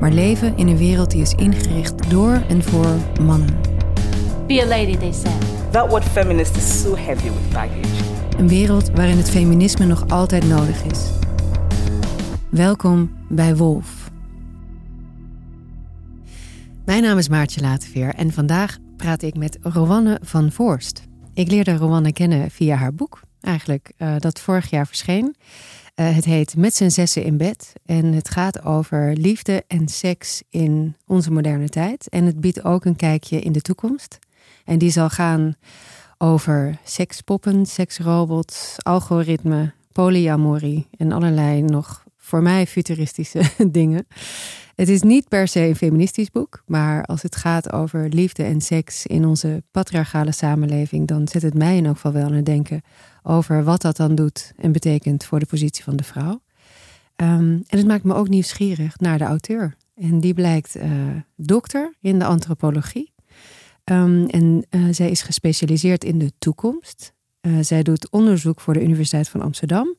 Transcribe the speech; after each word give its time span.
maar 0.00 0.10
leven 0.10 0.56
in 0.56 0.68
een 0.68 0.76
wereld 0.76 1.10
die 1.10 1.22
is 1.22 1.32
ingericht 1.32 2.10
door 2.10 2.42
en 2.48 2.62
voor 2.62 2.96
mannen. 3.22 3.60
Be 4.46 4.62
a 4.62 4.66
lady, 4.66 4.96
they 4.96 5.12
said. 5.12 5.72
That 5.72 5.90
word 5.90 6.04
feminist 6.04 6.56
is 6.56 6.82
so 6.82 6.96
heavy 6.96 7.28
with 7.28 7.52
baggage. 7.52 8.04
Een 8.38 8.48
wereld 8.48 8.90
waarin 8.90 9.16
het 9.16 9.30
feminisme 9.30 9.86
nog 9.86 10.08
altijd 10.08 10.48
nodig 10.48 10.84
is. 10.84 11.10
Welkom 12.50 13.10
bij 13.28 13.56
Wolf. 13.56 14.10
Mijn 16.84 17.02
naam 17.02 17.18
is 17.18 17.28
Maartje 17.28 17.60
Lateveer 17.60 18.14
en 18.14 18.32
vandaag 18.32 18.78
praat 18.96 19.22
ik 19.22 19.36
met 19.36 19.58
Rowanne 19.60 20.20
van 20.22 20.52
Voorst. 20.52 21.02
Ik 21.34 21.50
leerde 21.50 21.76
Rowanne 21.76 22.12
kennen 22.12 22.50
via 22.50 22.76
haar 22.76 22.94
boek, 22.94 23.20
eigenlijk 23.40 23.92
eh, 23.96 24.14
dat 24.18 24.40
vorig 24.40 24.70
jaar 24.70 24.86
verscheen. 24.86 25.36
Eh, 25.94 26.14
het 26.14 26.24
heet 26.24 26.56
Met 26.56 26.74
z'n 26.74 26.88
zessen 26.88 27.24
in 27.24 27.36
bed 27.36 27.72
en 27.86 28.04
het 28.12 28.30
gaat 28.30 28.64
over 28.64 29.12
liefde 29.12 29.64
en 29.66 29.88
seks 29.88 30.42
in 30.50 30.96
onze 31.06 31.30
moderne 31.30 31.68
tijd. 31.68 32.08
En 32.08 32.24
het 32.24 32.40
biedt 32.40 32.64
ook 32.64 32.84
een 32.84 32.96
kijkje 32.96 33.40
in 33.40 33.52
de 33.52 33.60
toekomst. 33.60 34.18
En 34.64 34.78
die 34.78 34.90
zal 34.90 35.10
gaan 35.10 35.54
over 36.18 36.78
sekspoppen, 36.84 37.66
seksrobots, 37.66 38.76
algoritme, 38.78 39.72
polyamorie 39.92 40.88
en 40.96 41.12
allerlei 41.12 41.62
nog 41.62 42.04
voor 42.16 42.42
mij 42.42 42.66
futuristische 42.66 43.42
dingen. 43.70 44.06
Het 44.74 44.88
is 44.88 45.02
niet 45.02 45.28
per 45.28 45.48
se 45.48 45.60
een 45.60 45.76
feministisch 45.76 46.30
boek, 46.30 46.62
maar 46.66 47.04
als 47.04 47.22
het 47.22 47.36
gaat 47.36 47.72
over 47.72 48.08
liefde 48.08 48.42
en 48.42 48.60
seks 48.60 49.06
in 49.06 49.26
onze 49.26 49.62
patriarchale 49.70 50.32
samenleving, 50.32 51.06
dan 51.06 51.28
zet 51.28 51.42
het 51.42 51.54
mij 51.54 51.76
in 51.76 51.86
elk 51.86 51.94
geval 51.94 52.12
wel 52.12 52.24
aan 52.24 52.32
het 52.32 52.46
denken 52.46 52.82
over 53.26 53.64
wat 53.64 53.82
dat 53.82 53.96
dan 53.96 54.14
doet 54.14 54.52
en 54.56 54.72
betekent 54.72 55.24
voor 55.24 55.38
de 55.38 55.46
positie 55.46 55.84
van 55.84 55.96
de 55.96 56.04
vrouw. 56.04 56.40
Ehm, 57.16 57.60
en 57.66 57.78
het 57.78 57.86
maakt 57.86 58.04
me 58.04 58.14
ook 58.14 58.28
nieuwsgierig 58.28 58.98
naar 58.98 59.18
de 59.18 59.24
auteur. 59.24 59.76
En 59.94 60.20
die 60.20 60.34
blijkt 60.34 60.76
uh, 60.76 60.84
dokter 61.36 61.94
in 62.00 62.18
de 62.18 62.24
antropologie. 62.24 63.12
Um, 63.84 64.26
en 64.26 64.66
uh, 64.70 64.86
zij 64.90 65.10
is 65.10 65.22
gespecialiseerd 65.22 66.04
in 66.04 66.18
de 66.18 66.32
toekomst. 66.38 67.12
Uh, 67.40 67.58
zij 67.60 67.82
doet 67.82 68.10
onderzoek 68.10 68.60
voor 68.60 68.74
de 68.74 68.82
Universiteit 68.82 69.28
van 69.28 69.40
Amsterdam. 69.40 69.96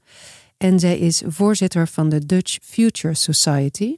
En 0.58 0.80
zij 0.80 0.98
is 0.98 1.23
voorzitter 1.26 1.88
van 1.88 2.09
de 2.09 2.26
Dutch 2.26 2.58
Future 2.62 3.14
Society. 3.14 3.96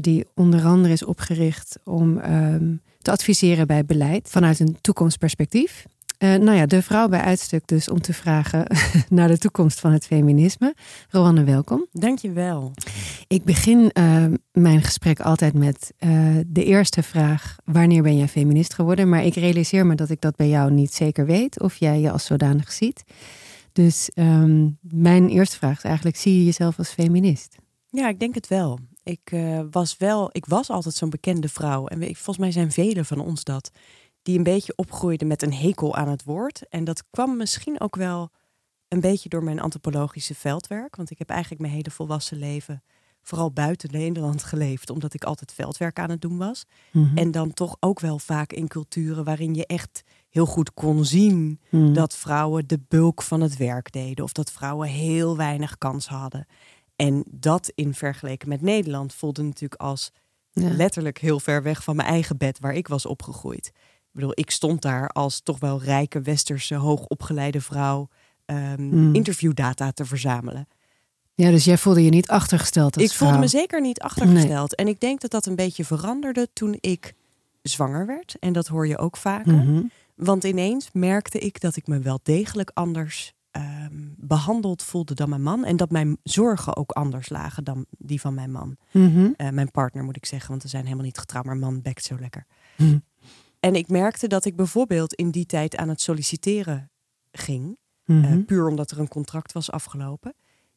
Die 0.00 0.26
onder 0.34 0.64
andere 0.64 0.92
is 0.92 1.04
opgericht 1.04 1.78
om 1.84 2.18
um, 2.18 2.80
te 3.02 3.10
adviseren 3.10 3.66
bij 3.66 3.84
beleid 3.84 4.28
vanuit 4.30 4.60
een 4.60 4.76
toekomstperspectief. 4.80 5.86
Uh, 6.24 6.34
nou 6.34 6.56
ja, 6.56 6.66
de 6.66 6.82
vrouw 6.82 7.08
bij 7.08 7.20
uitstuk 7.20 7.66
dus 7.66 7.88
om 7.88 8.00
te 8.00 8.12
vragen 8.12 8.66
naar 9.08 9.28
de 9.28 9.38
toekomst 9.38 9.80
van 9.80 9.92
het 9.92 10.06
feminisme. 10.06 10.74
Rowanne, 11.08 11.44
welkom. 11.44 11.86
Dankjewel. 11.92 12.72
Ik 13.26 13.44
begin 13.44 13.90
uh, 13.98 14.24
mijn 14.52 14.82
gesprek 14.82 15.20
altijd 15.20 15.54
met 15.54 15.92
uh, 15.98 16.36
de 16.46 16.64
eerste 16.64 17.02
vraag: 17.02 17.56
wanneer 17.64 18.02
ben 18.02 18.16
jij 18.16 18.28
feminist 18.28 18.74
geworden? 18.74 19.08
Maar 19.08 19.24
ik 19.24 19.34
realiseer 19.34 19.86
me 19.86 19.94
dat 19.94 20.10
ik 20.10 20.20
dat 20.20 20.36
bij 20.36 20.48
jou 20.48 20.70
niet 20.70 20.94
zeker 20.94 21.26
weet 21.26 21.60
of 21.60 21.76
jij 21.76 22.00
je 22.00 22.10
als 22.10 22.24
zodanig 22.24 22.72
ziet. 22.72 23.04
Dus 23.72 24.10
um, 24.14 24.78
mijn 24.80 25.28
eerste 25.28 25.56
vraag 25.56 25.76
is 25.76 25.84
eigenlijk: 25.84 26.16
zie 26.16 26.38
je 26.38 26.44
jezelf 26.44 26.78
als 26.78 26.90
feminist? 26.90 27.56
Ja, 27.90 28.08
ik 28.08 28.20
denk 28.20 28.34
het 28.34 28.48
wel. 28.48 28.78
Ik 29.02 29.34
was 29.70 29.96
wel, 29.96 30.28
ik 30.32 30.46
was 30.46 30.70
altijd 30.70 30.94
zo'n 30.94 31.10
bekende 31.10 31.48
vrouw. 31.48 31.86
En 31.86 31.98
volgens 32.02 32.38
mij 32.38 32.50
zijn 32.50 32.72
velen 32.72 33.04
van 33.04 33.18
ons 33.18 33.44
dat. 33.44 33.70
Die 34.24 34.38
een 34.38 34.44
beetje 34.44 34.72
opgroeiden 34.76 35.26
met 35.26 35.42
een 35.42 35.54
hekel 35.54 35.96
aan 35.96 36.08
het 36.08 36.24
woord. 36.24 36.68
En 36.68 36.84
dat 36.84 37.04
kwam 37.10 37.36
misschien 37.36 37.80
ook 37.80 37.96
wel 37.96 38.30
een 38.88 39.00
beetje 39.00 39.28
door 39.28 39.44
mijn 39.44 39.60
antropologische 39.60 40.34
veldwerk. 40.34 40.96
Want 40.96 41.10
ik 41.10 41.18
heb 41.18 41.28
eigenlijk 41.28 41.60
mijn 41.60 41.72
hele 41.72 41.90
volwassen 41.90 42.38
leven 42.38 42.82
vooral 43.22 43.52
buiten 43.52 43.92
Nederland 43.92 44.42
geleefd. 44.52 44.90
Omdat 44.90 45.14
ik 45.14 45.24
altijd 45.24 45.52
veldwerk 45.52 45.98
aan 45.98 46.10
het 46.10 46.20
doen 46.20 46.36
was. 46.36 46.64
Mm 46.92 47.04
-hmm. 47.04 47.16
En 47.16 47.30
dan 47.30 47.52
toch 47.52 47.76
ook 47.80 48.00
wel 48.00 48.18
vaak 48.18 48.52
in 48.52 48.68
culturen 48.68 49.24
waarin 49.24 49.54
je 49.54 49.66
echt 49.66 50.02
heel 50.28 50.46
goed 50.46 50.74
kon 50.74 51.04
zien 51.04 51.60
mm. 51.70 51.92
dat 51.92 52.16
vrouwen 52.16 52.66
de 52.66 52.80
bulk 52.88 53.22
van 53.22 53.40
het 53.40 53.56
werk 53.56 53.92
deden. 53.92 54.24
Of 54.24 54.32
dat 54.32 54.52
vrouwen 54.52 54.88
heel 54.88 55.36
weinig 55.36 55.78
kans 55.78 56.06
hadden. 56.06 56.46
En 56.96 57.24
dat 57.30 57.72
in 57.74 57.94
vergeleken 57.94 58.48
met 58.48 58.60
Nederland 58.60 59.14
voelde 59.14 59.42
natuurlijk 59.42 59.80
als 59.80 60.12
ja. 60.50 60.68
letterlijk 60.68 61.18
heel 61.18 61.40
ver 61.40 61.62
weg 61.62 61.84
van 61.84 61.96
mijn 61.96 62.08
eigen 62.08 62.36
bed 62.36 62.58
waar 62.58 62.74
ik 62.74 62.88
was 62.88 63.06
opgegroeid. 63.06 63.72
Ik 64.14 64.20
bedoel, 64.20 64.32
ik 64.34 64.50
stond 64.50 64.82
daar 64.82 65.08
als 65.08 65.40
toch 65.40 65.58
wel 65.58 65.82
rijke 65.82 66.20
westerse 66.20 66.74
hoogopgeleide 66.74 67.60
vrouw 67.60 68.08
um, 68.46 68.80
mm. 68.80 69.14
interviewdata 69.14 69.90
te 69.90 70.04
verzamelen. 70.04 70.68
Ja, 71.34 71.50
dus 71.50 71.64
jij 71.64 71.78
voelde 71.78 72.04
je 72.04 72.10
niet 72.10 72.28
achtergesteld 72.28 72.96
als 72.96 73.04
Ik 73.04 73.12
voelde 73.12 73.38
me 73.38 73.46
zeker 73.46 73.80
niet 73.80 74.00
achtergesteld. 74.00 74.76
Nee. 74.76 74.86
En 74.86 74.92
ik 74.92 75.00
denk 75.00 75.20
dat 75.20 75.30
dat 75.30 75.46
een 75.46 75.56
beetje 75.56 75.84
veranderde 75.84 76.48
toen 76.52 76.76
ik 76.80 77.14
zwanger 77.62 78.06
werd. 78.06 78.36
En 78.40 78.52
dat 78.52 78.66
hoor 78.66 78.86
je 78.86 78.98
ook 78.98 79.16
vaker. 79.16 79.52
Mm 79.52 79.60
-hmm. 79.60 79.90
Want 80.14 80.44
ineens 80.44 80.90
merkte 80.92 81.38
ik 81.38 81.60
dat 81.60 81.76
ik 81.76 81.86
me 81.86 81.98
wel 81.98 82.20
degelijk 82.22 82.70
anders 82.74 83.32
um, 83.56 84.14
behandeld 84.16 84.82
voelde 84.82 85.14
dan 85.14 85.28
mijn 85.28 85.42
man. 85.42 85.64
En 85.64 85.76
dat 85.76 85.90
mijn 85.90 86.16
zorgen 86.22 86.76
ook 86.76 86.90
anders 86.90 87.28
lagen 87.28 87.64
dan 87.64 87.86
die 87.98 88.20
van 88.20 88.34
mijn 88.34 88.50
man. 88.50 88.76
Mm 88.90 89.14
-hmm. 89.14 89.34
uh, 89.36 89.48
mijn 89.48 89.70
partner 89.70 90.04
moet 90.04 90.16
ik 90.16 90.26
zeggen, 90.26 90.50
want 90.50 90.62
we 90.62 90.68
zijn 90.68 90.84
helemaal 90.84 91.04
niet 91.04 91.18
getrouwd. 91.18 91.44
Maar 91.44 91.56
man 91.56 91.82
bekt 91.82 92.04
zo 92.04 92.16
lekker. 92.20 92.46
Mm. 92.76 93.02
En 93.64 93.74
ik 93.74 93.88
merkte 93.88 94.26
dat 94.26 94.44
ik 94.44 94.56
bijvoorbeeld 94.56 95.14
in 95.14 95.30
die 95.30 95.46
tijd 95.46 95.76
aan 95.76 95.88
het 95.88 96.00
solliciteren 96.00 96.90
ging. 97.32 97.78
Mm 98.04 98.22
-hmm. 98.22 98.38
uh, 98.38 98.44
puur 98.44 98.68
omdat 98.68 98.90
er 98.90 98.98
een 98.98 99.08
contract 99.08 99.52
was 99.52 99.70
afgelopen. 99.70 100.34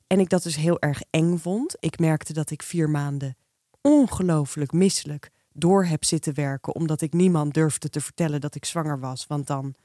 En 0.08 0.20
ik 0.20 0.30
dat 0.30 0.44
dus 0.44 0.56
heel 0.56 0.80
erg 0.80 1.02
eng 1.10 1.38
vond. 1.38 1.76
Ik 1.80 2.00
merkte 2.00 2.34
dat 2.34 2.50
ik 2.50 2.64
vier 2.64 2.90
maanden 2.90 3.36
ongelooflijk 3.82 4.72
misselijk 4.72 5.30
door 5.54 5.86
heb 5.86 6.06
zitten 6.06 6.34
werken. 6.34 6.76
Omdat 6.76 7.02
ik 7.02 7.14
niemand 7.14 7.54
durfde 7.54 7.90
te 7.90 8.02
vertellen 8.02 8.42
dat 8.42 8.56
ik 8.56 8.66
zwanger 8.66 9.00
was. 9.00 9.28
Want 9.28 9.48
dan 9.48 9.76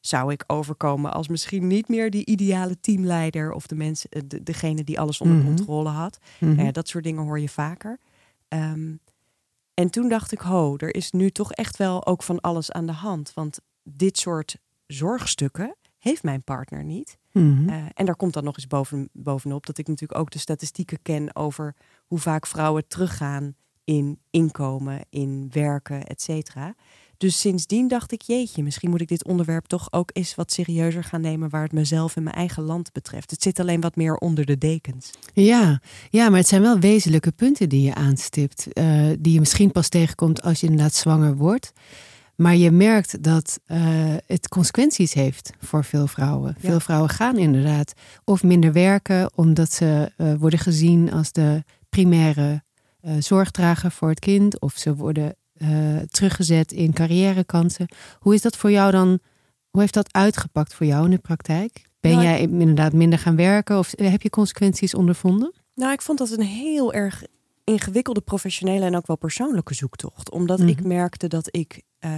zou 0.00 0.32
ik 0.32 0.44
overkomen 0.46 1.12
als 1.12 1.28
misschien 1.28 1.66
niet 1.66 1.88
meer 1.88 2.10
die 2.10 2.26
ideale 2.26 2.80
teamleider 2.80 3.52
of 3.52 3.66
de 3.66 3.74
mensen, 3.74 4.10
de, 4.26 4.42
degene 4.42 4.84
die 4.84 5.00
alles 5.00 5.20
onder 5.20 5.36
mm 5.36 5.46
-hmm. 5.46 5.54
controle 5.54 5.88
had. 5.88 6.18
Mm 6.38 6.56
-hmm. 6.56 6.66
uh, 6.66 6.72
dat 6.72 6.88
soort 6.88 7.04
dingen 7.04 7.22
hoor 7.22 7.40
je 7.40 7.48
vaker. 7.48 7.98
Um, 8.48 9.00
en 9.82 9.90
toen 9.90 10.08
dacht 10.08 10.32
ik, 10.32 10.40
ho, 10.40 10.76
er 10.76 10.94
is 10.94 11.10
nu 11.10 11.30
toch 11.30 11.52
echt 11.52 11.76
wel 11.76 12.06
ook 12.06 12.22
van 12.22 12.40
alles 12.40 12.72
aan 12.72 12.86
de 12.86 12.92
hand. 12.92 13.34
Want 13.34 13.60
dit 13.82 14.18
soort 14.18 14.56
zorgstukken 14.86 15.76
heeft 15.98 16.22
mijn 16.22 16.42
partner 16.42 16.84
niet. 16.84 17.18
Mm 17.32 17.56
-hmm. 17.56 17.68
uh, 17.68 17.84
en 17.94 18.06
daar 18.06 18.16
komt 18.16 18.32
dan 18.32 18.44
nog 18.44 18.56
eens 18.56 18.66
boven, 18.66 19.08
bovenop 19.12 19.66
dat 19.66 19.78
ik 19.78 19.88
natuurlijk 19.88 20.20
ook 20.20 20.30
de 20.30 20.38
statistieken 20.38 21.02
ken 21.02 21.36
over 21.36 21.74
hoe 22.06 22.18
vaak 22.18 22.46
vrouwen 22.46 22.88
teruggaan 22.88 23.54
in 23.84 24.20
inkomen, 24.30 25.00
in 25.10 25.48
werken, 25.52 26.04
et 26.04 26.22
cetera. 26.22 26.74
Dus 27.22 27.40
sindsdien 27.40 27.88
dacht 27.88 28.12
ik, 28.12 28.22
jeetje, 28.22 28.62
misschien 28.62 28.90
moet 28.90 29.00
ik 29.00 29.08
dit 29.08 29.24
onderwerp 29.24 29.66
toch 29.66 29.92
ook 29.92 30.10
eens 30.12 30.34
wat 30.34 30.52
serieuzer 30.52 31.04
gaan 31.04 31.20
nemen 31.20 31.50
waar 31.50 31.62
het 31.62 31.72
mezelf 31.72 32.16
en 32.16 32.22
mijn 32.22 32.36
eigen 32.36 32.62
land 32.62 32.92
betreft. 32.92 33.30
Het 33.30 33.42
zit 33.42 33.60
alleen 33.60 33.80
wat 33.80 33.96
meer 33.96 34.16
onder 34.16 34.46
de 34.46 34.58
dekens. 34.58 35.10
Ja, 35.32 35.80
ja 36.10 36.28
maar 36.28 36.38
het 36.38 36.48
zijn 36.48 36.62
wel 36.62 36.78
wezenlijke 36.78 37.32
punten 37.32 37.68
die 37.68 37.82
je 37.82 37.94
aanstipt, 37.94 38.66
uh, 38.72 39.10
die 39.18 39.32
je 39.32 39.38
misschien 39.38 39.72
pas 39.72 39.88
tegenkomt 39.88 40.42
als 40.42 40.60
je 40.60 40.66
inderdaad 40.66 40.94
zwanger 40.94 41.36
wordt. 41.36 41.72
Maar 42.36 42.56
je 42.56 42.70
merkt 42.70 43.22
dat 43.22 43.60
uh, 43.66 43.78
het 44.26 44.48
consequenties 44.48 45.12
heeft 45.12 45.52
voor 45.60 45.84
veel 45.84 46.06
vrouwen. 46.06 46.56
Ja. 46.60 46.68
Veel 46.68 46.80
vrouwen 46.80 47.10
gaan 47.10 47.38
inderdaad 47.38 47.92
of 48.24 48.42
minder 48.42 48.72
werken 48.72 49.30
omdat 49.34 49.72
ze 49.72 50.12
uh, 50.16 50.34
worden 50.34 50.58
gezien 50.58 51.12
als 51.12 51.32
de 51.32 51.64
primaire 51.88 52.62
zorgdrager 53.18 53.90
voor 53.90 54.08
het 54.08 54.18
kind. 54.18 54.60
Of 54.60 54.74
ze 54.76 54.94
worden 54.94 55.36
uh, 55.62 55.98
teruggezet 55.98 56.72
in 56.72 56.92
carrièrekansen. 56.92 57.88
Hoe 58.18 58.34
is 58.34 58.42
dat 58.42 58.56
voor 58.56 58.70
jou 58.70 58.90
dan? 58.90 59.18
Hoe 59.70 59.80
heeft 59.80 59.94
dat 59.94 60.12
uitgepakt 60.12 60.74
voor 60.74 60.86
jou 60.86 61.04
in 61.04 61.10
de 61.10 61.18
praktijk? 61.18 61.82
Ben 62.00 62.12
nou, 62.12 62.24
jij 62.24 62.40
inderdaad 62.40 62.92
minder 62.92 63.18
gaan 63.18 63.36
werken 63.36 63.78
of 63.78 63.92
heb 63.96 64.22
je 64.22 64.30
consequenties 64.30 64.94
ondervonden? 64.94 65.52
Nou, 65.74 65.92
ik 65.92 66.02
vond 66.02 66.18
dat 66.18 66.30
een 66.30 66.42
heel 66.42 66.92
erg 66.92 67.22
ingewikkelde 67.64 68.20
professionele 68.20 68.84
en 68.84 68.96
ook 68.96 69.06
wel 69.06 69.16
persoonlijke 69.16 69.74
zoektocht. 69.74 70.30
Omdat 70.30 70.58
mm 70.58 70.66
-hmm. 70.66 70.76
ik 70.78 70.84
merkte 70.84 71.28
dat 71.28 71.48
ik 71.50 71.82
uh, 72.00 72.10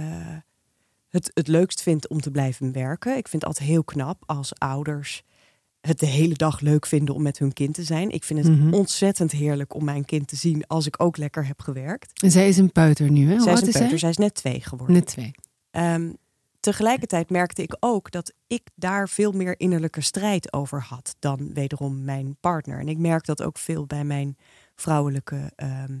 het 1.09 1.31
het 1.33 1.47
leukst 1.47 1.81
vind 1.81 2.07
om 2.07 2.21
te 2.21 2.31
blijven 2.31 2.71
werken. 2.71 3.17
Ik 3.17 3.27
vind 3.27 3.41
het 3.41 3.45
altijd 3.45 3.69
heel 3.69 3.83
knap 3.83 4.23
als 4.25 4.53
ouders 4.57 5.23
het 5.85 5.99
de 5.99 6.05
hele 6.05 6.33
dag 6.33 6.59
leuk 6.59 6.85
vinden 6.85 7.15
om 7.15 7.21
met 7.21 7.39
hun 7.39 7.53
kind 7.53 7.73
te 7.73 7.83
zijn. 7.83 8.09
Ik 8.11 8.23
vind 8.23 8.45
het 8.45 8.57
Mhm. 8.57 8.73
ontzettend 8.73 9.31
heerlijk 9.31 9.73
om 9.73 9.83
mijn 9.83 10.05
kind 10.05 10.27
te 10.27 10.35
zien 10.35 10.67
als 10.67 10.85
ik 10.87 11.01
ook 11.03 11.17
lekker 11.17 11.47
heb 11.47 11.61
gewerkt. 11.61 12.21
En 12.23 12.31
zij 12.31 12.47
is 12.47 12.57
een 12.57 12.71
peuter 12.71 13.11
nu, 13.11 13.29
hè? 13.31 13.39
Zij 13.39 13.53
is 13.53 13.61
een 13.61 13.71
zij? 13.71 13.97
zij 13.97 14.09
is 14.09 14.17
net 14.17 14.33
twee 14.33 14.61
geworden. 14.61 14.95
Net 14.95 15.05
twee. 15.05 15.31
Ehm, 15.71 16.11
tegelijkertijd 16.59 17.29
merkte 17.29 17.61
ik 17.61 17.75
ook 17.79 18.11
dat 18.11 18.33
ik 18.47 18.61
daar 18.75 19.09
veel 19.09 19.31
meer 19.31 19.59
innerlijke 19.59 20.01
strijd 20.01 20.53
over 20.53 20.81
had 20.81 21.15
dan 21.19 21.53
wederom 21.53 22.03
mijn 22.03 22.37
partner. 22.39 22.79
En 22.79 22.87
ik 22.87 22.97
merk 22.97 23.25
dat 23.25 23.43
ook 23.43 23.57
veel 23.57 23.85
bij 23.85 24.03
mijn 24.03 24.37
vrouwelijke 24.75 25.51
ehm, 25.55 25.97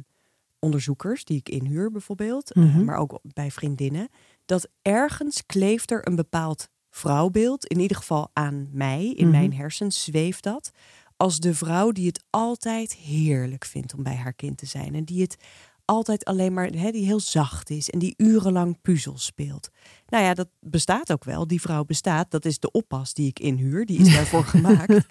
onderzoekers, 0.59 1.25
die 1.25 1.37
ik 1.37 1.49
inhuur 1.49 1.91
bijvoorbeeld, 1.91 2.51
eh, 2.51 2.63
Mhm. 2.63 2.83
maar 2.83 2.97
ook 2.97 3.19
bij 3.21 3.51
vriendinnen, 3.51 4.09
dat 4.45 4.67
ergens 4.81 5.45
kleeft 5.45 5.91
er 5.91 6.07
een 6.07 6.15
bepaald 6.15 6.69
vrouwbeeld, 6.95 7.65
in 7.65 7.79
ieder 7.79 7.97
geval 7.97 8.29
aan 8.33 8.67
mij, 8.71 9.05
in 9.15 9.27
Mhm. 9.27 9.37
mijn 9.37 9.53
hersens 9.53 10.03
zweeft 10.03 10.43
dat, 10.43 10.71
als 11.17 11.39
de 11.39 11.53
vrouw 11.53 11.91
die 11.91 12.07
het 12.07 12.23
altijd 12.29 12.93
heerlijk 12.93 13.65
vindt 13.65 13.93
om 13.93 14.03
bij 14.03 14.15
haar 14.15 14.33
kind 14.33 14.57
te 14.57 14.65
zijn 14.65 14.95
en 14.95 15.03
die 15.03 15.21
het 15.21 15.37
altijd 15.85 16.25
alleen 16.25 16.53
maar, 16.53 16.67
hè, 16.67 16.91
die 16.91 17.05
heel 17.05 17.19
zacht 17.19 17.69
is 17.69 17.89
en 17.89 17.99
die 17.99 18.13
urenlang 18.17 18.81
puzzels 18.81 19.25
speelt. 19.25 19.69
Nou 20.07 20.23
ja, 20.23 20.33
dat 20.33 20.47
bestaat 20.59 21.11
ook 21.11 21.23
wel. 21.23 21.47
Die 21.47 21.61
vrouw 21.61 21.83
bestaat. 21.83 22.31
Dat 22.31 22.45
is 22.45 22.59
de 22.59 22.71
oppas 22.71 23.13
die 23.13 23.27
ik 23.27 23.39
inhuur. 23.39 23.85
Die 23.85 23.99
is 23.99 24.13
daarvoor 24.13 24.43
gemaakt. 24.55 25.05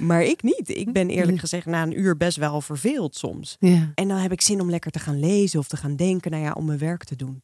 Maar 0.00 0.22
ik 0.22 0.42
niet. 0.42 0.68
Ik 0.68 0.92
ben 0.92 1.10
eerlijk 1.10 1.38
gezegd 1.38 1.66
na 1.66 1.82
een 1.82 1.98
uur 1.98 2.16
best 2.16 2.36
wel 2.36 2.60
verveeld 2.60 3.16
soms. 3.16 3.56
Ja. 3.58 3.92
En 3.94 4.08
dan 4.08 4.18
heb 4.18 4.32
ik 4.32 4.40
zin 4.40 4.60
om 4.60 4.70
lekker 4.70 4.90
te 4.90 4.98
gaan 4.98 5.18
lezen 5.20 5.58
of 5.58 5.68
te 5.68 5.76
gaan 5.76 5.96
denken, 5.96 6.30
nou 6.30 6.42
ja, 6.42 6.52
om 6.52 6.64
mijn 6.64 6.78
werk 6.78 7.04
te 7.04 7.16
doen. 7.16 7.42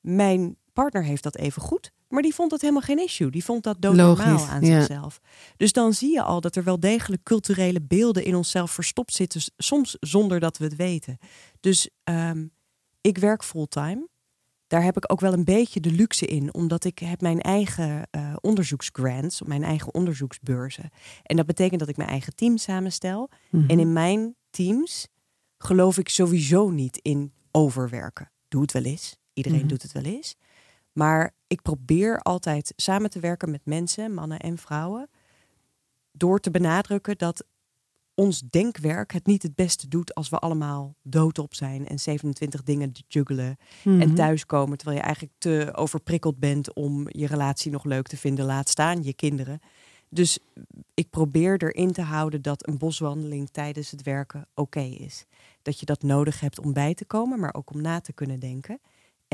Mijn 0.00 0.56
partner 0.72 1.04
heeft 1.04 1.22
dat 1.22 1.36
even 1.36 1.62
goed, 1.62 1.92
maar 2.08 2.22
die 2.22 2.34
vond 2.34 2.50
dat 2.50 2.60
helemaal 2.60 2.82
geen 2.82 2.98
issue. 3.02 3.30
Die 3.30 3.44
vond 3.44 3.62
dat 3.62 3.76
doodnormaal 3.82 4.46
aan 4.46 4.64
ja. 4.64 4.78
zichzelf. 4.80 5.20
Dus 5.56 5.72
dan 5.72 5.92
zie 5.92 6.12
je 6.12 6.22
al 6.22 6.40
dat 6.40 6.56
er 6.56 6.64
wel 6.64 6.80
degelijk 6.80 7.22
culturele 7.22 7.80
beelden 7.82 8.24
in 8.24 8.34
onszelf 8.34 8.70
verstopt 8.70 9.12
zitten, 9.12 9.40
soms 9.56 9.96
zonder 10.00 10.40
dat 10.40 10.58
we 10.58 10.64
het 10.64 10.76
weten. 10.76 11.18
Dus 11.60 11.88
ehm, 12.04 12.46
ik 13.00 13.18
werk 13.18 13.44
fulltime. 13.44 14.08
Daar 14.66 14.82
heb 14.82 14.96
ik 14.96 15.12
ook 15.12 15.20
wel 15.20 15.32
een 15.32 15.44
beetje 15.44 15.80
de 15.80 15.90
luxe 15.90 16.26
in, 16.26 16.54
omdat 16.54 16.84
ik 16.84 16.98
heb 16.98 17.20
mijn 17.20 17.40
eigen 17.40 18.06
eh 18.10 18.34
onderzoeksgrants, 18.40 19.42
mijn 19.42 19.62
eigen 19.62 19.94
onderzoeksbeurzen. 19.94 20.90
En 21.22 21.36
dat 21.36 21.46
betekent 21.46 21.80
dat 21.80 21.88
ik 21.88 21.96
mijn 21.96 22.08
eigen 22.08 22.34
team 22.34 22.56
samenstel. 22.56 23.30
Mhm. 23.50 23.70
En 23.70 23.80
in 23.80 23.92
mijn 23.92 24.34
teams 24.50 25.06
geloof 25.58 25.98
ik 25.98 26.08
sowieso 26.08 26.70
niet 26.70 26.98
in 27.02 27.32
overwerken. 27.50 28.30
Doe 28.48 28.62
het 28.62 28.72
wel 28.72 28.82
eens. 28.82 29.16
Iedereen 29.32 29.58
Mhm. 29.58 29.68
doet 29.68 29.82
het 29.82 29.92
wel 29.92 30.02
eens. 30.04 30.36
Maar 30.94 31.34
ik 31.46 31.62
probeer 31.62 32.18
altijd 32.20 32.72
samen 32.76 33.10
te 33.10 33.20
werken 33.20 33.50
met 33.50 33.60
mensen, 33.64 34.14
mannen 34.14 34.38
en 34.38 34.58
vrouwen, 34.58 35.08
door 36.12 36.40
te 36.40 36.50
benadrukken 36.50 37.18
dat 37.18 37.44
ons 38.14 38.40
denkwerk 38.40 39.12
het 39.12 39.26
niet 39.26 39.42
het 39.42 39.54
beste 39.54 39.88
doet 39.88 40.14
als 40.14 40.28
we 40.28 40.38
allemaal 40.38 40.94
doodop 41.02 41.54
zijn 41.54 41.86
en 41.88 41.98
27 41.98 42.62
dingen 42.62 42.92
juggelen 43.08 43.56
Mhm. 43.84 44.00
en 44.00 44.14
thuiskomen 44.14 44.76
terwijl 44.76 44.98
je 44.98 45.04
eigenlijk 45.04 45.34
te 45.38 45.70
overprikkeld 45.74 46.38
bent 46.38 46.72
om 46.74 47.06
je 47.08 47.26
relatie 47.26 47.70
nog 47.70 47.84
leuk 47.84 48.06
te 48.06 48.16
vinden, 48.16 48.44
laat 48.44 48.68
staan 48.68 49.02
je 49.02 49.14
kinderen. 49.14 49.60
Dus 50.08 50.38
ik 50.94 51.10
probeer 51.10 51.62
erin 51.62 51.92
te 51.92 52.02
houden 52.02 52.42
dat 52.42 52.68
een 52.68 52.78
boswandeling 52.78 53.48
tijdens 53.50 53.90
het 53.90 54.02
werken 54.02 54.46
oké 54.54 54.80
is. 54.80 55.24
Dat 55.62 55.80
je 55.80 55.86
dat 55.86 56.02
nodig 56.02 56.40
hebt 56.40 56.58
om 56.58 56.72
bij 56.72 56.94
te 56.94 57.04
komen, 57.04 57.40
maar 57.40 57.54
ook 57.54 57.70
om 57.70 57.80
na 57.80 58.00
te 58.00 58.12
kunnen 58.12 58.38
denken. 58.40 58.80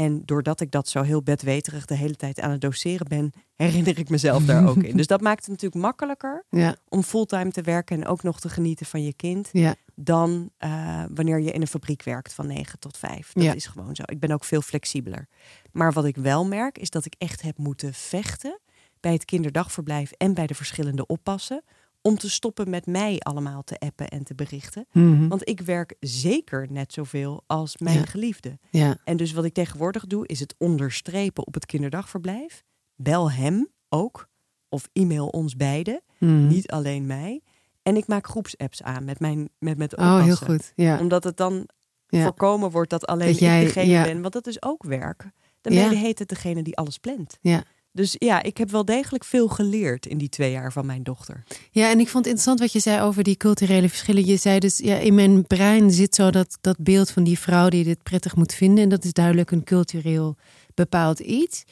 En 0.00 0.22
doordat 0.24 0.60
ik 0.60 0.70
dat 0.70 0.88
zo 0.88 1.02
heel 1.02 1.22
bedweterig 1.22 1.84
de 1.84 1.94
hele 1.94 2.16
tijd 2.16 2.40
aan 2.40 2.50
het 2.50 2.60
doseren 2.60 3.08
ben, 3.08 3.32
herinner 3.56 3.98
ik 3.98 4.08
mezelf 4.08 4.44
daar 4.44 4.68
ook 4.68 4.82
in. 4.82 4.96
Dus 5.00 5.06
dat 5.06 5.20
maakt 5.20 5.40
het 5.40 5.48
natuurlijk 5.48 5.82
makkelijker 5.82 6.44
Ja, 6.50 6.76
om 6.88 7.02
fulltime 7.02 7.50
te 7.50 7.62
werken 7.62 7.96
en 7.96 8.06
ook 8.06 8.22
nog 8.22 8.40
te 8.40 8.48
genieten 8.48 8.86
van 8.86 9.02
je 9.02 9.14
kind 9.14 9.48
ja. 9.52 9.74
dan 9.94 10.50
eh, 10.58 11.04
wanneer 11.14 11.40
je 11.40 11.50
in 11.52 11.60
een 11.60 11.66
fabriek 11.66 12.02
werkt 12.02 12.32
van 12.32 12.46
9 12.46 12.78
tot 12.78 12.96
5. 12.96 13.32
Dat 13.32 13.42
Ja. 13.42 13.52
is 13.54 13.66
gewoon 13.66 13.94
zo. 13.94 14.02
Ik 14.06 14.20
ben 14.20 14.30
ook 14.30 14.44
veel 14.44 14.62
flexibeler. 14.62 15.28
Maar 15.72 15.92
wat 15.92 16.04
ik 16.04 16.16
wel 16.16 16.46
merk 16.46 16.78
is 16.78 16.90
dat 16.90 17.04
ik 17.04 17.14
echt 17.18 17.42
heb 17.42 17.58
moeten 17.58 17.94
vechten 17.94 18.58
bij 19.00 19.12
het 19.12 19.24
kinderdagverblijf 19.24 20.10
en 20.10 20.34
bij 20.34 20.46
de 20.46 20.54
verschillende 20.54 21.06
oppassen 21.06 21.62
om 22.02 22.18
te 22.18 22.30
stoppen 22.30 22.70
met 22.70 22.86
mij 22.86 23.18
allemaal 23.18 23.62
te 23.64 23.78
appen 23.78 24.08
en 24.08 24.24
te 24.24 24.34
berichten. 24.34 24.86
Mhm. 24.92 25.28
Want 25.28 25.48
ik 25.48 25.60
werk 25.60 25.94
zeker 26.00 26.66
net 26.70 26.92
zoveel 26.92 27.42
als 27.46 27.76
mijn 27.78 27.98
Ja. 27.98 28.04
geliefde. 28.04 28.58
ja. 28.70 28.96
En 29.04 29.16
dus 29.16 29.32
wat 29.32 29.44
ik 29.44 29.52
tegenwoordig 29.54 30.06
doe, 30.06 30.26
is 30.26 30.40
het 30.40 30.54
onderstrepen 30.58 31.46
op 31.46 31.54
het 31.54 31.66
kinderdagverblijf. 31.66 32.62
Bel 32.96 33.30
hem 33.30 33.68
ook. 33.88 34.28
Of 34.68 34.88
e-mail 34.92 35.26
ons 35.28 35.56
beiden. 35.56 36.00
Mhm. 36.18 36.46
Niet 36.46 36.70
alleen 36.70 37.06
mij. 37.06 37.40
En 37.82 37.96
ik 37.96 38.06
maak 38.06 38.26
groepsapps 38.26 38.82
aan 38.82 39.04
met 39.04 39.20
mijn 39.20 39.48
met, 39.58 39.78
met 39.78 39.90
de 39.90 39.96
Oh, 39.96 40.14
heel 40.14 40.22
oppassen. 40.22 40.46
goed. 40.46 40.72
Ja. 40.74 40.98
Omdat 40.98 41.24
het 41.24 41.36
dan 41.36 41.68
Ja. 42.08 42.22
voorkomen 42.22 42.70
wordt 42.70 42.90
dat 42.90 43.06
alleen 43.06 43.28
Dat 43.28 43.38
jij- 43.38 43.60
ik 43.66 43.74
degene 43.74 44.02
ben. 44.02 44.20
Want 44.20 44.32
dat 44.32 44.46
is 44.46 44.62
ook 44.62 44.82
werk. 44.82 45.22
Dan 45.60 45.74
ben 45.74 45.90
je 45.90 45.96
heet 45.96 46.18
het 46.18 46.28
degene 46.28 46.62
die 46.62 46.76
alles 46.76 46.98
plant. 46.98 47.38
Ja. 47.40 47.62
Dus 47.92 48.16
ja, 48.18 48.42
ik 48.42 48.56
heb 48.56 48.70
wel 48.70 48.84
degelijk 48.84 49.24
veel 49.24 49.48
geleerd 49.48 50.06
in 50.06 50.18
die 50.18 50.28
twee 50.28 50.50
jaar 50.50 50.72
van 50.72 50.86
mijn 50.86 51.02
dochter. 51.02 51.42
Ja, 51.70 51.90
en 51.90 52.00
ik 52.00 52.08
vond 52.08 52.24
het 52.24 52.34
interessant 52.34 52.60
wat 52.60 52.72
je 52.72 52.80
zei 52.80 53.02
over 53.02 53.22
die 53.22 53.36
culturele 53.36 53.88
verschillen. 53.88 54.26
Je 54.26 54.36
zei 54.36 54.58
dus, 54.58 54.78
ja, 54.78 54.96
in 54.96 55.14
mijn 55.14 55.46
brein 55.46 55.90
zit 55.90 56.14
zo 56.14 56.30
dat, 56.30 56.58
dat 56.60 56.76
beeld 56.78 57.10
van 57.10 57.24
die 57.24 57.38
vrouw 57.38 57.68
die 57.68 57.84
dit 57.84 58.02
prettig 58.02 58.36
moet 58.36 58.54
vinden. 58.54 58.84
En 58.84 58.88
dat 58.88 59.04
is 59.04 59.12
duidelijk 59.12 59.50
een 59.50 59.64
cultureel 59.64 60.36
bepaald 60.74 61.18
iets. 61.18 61.64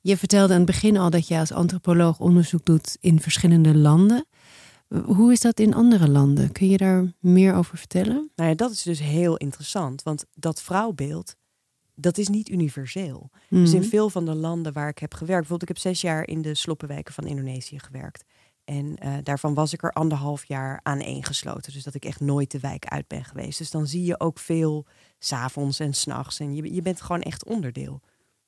Je 0.00 0.16
vertelde 0.16 0.52
aan 0.52 0.58
het 0.58 0.66
begin 0.66 0.96
al 0.96 1.10
dat 1.10 1.28
je 1.28 1.38
als 1.38 1.52
antropoloog 1.52 2.20
onderzoek 2.20 2.64
doet 2.64 2.96
in 3.00 3.20
verschillende 3.20 3.76
landen. 3.76 4.26
Hoe 5.04 5.32
is 5.32 5.40
dat 5.40 5.60
in 5.60 5.74
andere 5.74 6.08
landen? 6.08 6.52
Kun 6.52 6.68
je 6.68 6.76
daar 6.76 7.12
meer 7.18 7.54
over 7.54 7.78
vertellen? 7.78 8.30
Nou 8.36 8.48
ja, 8.48 8.54
dat 8.54 8.70
is 8.70 8.82
dus 8.82 9.00
heel 9.00 9.36
interessant. 9.36 10.02
Want 10.02 10.24
dat 10.34 10.62
vrouwbeeld, 10.62 11.34
dat 12.00 12.18
is 12.18 12.28
niet 12.28 12.48
universeel. 12.48 13.30
Dus 13.48 13.72
in 13.72 13.80
Mhm. 13.80 13.88
veel 13.88 14.10
van 14.10 14.24
de 14.24 14.34
landen 14.34 14.72
waar 14.72 14.88
ik 14.88 14.98
heb 14.98 15.14
gewerkt, 15.14 15.40
bijvoorbeeld 15.48 15.70
ik 15.70 15.76
heb 15.76 15.92
zes 15.92 16.00
jaar 16.00 16.26
in 16.26 16.42
de 16.42 16.54
sloppenwijken 16.54 17.14
van 17.14 17.26
Indonesië 17.26 17.78
gewerkt. 17.78 18.24
En 18.64 18.96
eh, 18.96 19.14
daarvan 19.22 19.54
was 19.54 19.72
ik 19.72 19.82
er 19.82 19.92
anderhalf 19.92 20.44
jaar 20.44 20.80
aan 20.82 21.00
één 21.00 21.24
gesloten. 21.24 21.72
Dus 21.72 21.82
dat 21.84 21.94
ik 21.94 22.04
echt 22.04 22.20
nooit 22.20 22.50
de 22.50 22.58
wijk 22.60 22.84
uit 22.86 23.08
ben 23.08 23.24
geweest. 23.24 23.58
Dus 23.58 23.70
dan 23.70 23.86
zie 23.86 24.04
je 24.04 24.20
ook 24.20 24.38
veel 24.38 24.86
s'avonds 25.18 25.78
en 25.80 25.92
s'nachts. 25.94 26.40
En 26.40 26.54
je, 26.54 26.74
je 26.74 26.82
bent 26.82 27.00
gewoon 27.00 27.20
echt 27.22 27.44
onderdeel. 27.44 28.00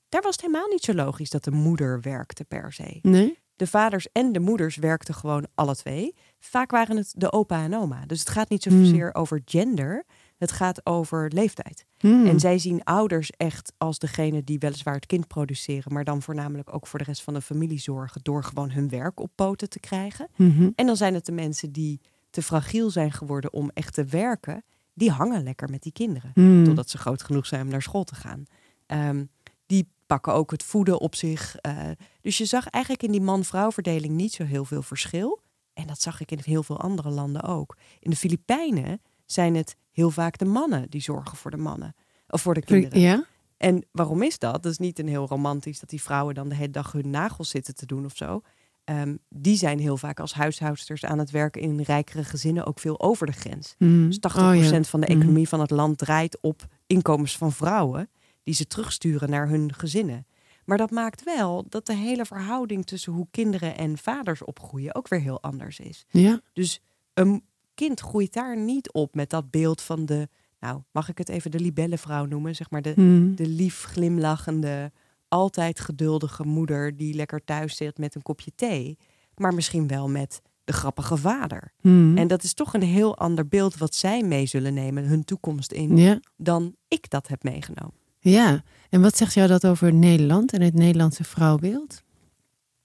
Daar 0.09 0.23
was 0.23 0.33
het 0.33 0.41
helemaal 0.41 0.69
niet 0.69 0.83
zo 0.85 0.95
logisch 0.95 1.31
dat 1.31 1.45
de 1.45 1.51
moeder 1.51 2.01
werkte 2.01 2.45
per 2.45 2.73
se. 2.73 2.99
Nee? 3.03 3.39
De 3.57 3.67
vaders 3.67 4.09
en 4.13 4.33
de 4.33 4.41
moeders 4.41 4.77
werkten 4.77 5.15
gewoon 5.15 5.47
alle 5.55 5.77
twee. 5.77 6.15
Vaak 6.39 6.71
waren 6.71 6.97
het 6.97 7.13
de 7.17 7.33
opa 7.33 7.63
en 7.65 7.77
oma. 7.77 8.07
Dus 8.07 8.19
het 8.19 8.29
gaat 8.29 8.49
niet 8.49 8.63
zozeer 8.63 9.15
over 9.15 9.43
gender. 9.45 10.05
Het 10.43 10.53
gaat 10.53 10.87
over 10.87 11.31
leeftijd. 11.35 11.85
Hmm. 11.99 12.27
En 12.27 12.41
zij 12.41 12.59
zien 12.59 12.85
ouders 12.85 13.31
echt 13.31 13.73
als 13.79 13.99
degene 13.99 14.45
die 14.45 14.59
weliswaar 14.59 14.95
het 14.95 15.07
kind 15.07 15.27
produceren, 15.29 15.93
maar 15.93 16.05
dan 16.05 16.23
voornamelijk 16.23 16.75
ook 16.75 16.87
voor 16.87 16.99
de 16.99 17.05
rest 17.05 17.23
van 17.23 17.35
de 17.35 17.41
familie 17.41 17.79
zorgen 17.79 18.21
door 18.23 18.45
gewoon 18.45 18.71
hun 18.71 18.89
werk 18.89 19.21
op 19.21 19.31
poten 19.35 19.69
te 19.69 19.81
krijgen. 19.81 20.29
Mhm. 20.37 20.71
En 20.75 20.87
dan 20.87 20.97
zijn 20.97 21.15
het 21.15 21.27
de 21.27 21.33
mensen 21.33 21.73
die 21.73 22.01
te 22.31 22.43
fragiel 22.43 22.91
zijn 22.91 23.13
geworden 23.13 23.53
om 23.53 23.71
echt 23.75 23.95
te 23.95 24.05
werken, 24.05 24.65
die 24.95 25.11
hangen 25.11 25.43
lekker 25.43 25.71
met 25.71 25.83
die 25.83 25.93
kinderen. 25.93 26.31
Hmm. 26.35 26.65
Totdat 26.65 26.91
ze 26.91 26.99
groot 26.99 27.23
genoeg 27.23 27.47
zijn 27.47 27.63
om 27.63 27.69
naar 27.69 27.83
school 27.83 28.05
te 28.05 28.15
gaan. 28.15 28.45
Ehm, 28.87 29.25
die 29.67 29.89
pakken 30.07 30.35
ook 30.35 30.51
het 30.51 30.63
voeden 30.63 31.01
op 31.01 31.15
zich. 31.15 31.57
eh, 31.57 31.77
dus 32.21 32.39
je 32.39 32.45
zag 32.45 32.67
eigenlijk 32.67 33.05
in 33.05 33.13
die 33.13 33.21
man-vrouw 33.21 33.73
verdeling 33.73 34.15
niet 34.15 34.33
zo 34.33 34.45
heel 34.45 34.65
veel 34.65 34.83
verschil. 34.83 35.41
En 35.75 35.87
dat 35.87 36.01
zag 36.01 36.21
ik 36.21 36.31
in 36.31 36.41
heel 36.43 36.63
veel 36.63 36.81
andere 36.81 37.11
landen 37.11 37.43
ook. 37.43 37.77
In 37.99 38.11
de 38.11 38.17
Filipijnen 38.17 39.01
zijn 39.33 39.55
het 39.55 39.77
heel 39.91 40.11
vaak 40.11 40.39
de 40.39 40.45
mannen 40.45 40.91
die 40.91 41.01
zorgen 41.03 41.37
voor 41.37 41.51
de 41.51 41.57
mannen. 41.57 41.95
Of 42.29 42.41
voor 42.43 42.55
de 42.55 42.63
kinderen. 42.63 43.01
Ja? 43.01 43.25
En 43.57 43.85
waarom 43.93 44.23
is 44.23 44.39
dat? 44.39 44.63
Dat 44.63 44.73
is 44.73 44.79
niet 44.79 44.99
een 44.99 45.09
heel 45.09 45.27
romantisch 45.27 45.81
dat 45.81 45.89
die 45.91 46.03
vrouwen 46.03 46.35
dan 46.35 46.49
de 46.49 46.55
hele 46.55 46.71
dag 46.71 46.93
hun 46.93 47.11
nagels 47.11 47.49
zitten 47.49 47.75
te 47.75 47.87
doen 47.87 48.05
of 48.05 48.17
zo. 48.17 48.41
Ehm, 48.85 49.17
die 49.29 49.57
zijn 49.57 49.79
heel 49.79 49.97
vaak 49.97 50.21
als 50.21 50.35
huishoudsters 50.35 51.05
aan 51.05 51.19
het 51.19 51.31
werken 51.31 51.61
in 51.63 51.81
rijkere 51.81 52.25
gezinnen 52.25 52.67
ook 52.67 52.79
veel 52.81 53.01
over 53.01 53.27
de 53.27 53.33
grens. 53.33 53.75
Mhm. 53.79 54.07
Dus 54.07 54.19
80% 54.19 54.71
Oh, 54.71 54.83
ja. 54.83 54.83
van 54.91 55.01
de 55.01 55.07
Mhm. 55.11 55.17
economie 55.21 55.49
van 55.49 55.61
het 55.61 55.71
land 55.71 55.99
draait 55.99 56.39
op 56.41 56.67
inkomens 56.87 57.37
van 57.37 57.53
vrouwen 57.53 58.11
die 58.43 58.55
ze 58.55 58.67
terugsturen 58.67 59.31
naar 59.31 59.49
hun 59.49 59.75
gezinnen. 59.75 60.27
Maar 60.65 60.79
dat 60.79 60.91
maakt 60.91 61.23
wel 61.25 61.65
dat 61.69 61.87
de 61.87 61.95
hele 61.95 62.25
verhouding 62.25 62.87
tussen 62.87 63.13
hoe 63.13 63.27
kinderen 63.31 63.77
en 63.77 63.99
vaders 63.99 64.45
opgroeien 64.45 64.95
ook 64.95 65.09
weer 65.09 65.21
heel 65.21 65.43
anders 65.43 65.79
is. 65.81 66.05
Ja. 66.09 66.41
Dus 66.53 66.81
een 67.15 67.43
kind 67.87 68.01
groeit 68.01 68.33
daar 68.33 68.57
niet 68.57 68.93
op 68.93 69.15
met 69.15 69.31
dat 69.31 69.51
beeld 69.51 69.81
van 69.83 70.07
de, 70.07 70.29
nou 70.61 70.83
mag 70.93 71.09
ik 71.09 71.19
het 71.19 71.29
even 71.29 71.51
de 71.51 71.61
libellenvrouw 71.61 72.25
noemen, 72.25 72.55
zeg 72.55 72.71
maar 72.71 72.83
de, 72.83 72.93
Mhm. 72.97 73.35
de 73.35 73.47
lief 73.47 73.83
glimlachende, 73.85 74.93
altijd 75.29 75.81
geduldige 75.81 76.45
moeder 76.45 76.97
die 76.97 77.15
lekker 77.15 77.45
thuis 77.45 77.77
zit 77.77 77.99
met 77.99 78.15
een 78.15 78.23
kopje 78.23 78.53
thee, 78.55 78.99
maar 79.37 79.55
misschien 79.55 79.87
wel 79.87 80.09
met 80.09 80.43
de 80.65 80.73
grappige 80.73 81.17
vader. 81.17 81.73
Mhm. 81.81 82.17
En 82.19 82.27
dat 82.29 82.43
is 82.43 82.55
toch 82.55 82.75
een 82.75 82.83
heel 82.83 83.17
ander 83.19 83.49
beeld 83.49 83.77
wat 83.77 83.95
zij 83.95 84.23
mee 84.23 84.47
zullen 84.47 84.75
nemen, 84.75 85.05
hun 85.05 85.25
toekomst 85.25 85.73
in, 85.73 85.97
Ja. 85.97 86.21
dan 86.37 86.77
ik 86.89 87.11
dat 87.11 87.29
heb 87.29 87.43
meegenomen. 87.43 87.95
ja. 88.19 88.63
En 88.91 89.01
wat 89.03 89.17
zegt 89.17 89.35
jou 89.35 89.49
dat 89.49 89.67
over 89.67 89.93
Nederland 89.95 90.53
en 90.53 90.61
het 90.61 90.75
Nederlandse 90.75 91.25
vrouwbeeld? 91.25 92.03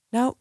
Nou, 0.10 0.34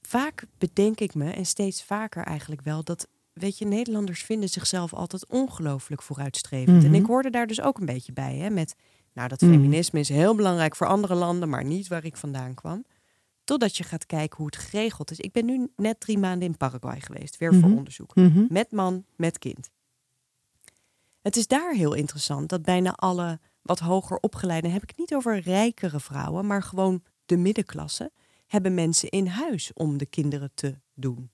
vaak 0.00 0.44
bedenk 0.58 1.00
ik 1.00 1.14
me, 1.14 1.30
en 1.30 1.46
steeds 1.46 1.82
vaker 1.84 2.24
eigenlijk 2.24 2.62
wel, 2.62 2.84
dat, 2.84 3.08
weet 3.32 3.58
je, 3.58 3.64
Nederlanders 3.66 4.22
vinden 4.22 4.48
zichzelf 4.48 4.94
altijd 4.94 5.26
ongelooflijk 5.28 6.02
vooruitstrevend. 6.02 6.82
En 6.84 6.90
Mhm. 6.90 7.00
ik 7.00 7.06
hoorde 7.06 7.30
daar 7.30 7.46
dus 7.46 7.60
ook 7.60 7.78
een 7.78 7.86
beetje 7.86 8.12
bij, 8.12 8.36
hè, 8.36 8.50
met, 8.50 8.74
nou, 9.12 9.28
dat 9.28 9.40
Mhm. 9.40 9.50
feminisme 9.50 9.98
is 10.00 10.08
heel 10.08 10.34
belangrijk 10.34 10.76
voor 10.76 10.86
andere 10.86 11.14
landen, 11.14 11.48
maar 11.48 11.64
niet 11.64 11.88
waar 11.88 12.04
ik 12.04 12.16
vandaan 12.16 12.54
kwam. 12.54 12.84
Totdat 13.44 13.76
je 13.76 13.84
gaat 13.84 14.06
kijken 14.06 14.36
hoe 14.36 14.46
het 14.46 14.56
geregeld 14.56 15.10
is. 15.10 15.18
Ik 15.20 15.32
ben 15.32 15.44
nu 15.44 15.68
net 15.76 16.00
drie 16.00 16.18
maanden 16.18 16.48
in 16.48 16.56
Paraguay 16.56 17.00
geweest, 17.00 17.36
weer 17.38 17.54
voor 17.54 17.68
Mhm. 17.68 17.76
onderzoek. 17.78 18.14
Met 18.48 18.70
man, 18.72 19.04
met 19.16 19.38
kind. 19.38 19.70
Het 21.22 21.36
is 21.36 21.46
daar 21.46 21.72
heel 21.72 21.94
interessant 21.94 22.48
dat 22.48 22.62
bijna 22.62 22.92
alle 22.92 23.40
wat 23.62 23.78
hoger 23.78 24.16
opgeleiden, 24.18 24.72
heb 24.72 24.82
ik 24.82 24.88
het 24.88 24.98
niet 24.98 25.14
over 25.14 25.40
rijkere 25.40 26.00
vrouwen, 26.00 26.46
maar 26.46 26.62
gewoon 26.62 27.02
de 27.26 27.36
middenklasse, 27.36 28.10
hebben 28.46 28.74
mensen 28.74 29.08
in 29.08 29.26
huis 29.26 29.72
om 29.72 29.98
de 29.98 30.06
kinderen 30.06 30.50
te 30.54 30.78
doen. 30.94 31.30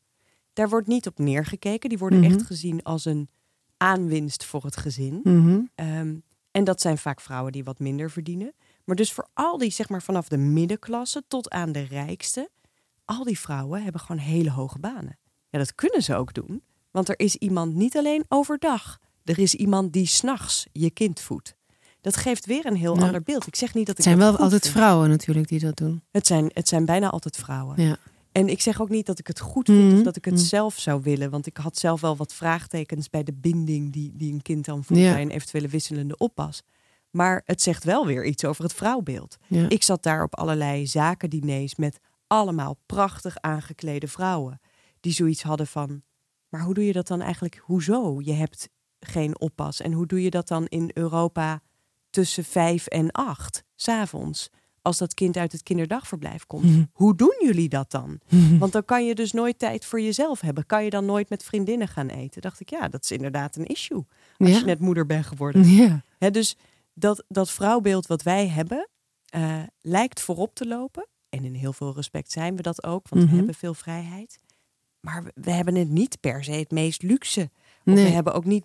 Daar 0.57 0.69
wordt 0.69 0.87
niet 0.87 1.07
op 1.07 1.19
neergekeken. 1.19 1.89
Die 1.89 1.99
worden 1.99 2.21
Mhm. 2.21 2.31
echt 2.33 2.43
gezien 2.43 2.83
als 2.83 3.05
een 3.05 3.29
aanwinst 3.77 4.45
voor 4.45 4.65
het 4.65 4.77
gezin. 4.77 5.21
Mhm. 5.25 5.61
Ehm, 5.75 6.15
en 6.51 6.65
dat 6.65 6.81
zijn 6.81 6.99
vaak 6.99 7.21
vrouwen 7.21 7.53
die 7.53 7.65
wat 7.65 7.79
minder 7.79 8.11
verdienen. 8.11 8.53
Maar 8.85 8.97
dus 8.97 9.13
voor 9.13 9.29
al 9.35 9.59
die, 9.59 9.71
zeg 9.71 9.89
maar 9.89 10.03
vanaf 10.03 10.29
de 10.29 10.37
middenklasse 10.37 11.23
tot 11.29 11.51
aan 11.51 11.73
de 11.73 11.81
rijkste, 11.83 12.49
al 13.05 13.25
die 13.25 13.39
vrouwen 13.39 13.83
hebben 13.83 14.01
gewoon 14.01 14.23
hele 14.23 14.51
hoge 14.51 14.79
banen. 14.79 15.19
Ja, 15.51 15.59
dat 15.59 15.75
kunnen 15.75 16.03
ze 16.03 16.15
ook 16.15 16.35
doen. 16.35 16.63
Want 16.91 17.09
er 17.09 17.19
is 17.19 17.37
iemand 17.37 17.75
niet 17.75 17.97
alleen 17.97 18.25
overdag. 18.29 18.99
Er 19.25 19.39
is 19.39 19.55
iemand 19.55 19.93
die 19.93 20.07
s'nachts 20.07 20.67
je 20.73 20.91
kind 20.91 21.21
voedt. 21.21 21.55
Dat 22.01 22.17
geeft 22.17 22.47
weer 22.47 22.67
een 22.67 22.77
heel 22.77 22.99
ander 22.99 23.23
beeld. 23.23 23.47
Ik 23.47 23.57
zeg 23.57 23.75
niet 23.75 23.87
dat 23.87 23.99
ik 23.99 24.05
Het 24.05 24.13
zijn 24.15 24.31
wel 24.31 24.37
altijd 24.39 24.63
vind. 24.63 24.75
vrouwen 24.75 25.09
natuurlijk 25.09 25.49
die 25.49 25.61
dat 25.61 25.77
doen. 25.77 26.03
Het 26.11 26.27
zijn, 26.27 26.51
het 26.55 26.69
zijn 26.69 26.85
bijna 26.85 27.11
altijd 27.11 27.37
vrouwen. 27.37 27.83
Ja. 27.83 27.97
En 28.37 28.49
ik 28.49 28.61
zeg 28.61 28.81
ook 28.81 28.89
niet 28.89 29.07
dat 29.07 29.19
ik 29.19 29.27
het 29.27 29.41
goed 29.41 29.67
vind 29.67 29.85
Mhm. 29.89 29.97
of 29.97 30.03
dat 30.03 30.17
ik 30.17 30.25
het 30.25 30.35
Mhm. 30.35 30.43
zelf 30.43 30.79
zou 30.79 31.01
willen. 31.03 31.31
Want 31.31 31.47
ik 31.47 31.57
had 31.57 31.77
zelf 31.79 32.01
wel 32.01 32.17
wat 32.17 32.35
vraagtekens 32.35 33.11
bij 33.11 33.23
de 33.23 33.33
binding 33.33 33.93
die, 33.93 34.13
die 34.17 34.33
een 34.33 34.43
kind 34.43 34.65
dan 34.65 34.85
voelt 34.85 35.01
Ja. 35.01 35.13
bij 35.13 35.23
een 35.23 35.31
eventuele 35.31 35.69
wisselende 35.69 36.17
oppas. 36.17 36.63
Maar 37.11 37.43
het 37.45 37.63
zegt 37.63 37.85
wel 37.85 38.07
weer 38.07 38.25
iets 38.27 38.45
over 38.45 38.63
het 38.65 38.73
vrouwbeeld. 38.75 39.37
Ja. 39.47 39.69
Ik 39.69 39.83
zat 39.83 40.03
daar 40.03 40.23
op 40.23 40.37
allerlei 40.37 40.87
zakendiners 40.87 41.75
met 41.75 41.99
allemaal 42.27 42.79
prachtig 42.87 43.37
aangeklede 43.41 44.09
vrouwen. 44.09 44.61
Die 45.01 45.13
zoiets 45.13 45.43
hadden 45.43 45.67
van, 45.67 46.03
maar 46.49 46.61
hoe 46.63 46.75
doe 46.75 46.87
je 46.87 46.93
dat 46.93 47.07
dan 47.07 47.21
eigenlijk? 47.21 47.61
Hoezo? 47.65 48.21
Je 48.21 48.33
hebt 48.33 48.69
geen 49.01 49.41
oppas. 49.41 49.81
En 49.81 49.93
hoe 49.93 50.07
doe 50.07 50.23
je 50.23 50.31
dat 50.31 50.49
dan 50.49 50.67
in 50.67 50.91
Europa 50.95 51.61
tussen 52.11 52.45
vijf 52.45 52.87
en 52.87 53.11
acht, 53.13 53.63
s'avonds? 53.75 54.51
Als 54.87 54.99
dat 54.99 55.15
kind 55.15 55.37
uit 55.37 55.53
het 55.53 55.63
kinderdagverblijf 55.63 56.47
komt. 56.47 56.65
Mhm. 56.65 56.85
Hoe 56.93 57.17
doen 57.17 57.37
jullie 57.43 57.69
dat 57.69 57.91
dan? 57.91 58.21
Want 58.59 58.73
dan 58.73 58.85
kan 58.85 59.07
je 59.07 59.15
dus 59.15 59.33
nooit 59.33 59.59
tijd 59.59 59.85
voor 59.85 60.01
jezelf 60.01 60.41
hebben. 60.41 60.67
Kan 60.67 60.85
je 60.85 60.91
dan 60.91 61.05
nooit 61.05 61.29
met 61.29 61.43
vriendinnen 61.43 61.89
gaan 61.89 62.09
eten? 62.09 62.41
Dacht 62.43 62.61
ik, 62.61 62.71
ja, 62.71 62.89
dat 62.89 63.03
is 63.03 63.11
inderdaad 63.11 63.57
een 63.57 63.67
issue. 63.67 64.05
Als 64.37 64.49
Ja. 64.51 64.59
je 64.59 64.65
net 64.65 64.79
moeder 64.81 65.07
bent 65.07 65.27
geworden. 65.27 65.65
Ja. 65.69 66.03
Dus 66.31 66.57
dat, 66.95 67.25
dat 67.29 67.51
vrouwbeeld 67.51 68.07
wat 68.07 68.23
wij 68.23 68.49
hebben, 68.49 68.89
eh, 69.27 69.63
lijkt 69.81 70.21
voorop 70.21 70.55
te 70.55 70.67
lopen. 70.67 71.07
En 71.29 71.45
in 71.45 71.55
heel 71.55 71.73
veel 71.73 71.95
respect 71.95 72.33
zijn 72.33 72.57
we 72.57 72.63
dat 72.63 72.85
ook, 72.85 73.09
want 73.09 73.23
Mhm. 73.23 73.31
we 73.31 73.37
hebben 73.37 73.55
veel 73.55 73.75
vrijheid. 73.75 74.39
Maar 75.01 75.23
we, 75.25 75.33
we 75.35 75.51
hebben 75.51 75.75
het 75.75 75.89
niet 75.89 76.21
per 76.21 76.45
se 76.45 76.51
het 76.53 76.71
meest 76.71 77.03
luxe. 77.03 77.51
Nee. 77.95 78.05
we 78.05 78.11
hebben 78.11 78.33
ook 78.35 78.45
niet 78.45 78.65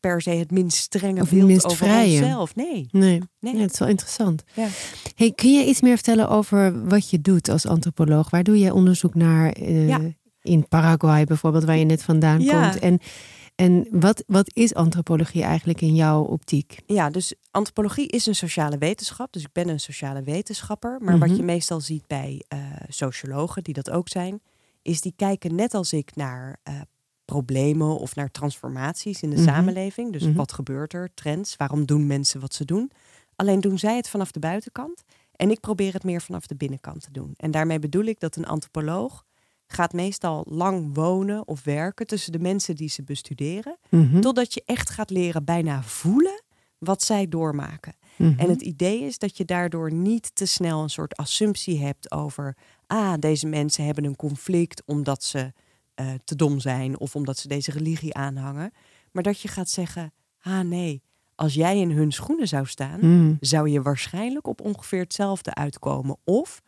per 0.00 0.22
se 0.22 0.30
het 0.30 0.50
minst 0.50 0.76
strenge 0.76 1.20
Of 1.22 1.30
beeld 1.30 1.46
minst 1.46 1.64
over 1.64 1.76
vrije. 1.76 2.20
onszelf. 2.22 2.54
Nee. 2.54 2.88
Nee. 2.90 3.20
Nee. 3.40 3.54
Ja, 3.54 3.60
het 3.60 3.72
is 3.72 3.78
wel 3.78 3.88
interessant. 3.88 4.42
Ja. 4.54 4.66
Hey, 5.14 5.32
kun 5.32 5.52
je 5.52 5.64
iets 5.66 5.80
meer 5.80 5.94
vertellen 5.94 6.28
over 6.28 6.88
wat 6.88 7.10
je 7.10 7.20
doet 7.20 7.48
als 7.48 7.66
antropoloog? 7.66 8.30
Waar 8.30 8.42
doe 8.44 8.58
je 8.58 8.74
onderzoek 8.74 9.14
naar 9.14 9.52
eh, 9.52 9.88
Ja. 9.88 10.00
in 10.42 10.68
Paraguay 10.68 11.24
bijvoorbeeld, 11.24 11.64
waar 11.64 11.76
je 11.76 11.84
net 11.84 12.02
vandaan 12.02 12.38
komt? 12.46 12.78
En, 12.78 12.98
en 13.54 13.86
wat, 13.90 14.24
wat 14.26 14.50
is 14.54 14.74
antropologie 14.74 15.42
eigenlijk 15.42 15.80
in 15.80 15.94
jouw 15.94 16.22
optiek? 16.22 16.78
Ja, 16.86 17.10
dus 17.10 17.34
antropologie 17.50 18.06
is 18.08 18.26
een 18.26 18.34
sociale 18.34 18.78
wetenschap. 18.78 19.32
Dus 19.32 19.42
ik 19.42 19.52
ben 19.52 19.68
een 19.68 19.80
sociale 19.80 20.22
wetenschapper. 20.22 20.98
Maar 21.00 21.16
Mhm. 21.16 21.28
wat 21.28 21.36
je 21.36 21.42
meestal 21.42 21.80
ziet 21.80 22.06
bij 22.06 22.42
eh, 22.48 22.58
sociologen, 22.88 23.62
die 23.62 23.74
dat 23.74 23.90
ook 23.90 24.08
zijn, 24.08 24.40
is 24.82 25.00
die 25.00 25.12
kijken 25.16 25.54
net 25.54 25.74
als 25.74 25.92
ik 25.92 26.14
naar 26.16 26.56
eh, 26.62 26.74
problemen 27.26 27.98
of 27.98 28.14
naar 28.14 28.30
transformaties 28.30 29.22
in 29.22 29.30
de 29.30 29.36
Mhm. 29.36 29.44
samenleving. 29.44 30.12
Dus 30.12 30.22
Mhm. 30.22 30.32
wat 30.34 30.52
gebeurt 30.52 30.92
er, 30.92 31.10
trends, 31.14 31.56
waarom 31.56 31.84
doen 31.86 32.06
mensen 32.06 32.40
wat 32.40 32.54
ze 32.54 32.64
doen. 32.64 32.90
Alleen 33.36 33.60
doen 33.60 33.78
zij 33.78 33.96
het 33.96 34.08
vanaf 34.08 34.30
de 34.30 34.38
buitenkant 34.38 35.02
en 35.32 35.50
ik 35.50 35.60
probeer 35.60 35.92
het 35.92 36.04
meer 36.04 36.20
vanaf 36.22 36.46
de 36.46 36.54
binnenkant 36.56 37.02
te 37.02 37.10
doen. 37.12 37.34
En 37.36 37.50
daarmee 37.50 37.78
bedoel 37.78 38.04
ik 38.04 38.20
dat 38.20 38.36
een 38.36 38.46
antropoloog 38.46 39.24
gaat 39.66 39.92
meestal 39.92 40.44
lang 40.48 40.90
wonen 40.94 41.48
of 41.48 41.64
werken 41.64 42.06
tussen 42.06 42.32
de 42.32 42.38
mensen 42.38 42.76
die 42.76 42.88
ze 42.88 43.02
bestuderen. 43.02 43.76
Mhm. 43.88 44.20
Totdat 44.20 44.54
je 44.54 44.62
echt 44.66 44.90
gaat 44.90 45.10
leren 45.10 45.44
bijna 45.44 45.82
voelen 45.82 46.42
wat 46.78 47.02
zij 47.02 47.28
doormaken. 47.28 47.94
En 48.18 48.48
het 48.48 48.62
idee 48.62 49.00
is 49.00 49.18
dat 49.18 49.36
je 49.36 49.44
daardoor 49.44 49.92
niet 49.92 50.30
te 50.34 50.46
snel 50.46 50.82
een 50.82 50.90
soort 50.90 51.16
assumptie 51.16 51.78
hebt 51.84 52.10
over, 52.12 52.56
ah, 52.86 53.14
deze 53.18 53.46
mensen 53.46 53.84
hebben 53.84 54.04
een 54.04 54.16
conflict 54.16 54.82
omdat 54.86 55.24
ze 55.24 55.52
eh, 55.96 56.06
te 56.24 56.36
dom 56.36 56.60
zijn 56.60 56.98
of 56.98 57.14
omdat 57.16 57.38
ze 57.38 57.48
deze 57.48 57.70
religie 57.70 58.14
aanhangen. 58.14 58.72
Maar 59.12 59.22
dat 59.22 59.40
je 59.40 59.48
gaat 59.48 59.70
zeggen, 59.70 60.12
ah 60.40 60.60
nee, 60.60 61.02
als 61.34 61.54
jij 61.54 61.78
in 61.78 61.90
hun 61.90 62.12
schoenen 62.12 62.48
zou 62.48 62.66
staan, 62.66 62.98
Mhm. 63.00 63.34
zou 63.40 63.68
je 63.68 63.82
waarschijnlijk 63.82 64.46
op 64.46 64.60
ongeveer 64.60 65.00
hetzelfde 65.00 65.54
uitkomen. 65.54 66.16
Of, 66.24 66.62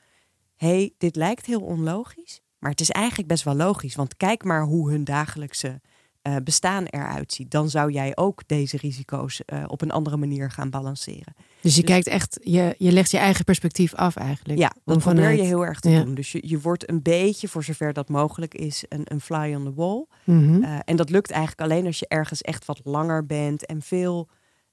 hé, 0.56 0.68
hey, 0.68 0.92
dit 0.98 1.16
lijkt 1.16 1.46
heel 1.46 1.60
onlogisch, 1.60 2.40
maar 2.58 2.70
het 2.70 2.80
is 2.80 2.90
eigenlijk 2.90 3.28
best 3.28 3.44
wel 3.44 3.54
logisch. 3.54 3.94
Want 3.94 4.16
kijk 4.16 4.44
maar 4.44 4.62
hoe 4.62 4.90
hun 4.90 5.04
dagelijkse 5.04 5.80
eh, 6.22 6.36
bestaan 6.44 6.84
eruit 6.84 7.32
ziet. 7.32 7.50
Dan 7.50 7.70
zou 7.70 7.92
jij 7.92 8.16
ook 8.16 8.42
deze 8.46 8.76
risico's 8.76 9.44
eh, 9.44 9.64
op 9.66 9.80
een 9.82 9.90
andere 9.90 10.16
manier 10.16 10.50
gaan 10.50 10.70
balanceren. 10.70 11.34
Dus 11.60 11.74
je 11.74 11.80
dus- 11.80 11.90
kijkt 11.90 12.06
echt, 12.06 12.38
je, 12.42 12.74
je 12.78 12.92
legt 12.92 13.10
je 13.10 13.18
eigen 13.18 13.44
perspectief 13.44 13.94
af 13.94 14.16
eigenlijk. 14.16 14.58
Ja, 14.58 14.72
dat 14.84 14.98
probeer 14.98 15.30
je 15.30 15.42
heel 15.42 15.66
erg 15.66 15.80
te 15.80 15.90
Ja. 15.90 16.02
doen. 16.02 16.14
Dus 16.14 16.32
je, 16.32 16.42
je 16.46 16.60
wordt 16.60 16.88
een 16.90 17.02
beetje, 17.02 17.48
voor 17.48 17.64
zover 17.64 17.92
dat 17.92 18.08
mogelijk 18.08 18.54
is, 18.54 18.84
een, 18.88 19.02
een 19.04 19.20
fly 19.20 19.54
on 19.54 19.64
the 19.64 19.74
wall. 19.74 20.04
Mhm. 20.24 20.62
Eh, 20.62 20.78
en 20.84 20.96
dat 20.96 21.10
lukt 21.10 21.30
eigenlijk 21.30 21.60
alleen 21.70 21.86
als 21.86 21.98
je 21.98 22.08
ergens 22.08 22.42
echt 22.42 22.64
wat 22.64 22.80
langer 22.84 23.26
bent 23.26 23.66
en 23.66 23.82
veel. 23.82 24.28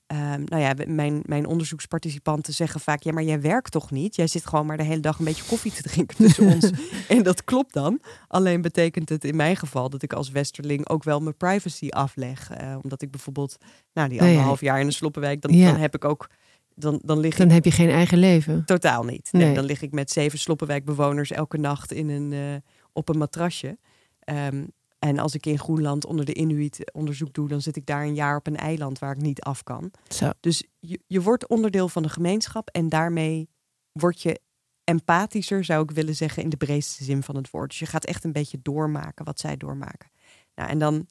Ehm, 0.07 0.43
nou 0.45 0.61
ja, 0.61 0.73
mijn, 0.87 1.21
mijn 1.25 1.45
onderzoeksparticipanten 1.45 2.53
zeggen 2.53 2.79
vaak: 2.79 3.03
ja, 3.03 3.11
maar 3.13 3.23
jij 3.23 3.41
werkt 3.41 3.71
toch 3.71 3.91
niet? 3.91 4.15
Jij 4.15 4.27
zit 4.27 4.45
gewoon 4.47 4.65
maar 4.65 4.77
de 4.77 4.83
hele 4.83 4.99
dag 4.99 5.19
een 5.19 5.25
beetje 5.25 5.43
koffie 5.43 5.71
te 5.71 5.81
drinken 5.81 6.17
tussen 6.17 6.47
ons. 6.53 6.69
En 7.07 7.23
dat 7.23 7.43
klopt 7.43 7.73
dan. 7.73 7.99
Alleen 8.27 8.61
betekent 8.61 9.09
het 9.09 9.23
in 9.25 9.35
mijn 9.35 9.55
geval 9.55 9.89
dat 9.89 10.01
ik 10.03 10.13
als 10.13 10.29
Westerling 10.29 10.89
ook 10.89 11.03
wel 11.03 11.19
mijn 11.19 11.37
privacy 11.37 11.89
afleg. 11.89 12.49
Eh, 12.51 12.75
omdat 12.83 13.01
ik 13.01 13.11
bijvoorbeeld, 13.11 13.57
nou, 13.93 14.09
die 14.09 14.19
Oh 14.19 14.25
anderhalf 14.27 14.61
jaar 14.61 14.79
in 14.79 14.87
de 14.87 14.93
Sloppenwijk, 14.93 15.41
dan, 15.41 15.53
Ja. 15.53 15.71
dan 15.71 15.79
heb 15.79 15.95
ik 15.95 16.05
ook. 16.05 16.29
Dan, 16.75 16.99
dan 17.03 17.19
lig 17.19 17.35
Dan 17.35 17.47
ik 17.47 17.53
heb 17.53 17.63
je 17.65 17.71
geen 17.71 17.89
eigen 17.89 18.17
leven. 18.17 18.65
Totaal 18.65 19.03
niet. 19.03 19.29
Nee, 19.31 19.45
Nee. 19.45 19.53
Dan 19.55 19.65
lig 19.65 19.81
ik 19.81 19.91
met 19.91 20.11
zeven 20.11 20.39
Sloppenwijkbewoners 20.39 21.31
elke 21.31 21.57
nacht 21.57 21.91
in 21.91 22.09
een, 22.09 22.33
eh, 22.33 22.71
op 22.93 23.09
een 23.09 23.17
matrasje. 23.17 23.77
Ehm, 24.19 24.63
en 25.09 25.19
als 25.19 25.33
ik 25.35 25.45
in 25.45 25.59
Groenland 25.59 26.05
onder 26.05 26.25
de 26.25 26.33
Inuit 26.33 26.91
onderzoek 26.93 27.33
doe, 27.33 27.47
dan 27.47 27.61
zit 27.61 27.75
ik 27.75 27.85
daar 27.85 28.03
een 28.03 28.15
jaar 28.15 28.35
op 28.37 28.47
een 28.47 28.55
eiland 28.55 28.99
waar 28.99 29.15
ik 29.15 29.21
niet 29.21 29.41
af 29.41 29.63
kan. 29.63 29.91
Zo. 30.07 30.29
Dus 30.39 30.63
je, 30.79 30.99
je 31.07 31.21
wordt 31.21 31.47
onderdeel 31.47 31.89
van 31.89 32.03
de 32.03 32.09
gemeenschap 32.09 32.69
en 32.69 32.89
daarmee 32.89 33.49
word 33.91 34.21
je 34.21 34.39
empathischer, 34.83 35.63
zou 35.63 35.83
ik 35.83 35.91
willen 35.91 36.15
zeggen, 36.15 36.43
in 36.43 36.49
de 36.49 36.57
breedste 36.57 37.03
zin 37.03 37.23
van 37.23 37.35
het 37.35 37.49
woord. 37.49 37.69
Dus 37.69 37.79
je 37.79 37.85
gaat 37.85 38.05
echt 38.05 38.23
een 38.23 38.31
beetje 38.31 38.59
doormaken 38.61 39.25
wat 39.25 39.39
zij 39.39 39.57
doormaken. 39.57 40.09
Nou, 40.55 40.69
en 40.69 40.79
dan 40.79 41.07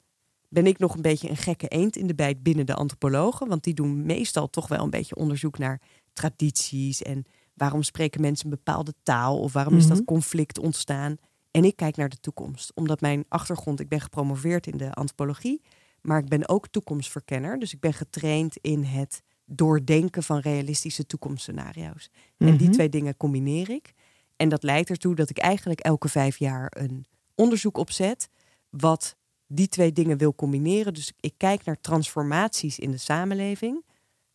ben 0.49 0.67
ik 0.67 0.77
nog 0.79 0.95
een 0.95 1.01
beetje 1.01 1.29
een 1.29 1.37
gekke 1.37 1.67
eend 1.67 1.95
in 1.95 2.07
de 2.07 2.15
bijt 2.15 2.43
binnen 2.43 2.65
de 2.65 2.75
antropologen, 2.75 3.47
want 3.47 3.63
die 3.63 3.73
doen 3.73 4.05
meestal 4.05 4.49
toch 4.49 4.67
wel 4.67 4.83
een 4.83 4.89
beetje 4.89 5.15
onderzoek 5.15 5.57
naar 5.57 5.81
tradities 6.13 7.01
en 7.01 7.23
waarom 7.53 7.83
spreken 7.83 8.21
mensen 8.21 8.45
een 8.45 8.55
bepaalde 8.63 8.93
taal 9.03 9.39
of 9.39 9.53
waarom 9.53 9.77
is 9.77 9.85
Mhm. 9.85 9.93
dat 9.95 10.05
conflict 10.05 10.59
ontstaan. 10.59 11.17
En 11.55 11.63
ik 11.63 11.75
kijk 11.75 11.95
naar 11.95 12.09
de 12.09 12.19
toekomst, 12.19 12.71
omdat 12.73 13.01
mijn 13.01 13.25
achtergrond, 13.27 13.79
ik 13.79 13.87
ben 13.89 14.01
gepromoveerd 14.01 14.67
in 14.67 14.77
de 14.77 14.93
antropologie, 14.93 15.61
maar 16.01 16.19
ik 16.19 16.27
ben 16.27 16.49
ook 16.49 16.67
toekomstverkenner. 16.67 17.59
Dus 17.59 17.73
ik 17.73 17.79
ben 17.79 17.93
getraind 17.93 18.57
in 18.61 18.83
het 18.83 19.21
doordenken 19.45 20.23
van 20.23 20.39
realistische 20.39 21.05
toekomstscenario's. 21.05 22.09
En 22.37 22.57
die 22.57 22.67
Mhm. 22.67 22.71
twee 22.71 22.89
dingen 22.89 23.17
combineer 23.17 23.69
ik. 23.69 23.93
En 24.35 24.49
dat 24.49 24.63
leidt 24.63 24.89
ertoe 24.89 25.15
dat 25.15 25.29
ik 25.29 25.37
eigenlijk 25.37 25.79
elke 25.79 26.09
vijf 26.09 26.37
jaar 26.37 26.71
een 26.77 27.05
onderzoek 27.35 27.77
opzet 27.77 28.29
wat 28.69 29.15
die 29.47 29.67
twee 29.67 29.91
dingen 29.91 30.17
wil 30.17 30.35
combineren. 30.35 30.93
Dus 30.93 31.11
ik 31.19 31.33
kijk 31.37 31.63
naar 31.65 31.81
transformaties 31.81 32.79
in 32.79 32.91
de 32.91 32.97
samenleving. 32.97 33.83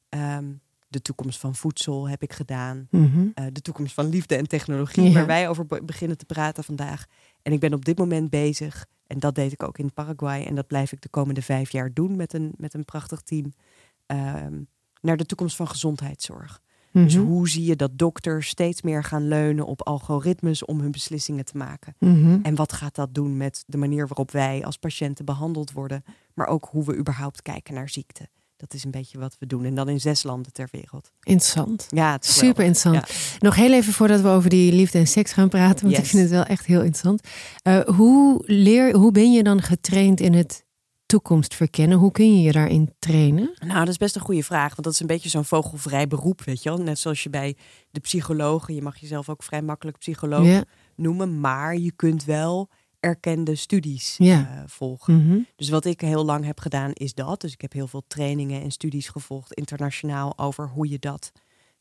Ehm, 0.08 0.52
de 0.90 1.02
toekomst 1.02 1.38
van 1.38 1.54
voedsel 1.54 2.08
heb 2.08 2.22
ik 2.22 2.32
gedaan. 2.32 2.86
Mhm. 2.90 3.26
Eh, 3.34 3.44
de 3.52 3.60
toekomst 3.60 3.94
van 3.94 4.08
liefde 4.08 4.36
en 4.36 4.48
technologie, 4.48 5.02
Ja. 5.04 5.12
waar 5.12 5.26
wij 5.26 5.48
over 5.48 5.66
be- 5.66 5.82
beginnen 5.84 6.16
te 6.18 6.24
praten 6.24 6.64
vandaag. 6.64 7.04
En 7.42 7.52
ik 7.52 7.60
ben 7.60 7.72
op 7.74 7.84
dit 7.84 7.98
moment 7.98 8.30
bezig, 8.30 8.86
en 9.06 9.18
dat 9.18 9.34
deed 9.34 9.52
ik 9.52 9.62
ook 9.62 9.78
in 9.78 9.92
Paraguay, 9.92 10.44
en 10.44 10.54
dat 10.54 10.66
blijf 10.66 10.92
ik 10.92 11.00
de 11.00 11.08
komende 11.08 11.42
vijf 11.42 11.70
jaar 11.72 11.92
doen 11.92 12.16
met 12.16 12.32
een, 12.32 12.52
met 12.56 12.74
een 12.74 12.84
prachtig 12.84 13.20
team, 13.20 13.52
ehm, 14.06 14.60
naar 15.00 15.16
de 15.16 15.26
toekomst 15.26 15.56
van 15.56 15.68
gezondheidszorg. 15.68 16.60
Dus 16.92 17.14
Mhm. 17.16 17.24
hoe 17.24 17.48
zie 17.48 17.64
je 17.64 17.76
dat 17.76 17.98
dokters 17.98 18.48
steeds 18.48 18.82
meer 18.82 19.04
gaan 19.04 19.28
leunen 19.28 19.66
op 19.66 19.82
algoritmes 19.82 20.64
om 20.64 20.80
hun 20.80 20.90
beslissingen 20.90 21.44
te 21.44 21.56
maken? 21.56 21.94
Mhm. 21.98 22.38
En 22.42 22.54
wat 22.54 22.72
gaat 22.72 22.94
dat 22.94 23.14
doen 23.14 23.36
met 23.36 23.64
de 23.66 23.76
manier 23.76 24.06
waarop 24.06 24.30
wij 24.30 24.64
als 24.64 24.76
patiënten 24.76 25.24
behandeld 25.24 25.72
worden, 25.72 26.04
maar 26.34 26.46
ook 26.46 26.68
hoe 26.70 26.84
we 26.84 26.96
überhaupt 26.96 27.42
kijken 27.42 27.74
naar 27.74 27.88
ziekte? 27.88 28.28
Dat 28.60 28.74
is 28.74 28.84
een 28.84 28.90
beetje 28.90 29.18
wat 29.18 29.36
we 29.38 29.46
doen. 29.46 29.64
En 29.64 29.74
dan 29.74 29.88
in 29.88 30.00
zes 30.00 30.22
landen 30.22 30.52
ter 30.52 30.68
wereld. 30.70 31.10
Interessant. 31.22 31.86
Ja, 31.88 32.12
het 32.12 32.24
is 32.24 32.38
Super 32.38 32.64
interessant. 32.64 33.10
Nog 33.40 33.54
heel 33.54 33.72
even 33.72 33.92
voordat 33.92 34.20
we 34.20 34.28
over 34.28 34.50
die 34.50 34.72
liefde 34.72 34.98
en 34.98 35.06
seks 35.06 35.32
gaan 35.32 35.48
praten, 35.48 35.84
want 35.84 35.98
ik 35.98 36.04
vind 36.06 36.22
het 36.22 36.30
wel 36.30 36.44
echt 36.44 36.66
heel 36.66 36.80
interessant. 36.82 37.22
Eh, 37.62 37.80
hoe, 37.80 38.42
leer, 38.46 38.94
hoe 38.96 39.12
ben 39.12 39.32
je 39.32 39.42
dan 39.42 39.62
getraind 39.62 40.20
in 40.20 40.32
het 40.34 40.64
toekomst 41.06 41.54
verkennen? 41.54 41.98
Hoe 41.98 42.12
kun 42.12 42.36
je 42.36 42.42
je 42.42 42.52
daarin 42.52 42.94
trainen? 42.98 43.50
Nou, 43.66 43.78
dat 43.78 43.88
is 43.88 43.96
best 43.96 44.14
een 44.16 44.20
goede 44.20 44.42
vraag. 44.42 44.68
Want 44.70 44.82
dat 44.82 44.92
is 44.92 45.00
een 45.00 45.06
beetje 45.06 45.28
zo'n 45.28 45.44
vogelvrij 45.44 46.06
beroep, 46.06 46.42
weet 46.44 46.62
je 46.62 46.68
wel. 46.68 46.78
Net 46.78 46.98
zoals 46.98 47.22
je 47.22 47.30
bij 47.30 47.56
de 47.90 48.00
psychologen, 48.00 48.74
je 48.74 48.82
mag 48.82 48.96
jezelf 48.98 49.28
ook 49.28 49.42
vrij 49.42 49.62
makkelijk 49.62 49.98
psycholoog 49.98 50.46
Ja. 50.46 50.64
noemen. 50.96 51.40
Maar 51.40 51.76
je 51.76 51.92
kunt 51.92 52.24
wel 52.24 52.68
erkende 53.00 53.54
studies 53.54 54.14
Ja. 54.18 54.48
eh, 54.56 54.62
volgen. 54.66 55.26
Mhm. 55.26 55.38
Dus 55.56 55.68
wat 55.68 55.84
ik 55.84 56.00
heel 56.00 56.24
lang 56.24 56.44
heb 56.44 56.60
gedaan 56.60 56.92
is 56.92 57.14
dat. 57.14 57.40
Dus 57.40 57.52
ik 57.52 57.60
heb 57.60 57.72
heel 57.72 57.86
veel 57.88 58.02
trainingen 58.06 58.62
en 58.62 58.70
studies 58.70 59.08
gevolgd 59.08 59.52
internationaal 59.52 60.38
over 60.38 60.68
hoe 60.68 60.88
je 60.88 60.98
dat 60.98 61.32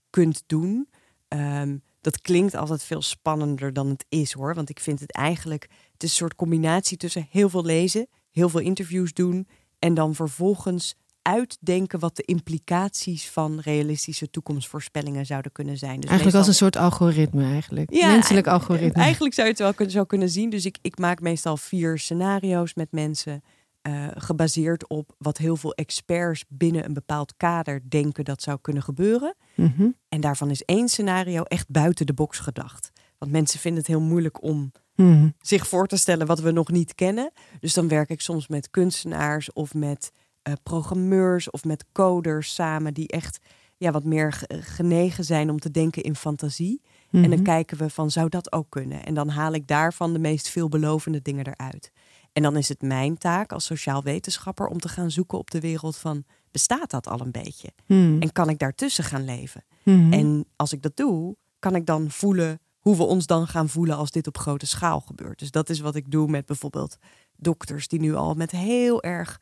kunt 0.09 0.43
doen. 0.45 0.89
Ehm, 1.27 1.77
dat 2.01 2.21
klinkt 2.21 2.55
altijd 2.55 2.83
veel 2.83 3.01
spannender 3.01 3.73
dan 3.73 3.87
het 3.89 4.05
is 4.09 4.31
hoor. 4.31 4.55
Want 4.55 4.69
ik 4.69 4.79
vind 4.79 4.99
het 4.99 5.11
eigenlijk, 5.11 5.63
het 5.93 6.03
is 6.03 6.09
een 6.09 6.15
soort 6.15 6.35
combinatie 6.35 6.97
tussen 6.97 7.27
heel 7.29 7.49
veel 7.49 7.65
lezen, 7.65 8.07
heel 8.31 8.49
veel 8.49 8.59
interviews 8.59 9.13
doen 9.13 9.47
en 9.79 9.93
dan 9.93 10.15
vervolgens 10.15 10.95
uitdenken 11.29 11.99
wat 11.99 12.15
de 12.15 12.23
implicaties 12.23 13.29
van 13.29 13.59
realistische 13.59 14.29
toekomstvoorspellingen 14.29 15.25
zouden 15.25 15.51
kunnen 15.51 15.77
zijn. 15.77 15.99
Dus 15.99 16.09
Eigenlijk 16.09 16.37
als 16.37 16.47
een 16.47 16.53
soort 16.53 16.75
algoritme 16.75 17.43
eigenlijk. 17.43 17.93
Ja, 17.93 18.07
Menselijk 18.11 18.45
e- 18.47 18.49
algoritme. 18.49 19.01
Eigenlijk 19.03 19.33
zou 19.33 19.47
je 19.47 19.53
het 19.53 19.61
wel 19.61 19.73
kun- 19.73 19.91
zo 19.91 20.03
kunnen 20.03 20.29
zien. 20.29 20.49
Dus 20.49 20.65
ik, 20.65 20.77
ik 20.81 20.97
maak 20.97 21.21
meestal 21.21 21.57
vier 21.57 21.97
scenario's 21.99 22.73
met 22.73 22.91
mensen. 22.91 23.41
eh, 23.81 24.07
gebaseerd 24.15 24.87
op 24.87 25.15
wat 25.17 25.37
heel 25.37 25.55
veel 25.55 25.73
experts 25.73 26.43
binnen 26.47 26.85
een 26.85 26.93
bepaald 26.93 27.33
kader 27.37 27.81
denken 27.89 28.25
dat 28.25 28.41
zou 28.41 28.57
kunnen 28.61 28.83
gebeuren. 28.83 29.35
Mhm. 29.55 29.87
En 30.09 30.21
daarvan 30.21 30.49
is 30.49 30.63
één 30.63 30.89
scenario 30.89 31.43
echt 31.43 31.69
buiten 31.69 32.05
de 32.05 32.13
box 32.13 32.39
gedacht. 32.39 32.91
Want 33.17 33.31
mensen 33.31 33.59
vinden 33.59 33.79
het 33.79 33.89
heel 33.91 34.01
moeilijk 34.01 34.43
om 34.43 34.71
Mhm. 34.95 35.29
zich 35.41 35.67
voor 35.67 35.87
te 35.87 35.97
stellen 35.97 36.27
wat 36.27 36.39
we 36.39 36.51
nog 36.51 36.71
niet 36.71 36.95
kennen. 36.95 37.31
Dus 37.59 37.73
dan 37.73 37.87
werk 37.87 38.09
ik 38.09 38.21
soms 38.21 38.47
met 38.47 38.69
kunstenaars 38.69 39.53
of 39.53 39.73
met 39.73 40.11
eh, 40.41 40.53
programmeurs 40.63 41.49
of 41.49 41.63
met 41.63 41.85
coders 41.91 42.53
samen 42.53 42.93
die 42.93 43.07
echt 43.07 43.39
ja, 43.77 43.91
wat 43.91 44.03
meer 44.03 44.33
ge- 44.33 44.61
genegen 44.61 45.23
zijn 45.23 45.49
om 45.49 45.59
te 45.59 45.71
denken 45.71 46.03
in 46.03 46.15
fantasie. 46.15 46.81
En 47.11 47.21
dan 47.21 47.29
Mhm. 47.29 47.43
kijken 47.43 47.77
we 47.77 47.89
van 47.89 48.11
zou 48.11 48.29
dat 48.29 48.51
ook 48.51 48.65
kunnen? 48.69 49.05
En 49.05 49.13
dan 49.13 49.29
haal 49.29 49.53
ik 49.53 49.67
daarvan 49.67 50.13
de 50.13 50.19
meest 50.19 50.49
veelbelovende 50.49 51.21
dingen 51.21 51.45
eruit. 51.47 51.91
En 52.33 52.43
dan 52.43 52.57
is 52.57 52.69
het 52.69 52.81
mijn 52.81 53.17
taak 53.17 53.51
als 53.51 53.65
sociaal 53.65 54.03
wetenschapper 54.03 54.67
om 54.67 54.79
te 54.79 54.89
gaan 54.89 55.11
zoeken 55.11 55.37
op 55.37 55.51
de 55.51 55.59
wereld 55.59 55.97
van 55.97 56.23
bestaat 56.51 56.89
dat 56.89 57.07
al 57.07 57.19
een 57.19 57.31
beetje? 57.31 57.69
Mhm. 57.87 58.21
En 58.21 58.31
kan 58.31 58.49
ik 58.49 58.59
daartussen 58.59 59.03
gaan 59.03 59.25
leven? 59.25 59.63
Mhm. 59.83 60.13
En 60.13 60.45
als 60.55 60.73
ik 60.73 60.81
dat 60.81 60.95
doe, 60.95 61.35
kan 61.59 61.75
ik 61.75 61.85
dan 61.85 62.09
voelen 62.11 62.59
hoe 62.79 62.95
we 62.97 63.03
ons 63.03 63.25
dan 63.25 63.47
gaan 63.47 63.69
voelen 63.69 63.95
als 63.97 64.11
dit 64.11 64.27
op 64.27 64.37
grote 64.37 64.67
schaal 64.67 64.99
gebeurt. 64.99 65.39
Dus 65.39 65.51
dat 65.51 65.69
is 65.69 65.79
wat 65.79 65.95
ik 65.95 66.11
doe 66.11 66.27
met 66.27 66.45
bijvoorbeeld 66.45 66.97
dokters 67.35 67.87
die 67.87 67.99
nu 67.99 68.15
al 68.15 68.33
met 68.33 68.51
heel 68.51 69.03
erg 69.03 69.39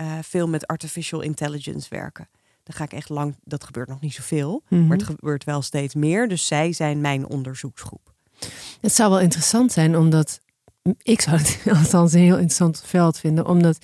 eh, 0.00 0.18
veel 0.22 0.48
met 0.48 0.66
artificial 0.66 1.20
intelligence 1.20 1.86
werken. 1.90 2.28
Dan 2.62 2.74
ga 2.76 2.84
ik 2.84 2.92
echt 2.92 3.08
lang, 3.08 3.34
dat 3.44 3.64
gebeurt 3.64 3.88
nog 3.88 4.00
niet 4.00 4.14
zoveel, 4.14 4.62
Mhm. 4.68 4.86
maar 4.86 4.96
het 4.96 5.06
gebeurt 5.06 5.44
wel 5.44 5.62
steeds 5.62 5.94
meer. 5.94 6.28
Dus 6.28 6.46
zij 6.46 6.72
zijn 6.72 7.00
mijn 7.00 7.26
onderzoeksgroep. 7.28 8.12
Het 8.80 8.94
zou 8.94 9.10
wel 9.10 9.20
interessant 9.20 9.72
zijn, 9.72 9.96
omdat 9.96 10.40
ik 11.02 11.20
zou 11.20 11.36
het 11.36 11.60
althans 11.78 12.12
een 12.12 12.20
heel 12.20 12.34
interessant 12.34 12.82
veld 12.86 13.18
vinden, 13.18 13.46
om 13.46 13.62
dat 13.62 13.78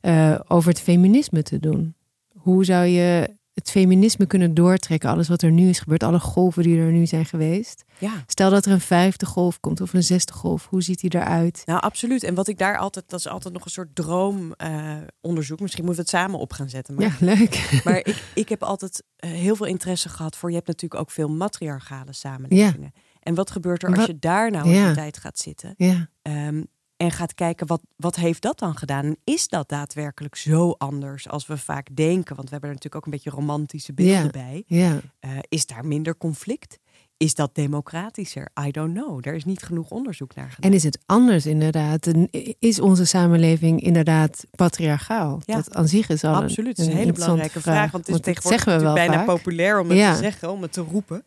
eh, 0.00 0.40
over 0.48 0.68
het 0.70 0.80
feminisme 0.80 1.42
te 1.42 1.58
doen. 1.60 1.94
Hoe 2.36 2.64
zou 2.64 2.84
je 2.86 3.36
het 3.60 3.70
feminisme 3.70 4.26
kunnen 4.26 4.54
doortrekken, 4.54 5.10
alles 5.10 5.28
wat 5.28 5.42
er 5.42 5.50
nu 5.50 5.68
is 5.68 5.78
gebeurd, 5.78 6.02
alle 6.02 6.20
golven 6.20 6.62
die 6.62 6.78
er 6.78 6.90
nu 6.92 7.06
zijn 7.06 7.24
geweest? 7.26 7.84
Ja. 7.98 8.12
Stel 8.26 8.50
dat 8.50 8.66
er 8.66 8.72
een 8.72 8.80
vijfde 8.80 9.26
golf 9.26 9.60
komt 9.60 9.80
of 9.80 9.92
een 9.94 10.02
zesde 10.02 10.32
golf, 10.32 10.66
hoe 10.66 10.82
ziet 10.82 11.00
die 11.00 11.14
eruit? 11.14 11.62
Nou, 11.64 11.80
absoluut. 11.80 12.22
En 12.22 12.34
wat 12.34 12.48
ik 12.48 12.58
daar 12.58 12.78
altijd, 12.78 13.04
dat 13.08 13.18
is 13.18 13.28
altijd 13.28 13.54
nog 13.54 13.64
een 13.64 13.70
soort 13.70 13.94
droomonderzoek. 13.94 15.60
Misschien 15.60 15.84
moeten 15.84 16.04
we 16.04 16.10
het 16.10 16.20
samen 16.20 16.38
op 16.40 16.52
gaan 16.52 16.68
zetten. 16.68 16.94
Maar 16.94 17.04
Ja, 17.04 17.12
leuk. 17.34 17.70
Maar 17.84 17.96
ik, 17.96 18.22
ik 18.34 18.48
heb 18.48 18.62
altijd 18.62 19.02
eh, 19.16 19.30
heel 19.30 19.56
veel 19.56 19.66
interesse 19.66 20.08
gehad 20.08 20.36
voor. 20.36 20.48
Je 20.48 20.54
hebt 20.54 20.66
natuurlijk 20.68 21.00
ook 21.00 21.10
veel 21.10 21.28
matriarchale 21.28 22.12
samenlevingen. 22.12 22.92
En 23.20 23.34
wat 23.34 23.50
gebeurt 23.50 23.82
er 23.82 23.88
als 23.88 23.98
Wat- 23.98 24.06
je 24.06 24.18
daar 24.18 24.50
nou 24.50 24.66
in 24.68 24.74
Ja. 24.74 24.88
de 24.88 24.94
tijd 24.94 25.18
gaat 25.18 25.38
zitten? 25.38 25.74
Ja, 25.76 26.08
ehm, 26.22 26.62
en 27.00 27.10
gaat 27.10 27.34
kijken, 27.34 27.66
wat, 27.66 27.80
wat 27.96 28.16
heeft 28.16 28.42
dat 28.42 28.58
dan 28.58 28.76
gedaan? 28.76 29.04
En 29.04 29.16
is 29.24 29.48
dat 29.48 29.68
daadwerkelijk 29.68 30.36
zo 30.36 30.70
anders 30.78 31.28
als 31.28 31.46
we 31.46 31.56
vaak 31.58 31.86
denken? 31.96 32.36
Want 32.36 32.48
we 32.48 32.52
hebben 32.52 32.68
er 32.70 32.74
natuurlijk 32.74 32.94
ook 32.94 33.04
een 33.04 33.10
beetje 33.10 33.30
romantische 33.30 33.92
beelden 33.92 34.22
Ja. 34.24 34.30
bij. 34.30 34.62
ja. 34.66 35.00
Eh, 35.20 35.30
is 35.48 35.66
daar 35.66 35.86
minder 35.86 36.16
conflict? 36.16 36.78
Is 37.16 37.34
dat 37.34 37.54
democratischer? 37.54 38.50
I 38.66 38.70
don't 38.70 38.94
know. 38.94 39.26
Er 39.26 39.34
is 39.34 39.44
niet 39.44 39.62
genoeg 39.62 39.90
onderzoek 39.90 40.34
naar 40.34 40.50
gedaan. 40.50 40.70
En 40.70 40.76
is 40.76 40.82
het 40.82 40.98
anders 41.06 41.46
inderdaad? 41.46 42.10
Is 42.58 42.80
onze 42.80 43.04
samenleving 43.04 43.80
inderdaad 43.80 44.44
patriarchaal? 44.50 45.40
Ja. 45.44 45.54
Dat 45.54 45.74
aan 45.74 45.88
zich 45.88 46.08
is 46.08 46.24
al 46.24 46.34
een- 46.36 46.42
Absoluut, 46.42 46.78
is 46.78 46.86
een 46.86 46.96
hele 46.96 47.12
belangrijke 47.12 47.60
vraag. 47.60 47.90
Want 47.90 48.06
het 48.06 48.16
is 48.16 48.22
tegenwoordig 48.22 48.64
we 48.64 48.78
wel 48.80 48.94
bijna 48.94 49.12
vaak. 49.14 49.26
populair 49.26 49.80
om 49.80 49.88
het 49.88 49.98
Ja. 49.98 50.12
te 50.12 50.18
zeggen, 50.18 50.50
om 50.50 50.62
het 50.62 50.72
te 50.72 50.80
roepen. 50.80 51.24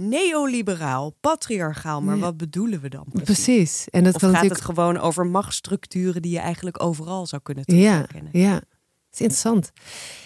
Neoliberaal, 0.00 1.10
patriarchaal, 1.20 2.02
maar 2.02 2.14
Ja. 2.14 2.20
wat 2.20 2.36
bedoelen 2.36 2.80
we 2.80 2.88
dan 2.88 3.06
precies? 3.12 3.24
Precies. 3.44 3.88
En 3.90 4.04
dat 4.04 4.14
Of 4.14 4.20
gaat 4.20 4.30
natuurlijk 4.32 4.60
het 4.60 4.68
gewoon 4.68 4.98
over 4.98 5.26
machtsstructuren 5.26 6.22
die 6.22 6.32
je 6.32 6.38
eigenlijk 6.38 6.82
overal 6.82 7.26
zou 7.26 7.42
kunnen 7.42 7.64
Ja, 7.66 7.92
terugkennen? 7.94 8.30
ja. 8.32 8.54
Het 8.54 8.64
is 9.12 9.20
interessant. 9.20 9.70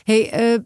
hey, 0.04 0.30
eh, 0.30 0.58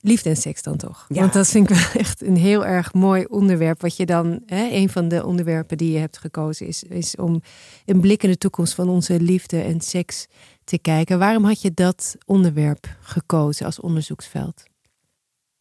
liefde 0.00 0.28
en 0.28 0.36
seks 0.36 0.62
dan 0.62 0.76
toch? 0.76 1.04
Ja. 1.08 1.20
Want 1.20 1.32
dat 1.32 1.48
vind 1.48 1.70
ik 1.70 1.76
wel 1.76 2.00
echt 2.02 2.22
een 2.22 2.36
heel 2.36 2.66
erg 2.66 2.94
mooi 2.94 3.24
onderwerp. 3.24 3.80
Wat 3.80 3.96
je 3.96 4.06
dan, 4.06 4.42
hè, 4.46 4.68
een 4.70 4.88
van 4.88 5.08
de 5.08 5.26
onderwerpen 5.26 5.76
die 5.76 5.92
je 5.92 5.98
hebt 5.98 6.18
gekozen 6.18 6.66
is, 6.66 6.82
is 6.82 7.16
om 7.16 7.42
een 7.84 8.00
blik 8.00 8.22
in 8.22 8.30
de 8.30 8.38
toekomst 8.38 8.74
van 8.74 8.88
onze 8.88 9.20
liefde 9.20 9.60
en 9.60 9.80
seks 9.80 10.26
te 10.64 10.78
kijken. 10.78 11.18
Waarom 11.18 11.44
had 11.44 11.60
je 11.62 11.74
dat 11.74 12.16
onderwerp 12.26 12.96
gekozen 13.00 13.66
als 13.66 13.80
onderzoeksveld? 13.80 14.62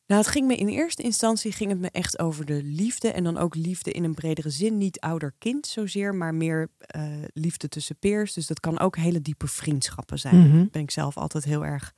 Nou, 0.08 0.22
het 0.22 0.30
ging 0.30 0.48
me 0.48 0.56
in 0.56 0.68
eerste 0.68 1.02
instantie 1.04 1.52
ging 1.52 1.70
het 1.70 1.80
me 1.80 1.90
echt 1.92 2.20
over 2.20 2.46
de 2.46 2.64
liefde. 2.64 3.12
En 3.12 3.24
dan 3.24 3.38
ook 3.38 3.56
liefde 3.56 3.92
in 3.92 4.04
een 4.04 4.14
bredere 4.14 4.50
zin. 4.50 4.78
Niet 4.78 5.00
ouder-kind 5.00 5.68
zozeer, 5.68 6.16
maar 6.16 6.34
meer 6.34 6.70
eh, 6.78 7.04
liefde 7.34 7.68
tussen 7.70 7.98
peers. 8.00 8.34
Dus 8.34 8.48
dat 8.48 8.60
kan 8.60 8.80
ook 8.80 8.98
hele 8.98 9.22
diepe 9.22 9.48
vriendschappen 9.48 10.20
zijn. 10.20 10.38
Mhm. 10.48 10.58
Daar 10.58 10.68
ben 10.72 10.82
ik 10.82 10.92
zelf 10.92 11.18
altijd 11.18 11.44
heel 11.44 11.66
erg 11.66 11.94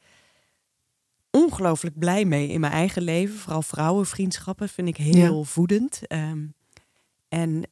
ongelooflijk 1.31 1.99
blij 1.99 2.25
mee 2.25 2.47
in 2.47 2.59
mijn 2.59 2.73
eigen 2.73 3.01
leven. 3.01 3.37
Vooral 3.39 3.61
vrouwenvriendschappen 3.61 4.69
vind 4.69 4.87
ik 4.87 4.97
heel 4.97 5.43
voedend. 5.43 6.01
Ehm, 6.07 6.45
en 7.27 7.63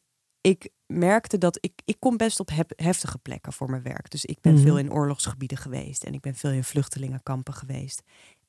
ik 0.41 0.69
merkte 0.85 1.37
dat 1.37 1.57
ik, 1.61 1.73
ik 1.85 1.95
kom 1.99 2.17
best 2.17 2.39
op 2.39 2.49
heftige 2.75 3.17
plekken 3.17 3.53
voor 3.53 3.69
mijn 3.69 3.81
werk. 3.83 4.11
Dus 4.11 4.25
ik 4.25 4.37
ben 4.41 4.53
Mhm. 4.53 4.61
veel 4.63 4.77
in 4.79 4.91
oorlogsgebieden 4.91 5.57
geweest 5.57 6.03
en 6.03 6.13
ik 6.13 6.21
ben 6.21 6.35
veel 6.35 6.51
in 6.51 6.63
vluchtelingenkampen 6.63 7.53
geweest. 7.53 8.01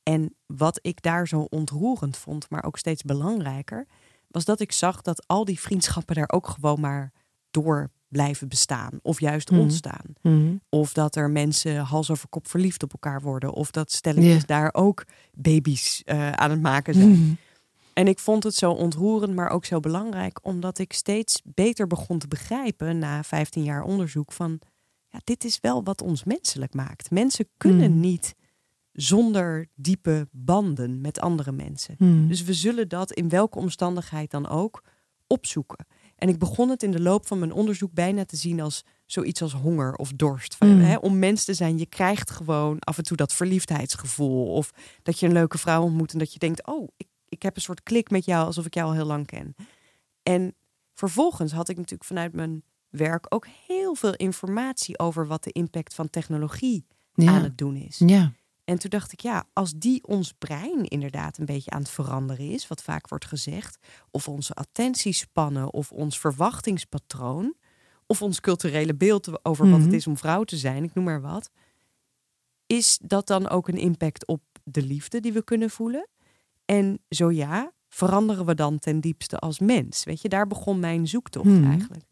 En 0.09 0.35
wat 0.47 0.79
ik 0.83 1.03
daar 1.03 1.29
zo 1.29 1.41
ontroerend 1.41 2.17
vond, 2.17 2.51
maar 2.51 2.65
ook 2.65 2.79
steeds 2.79 3.03
belangrijker, 3.03 3.87
was 4.29 4.45
dat 4.45 4.61
ik 4.61 4.73
zag 4.73 5.03
dat 5.03 5.27
al 5.27 5.45
die 5.45 5.61
vriendschappen 5.61 6.15
daar 6.15 6.31
ook 6.33 6.49
gewoon 6.49 6.81
maar 6.81 7.13
door 7.51 7.91
blijven 8.09 8.49
bestaan. 8.49 8.91
Of 9.03 9.21
juist 9.21 9.51
Mhm. 9.51 9.61
ontstaan. 9.61 10.05
Mhm. 10.23 10.57
Of 10.69 10.93
dat 10.93 11.17
er 11.17 11.31
mensen 11.31 11.77
hals 11.79 12.11
over 12.11 12.29
kop 12.29 12.49
verliefd 12.49 12.83
op 12.83 12.93
elkaar 12.93 13.21
worden. 13.21 13.53
Of 13.53 13.71
dat 13.71 13.93
stelletjes 13.93 14.35
Ja. 14.41 14.47
daar 14.47 14.71
ook 14.75 15.05
baby's 15.33 16.03
eh, 16.05 16.31
aan 16.33 16.51
het 16.51 16.61
maken 16.63 16.95
zijn. 16.95 17.11
Mhm. 17.11 17.35
En 17.93 18.09
ik 18.09 18.19
vond 18.19 18.43
het 18.43 18.55
zo 18.55 18.71
ontroerend, 18.73 19.35
maar 19.35 19.51
ook 19.51 19.65
zo 19.65 19.81
belangrijk, 19.81 20.39
omdat 20.47 20.79
ik 20.79 20.93
steeds 20.93 21.43
beter 21.45 21.87
begon 21.87 22.19
te 22.19 22.29
begrijpen 22.29 22.99
na 22.99 23.23
15 23.23 23.63
jaar 23.63 23.83
onderzoek 23.83 24.33
van, 24.33 24.61
ja, 25.09 25.19
dit 25.25 25.45
is 25.45 25.59
wel 25.61 25.85
wat 25.85 26.03
ons 26.03 26.25
menselijk 26.25 26.75
maakt. 26.75 27.11
Mensen 27.11 27.49
kunnen 27.57 28.01
niet 28.01 28.35
zonder 28.97 29.67
diepe 29.75 30.29
banden 30.33 31.01
met 31.01 31.21
andere 31.21 31.53
mensen. 31.53 31.95
Mhm. 31.99 32.27
Dus 32.27 32.43
we 32.43 32.55
zullen 32.55 32.89
dat 32.89 33.13
in 33.13 33.29
welke 33.29 33.59
omstandigheid 33.59 34.31
dan 34.31 34.49
ook 34.49 34.83
opzoeken. 35.27 35.87
En 36.17 36.29
ik 36.29 36.39
begon 36.39 36.69
het 36.69 36.83
in 36.83 36.91
de 36.91 37.01
loop 37.01 37.27
van 37.27 37.39
mijn 37.39 37.53
onderzoek 37.53 37.93
bijna 37.93 38.25
te 38.25 38.37
zien 38.37 38.61
als 38.61 38.83
zoiets 39.07 39.43
als 39.43 39.53
honger 39.53 39.95
of 39.95 40.13
dorst. 40.13 40.55
Van, 40.57 40.69
Mm. 40.75 40.81
hè, 40.81 40.97
om 40.97 41.19
mens 41.19 41.45
te 41.45 41.55
zijn, 41.55 41.79
je 41.79 41.87
krijgt 41.87 42.31
gewoon 42.31 42.79
af 42.79 42.99
en 42.99 43.05
toe 43.05 43.17
dat 43.17 43.33
verliefdheidsgevoel. 43.33 44.47
Of 44.53 44.73
dat 45.03 45.19
je 45.21 45.27
een 45.27 45.33
leuke 45.33 45.59
vrouw 45.59 45.83
ontmoet 45.83 46.13
en 46.13 46.19
dat 46.19 46.33
je 46.33 46.39
denkt, 46.39 46.67
oh, 46.67 46.89
ik, 46.97 47.07
ik 47.29 47.43
heb 47.43 47.57
een 47.57 47.63
soort 47.63 47.83
klik 47.83 48.11
met 48.11 48.25
jou 48.25 48.47
alsof 48.47 48.67
ik 48.67 48.75
jou 48.75 48.87
al 48.89 48.95
heel 48.95 49.05
lang 49.07 49.27
ken. 49.27 49.55
En 50.23 50.55
vervolgens 50.95 51.53
had 51.53 51.69
ik 51.69 51.77
natuurlijk 51.77 52.05
vanuit 52.05 52.33
mijn 52.33 52.63
werk 52.89 53.27
ook 53.29 53.47
heel 53.67 53.95
veel 53.95 54.15
informatie 54.15 54.99
over 54.99 55.27
wat 55.27 55.45
de 55.45 55.53
impact 55.53 55.95
van 55.95 56.11
technologie 56.11 56.87
Ja. 57.15 57.33
aan 57.33 57.43
het 57.43 57.59
doen 57.59 57.77
is. 57.77 57.99
ja. 58.07 58.33
En 58.67 58.79
toen 58.79 58.91
dacht 58.91 59.13
ik, 59.13 59.21
ja, 59.21 59.45
als 59.53 59.73
die 59.77 60.07
ons 60.07 60.33
brein 60.33 60.85
inderdaad 60.85 61.39
een 61.39 61.45
beetje 61.45 61.71
aan 61.71 61.81
het 61.81 61.91
veranderen 61.91 62.51
is, 62.51 62.69
wat 62.69 62.83
vaak 62.83 63.09
wordt 63.09 63.25
gezegd, 63.25 63.79
of 64.11 64.29
onze 64.29 64.55
attentiespannen, 64.55 65.73
of 65.73 65.93
ons 65.93 66.19
verwachtingspatroon, 66.19 67.55
of 68.07 68.23
ons 68.23 68.41
culturele 68.41 68.95
beeld 68.95 69.45
over 69.45 69.69
wat 69.71 69.79
het 69.79 69.87
Mhm. 69.87 69.97
is 69.97 70.07
om 70.07 70.17
vrouw 70.17 70.45
te 70.45 70.57
zijn, 70.57 70.85
ik 70.85 70.95
noem 70.95 71.05
maar 71.05 71.21
wat, 71.21 71.51
is 72.67 72.99
dat 73.03 73.27
dan 73.27 73.49
ook 73.49 73.69
een 73.69 73.79
impact 73.79 74.27
op 74.27 74.43
de 74.65 74.83
liefde 74.83 75.21
die 75.21 75.33
we 75.33 75.45
kunnen 75.45 75.71
voelen? 75.71 76.09
En 76.65 76.99
zo 77.09 77.31
ja, 77.31 77.73
veranderen 77.89 78.47
we 78.47 78.55
dan 78.55 78.79
ten 78.79 79.01
diepste 79.01 79.39
als 79.39 79.59
mens? 79.59 80.05
Weet 80.05 80.21
je, 80.23 80.29
daar 80.29 80.47
begon 80.47 80.81
mijn 80.81 81.09
zoektocht 81.09 81.47
Mhm. 81.47 81.65
eigenlijk. 81.71 82.05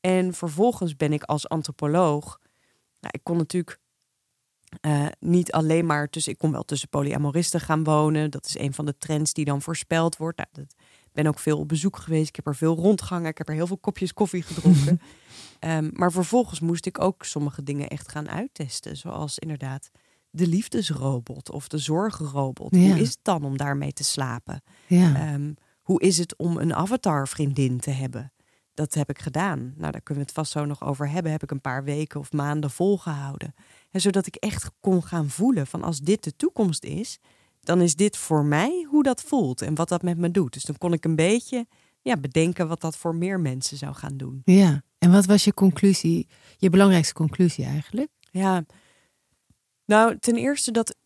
En 0.00 0.34
vervolgens 0.34 0.96
ben 0.96 1.12
ik 1.12 1.22
als 1.22 1.48
antropoloog, 1.48 2.38
nou, 3.00 3.12
ik 3.16 3.20
kon 3.22 3.36
natuurlijk 3.36 3.78
eh, 4.80 5.06
niet 5.18 5.52
alleen 5.52 5.86
maar 5.86 6.08
tussen, 6.08 6.32
ik 6.32 6.38
kon 6.38 6.52
wel 6.52 6.64
tussen 6.64 6.88
polyamoristen 6.88 7.60
gaan 7.60 7.84
wonen. 7.84 8.30
Dat 8.30 8.46
is 8.46 8.58
een 8.58 8.74
van 8.74 8.86
de 8.86 8.98
trends 8.98 9.32
die 9.32 9.44
dan 9.44 9.62
voorspeld 9.62 10.16
wordt. 10.16 10.36
Nou, 10.36 10.48
dat, 10.52 10.74
ik 10.78 11.12
ben 11.12 11.26
ook 11.26 11.38
veel 11.38 11.58
op 11.58 11.68
bezoek 11.68 11.96
geweest. 11.96 12.28
Ik 12.28 12.36
heb 12.36 12.46
er 12.46 12.56
veel 12.56 12.76
rondgehangen. 12.76 13.30
Ik 13.30 13.38
heb 13.38 13.48
er 13.48 13.54
heel 13.54 13.66
veel 13.66 13.78
kopjes 13.78 14.12
koffie 14.12 14.42
gedronken. 14.42 15.00
Ehm, 15.60 15.90
maar 15.92 16.12
vervolgens 16.12 16.60
moest 16.60 16.86
ik 16.86 17.00
ook 17.00 17.24
sommige 17.24 17.62
dingen 17.62 17.88
echt 17.88 18.10
gaan 18.10 18.28
uittesten. 18.28 18.96
Zoals 18.96 19.38
inderdaad 19.38 19.90
de 20.30 20.46
liefdesrobot 20.46 21.50
of 21.50 21.68
de 21.68 21.78
zorgrobot. 21.78 22.74
Ja. 22.74 22.80
Hoe 22.80 23.00
is 23.00 23.08
het 23.08 23.18
dan 23.22 23.44
om 23.44 23.56
daarmee 23.56 23.92
te 23.92 24.04
slapen? 24.04 24.62
Ja. 24.86 25.14
Ehm, 25.14 25.52
hoe 25.82 26.00
is 26.00 26.18
het 26.18 26.36
om 26.36 26.56
een 26.56 26.74
avatar-vriendin 26.74 27.80
te 27.80 27.90
hebben? 27.90 28.32
Dat 28.74 28.94
heb 28.94 29.10
ik 29.10 29.18
gedaan. 29.18 29.58
Nou, 29.58 29.92
daar 29.92 30.00
kunnen 30.00 30.24
we 30.24 30.28
het 30.28 30.32
vast 30.32 30.52
zo 30.52 30.64
nog 30.64 30.82
over 30.82 31.10
hebben. 31.10 31.32
Heb 31.32 31.42
ik 31.42 31.50
een 31.50 31.60
paar 31.60 31.84
weken 31.84 32.20
of 32.20 32.32
maanden 32.32 32.70
volgehouden. 32.70 33.54
En 33.90 34.00
zodat 34.00 34.26
ik 34.26 34.34
echt 34.34 34.70
kon 34.80 35.02
gaan 35.02 35.28
voelen 35.28 35.66
van 35.66 35.82
als 35.82 35.98
dit 35.98 36.24
de 36.24 36.36
toekomst 36.36 36.84
is, 36.84 37.18
dan 37.60 37.80
is 37.80 37.94
dit 37.94 38.16
voor 38.16 38.44
mij 38.44 38.86
hoe 38.88 39.02
dat 39.02 39.22
voelt 39.22 39.62
en 39.62 39.74
wat 39.74 39.88
dat 39.88 40.02
met 40.02 40.18
me 40.18 40.30
doet. 40.30 40.52
Dus 40.52 40.64
dan 40.64 40.78
kon 40.78 40.92
ik 40.92 41.04
een 41.04 41.16
beetje 41.16 41.66
ja, 42.02 42.16
bedenken 42.16 42.68
wat 42.68 42.80
dat 42.80 42.96
voor 42.96 43.14
meer 43.14 43.40
mensen 43.40 43.76
zou 43.76 43.94
gaan 43.94 44.16
doen. 44.16 44.42
ja. 44.44 44.82
En 44.98 45.12
wat 45.12 45.26
was 45.26 45.44
je 45.44 45.54
conclusie, 45.54 46.28
je 46.56 46.70
belangrijkste 46.70 47.14
conclusie 47.14 47.64
eigenlijk? 47.64 48.10
Ja, 48.30 48.64
nou, 49.84 50.18
ten 50.18 50.36
eerste 50.36 50.70
dat, 50.70 50.96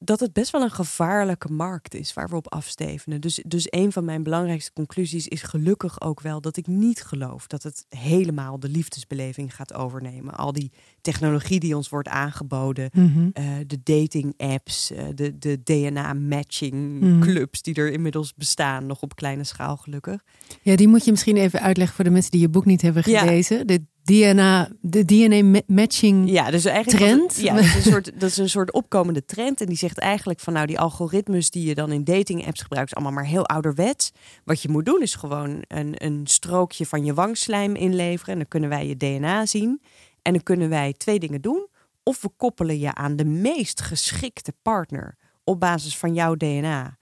dat 0.00 0.20
het 0.20 0.32
best 0.32 0.50
wel 0.50 0.62
een 0.62 0.70
gevaarlijke 0.70 1.52
markt 1.52 1.94
is 1.94 2.12
waar 2.14 2.28
we 2.28 2.36
op 2.36 2.52
afstevenen. 2.52 3.20
Dus, 3.20 3.42
dus 3.46 3.66
een 3.70 3.92
van 3.92 4.04
mijn 4.04 4.22
belangrijkste 4.22 4.72
conclusies 4.72 5.28
is 5.28 5.42
gelukkig 5.42 6.00
ook 6.00 6.20
wel 6.20 6.40
dat 6.40 6.56
ik 6.56 6.66
niet 6.66 7.02
geloof 7.02 7.46
dat 7.46 7.62
het 7.62 7.84
helemaal 7.88 8.60
de 8.60 8.68
liefdesbeleving 8.68 9.54
gaat 9.54 9.74
overnemen. 9.74 10.34
Al 10.34 10.52
die 10.52 10.72
technologie 11.00 11.60
die 11.60 11.76
ons 11.76 11.88
wordt 11.88 12.08
aangeboden, 12.08 12.90
Mhm. 12.92 13.28
eh, 13.32 13.44
de 13.66 13.78
dating 13.82 14.34
apps, 14.36 14.90
eh, 14.90 15.04
de, 15.14 15.38
de 15.38 15.62
DNA-matching 15.62 17.00
Mhm. 17.00 17.20
clubs 17.20 17.62
die 17.62 17.74
er 17.74 17.92
inmiddels 17.92 18.34
bestaan, 18.34 18.86
nog 18.86 19.02
op 19.02 19.16
kleine 19.16 19.44
schaal 19.44 19.76
gelukkig. 19.76 20.24
Ja, 20.62 20.76
die 20.76 20.88
moet 20.88 21.04
je 21.04 21.10
misschien 21.10 21.36
even 21.36 21.60
uitleggen 21.60 21.94
voor 21.96 22.04
de 22.04 22.10
mensen 22.10 22.30
die 22.30 22.40
je 22.40 22.48
boek 22.48 22.64
niet 22.64 22.82
hebben 22.82 23.10
Ja. 23.10 23.20
gelezen. 23.20 23.66
De 23.66 23.84
DNA, 24.08 24.68
de 24.80 25.04
DNA-matching. 25.04 26.30
Ja, 26.30 26.50
dus 26.50 26.64
eigenlijk 26.64 27.04
Trend? 27.04 27.22
het- 27.36 27.40
ja, 27.44 27.54
dat 27.54 27.64
is, 27.64 27.74
een 27.74 27.82
soort, 27.92 28.20
dat 28.20 28.30
is 28.30 28.36
een 28.36 28.48
soort 28.48 28.72
opkomende 28.72 29.24
trend. 29.24 29.60
En 29.60 29.66
die 29.66 29.76
zegt 29.76 29.98
eigenlijk 29.98 30.40
van 30.40 30.52
nou, 30.52 30.66
die 30.66 30.78
algoritmes 30.78 31.50
die 31.50 31.66
je 31.66 31.74
dan 31.74 31.92
in 31.92 32.04
dating 32.04 32.46
apps 32.46 32.60
gebruikt, 32.62 32.90
is 32.90 32.94
allemaal 32.96 33.12
maar 33.14 33.26
heel 33.26 33.46
ouderwets. 33.46 34.12
Wat 34.44 34.62
je 34.62 34.68
moet 34.68 34.84
doen 34.84 35.02
is 35.02 35.14
gewoon 35.14 35.62
een, 35.68 35.94
een 36.04 36.20
strookje 36.26 36.86
van 36.86 37.04
je 37.04 37.14
wangslijm 37.14 37.74
inleveren. 37.74 38.32
En 38.32 38.38
dan 38.38 38.48
kunnen 38.48 38.68
wij 38.68 38.86
je 38.86 38.96
DNA 38.96 39.46
zien. 39.46 39.80
En 40.22 40.32
dan 40.32 40.42
kunnen 40.42 40.68
wij 40.68 40.92
twee 40.96 41.18
dingen 41.18 41.40
doen. 41.40 41.66
Of 42.02 42.20
we 42.22 42.28
koppelen 42.36 42.78
je 42.78 42.94
aan 42.94 43.16
de 43.16 43.24
meest 43.24 43.80
geschikte 43.80 44.52
partner 44.62 45.16
op 45.44 45.60
basis 45.60 45.96
van 45.96 46.14
jouw 46.14 46.34
DNA 46.34 46.96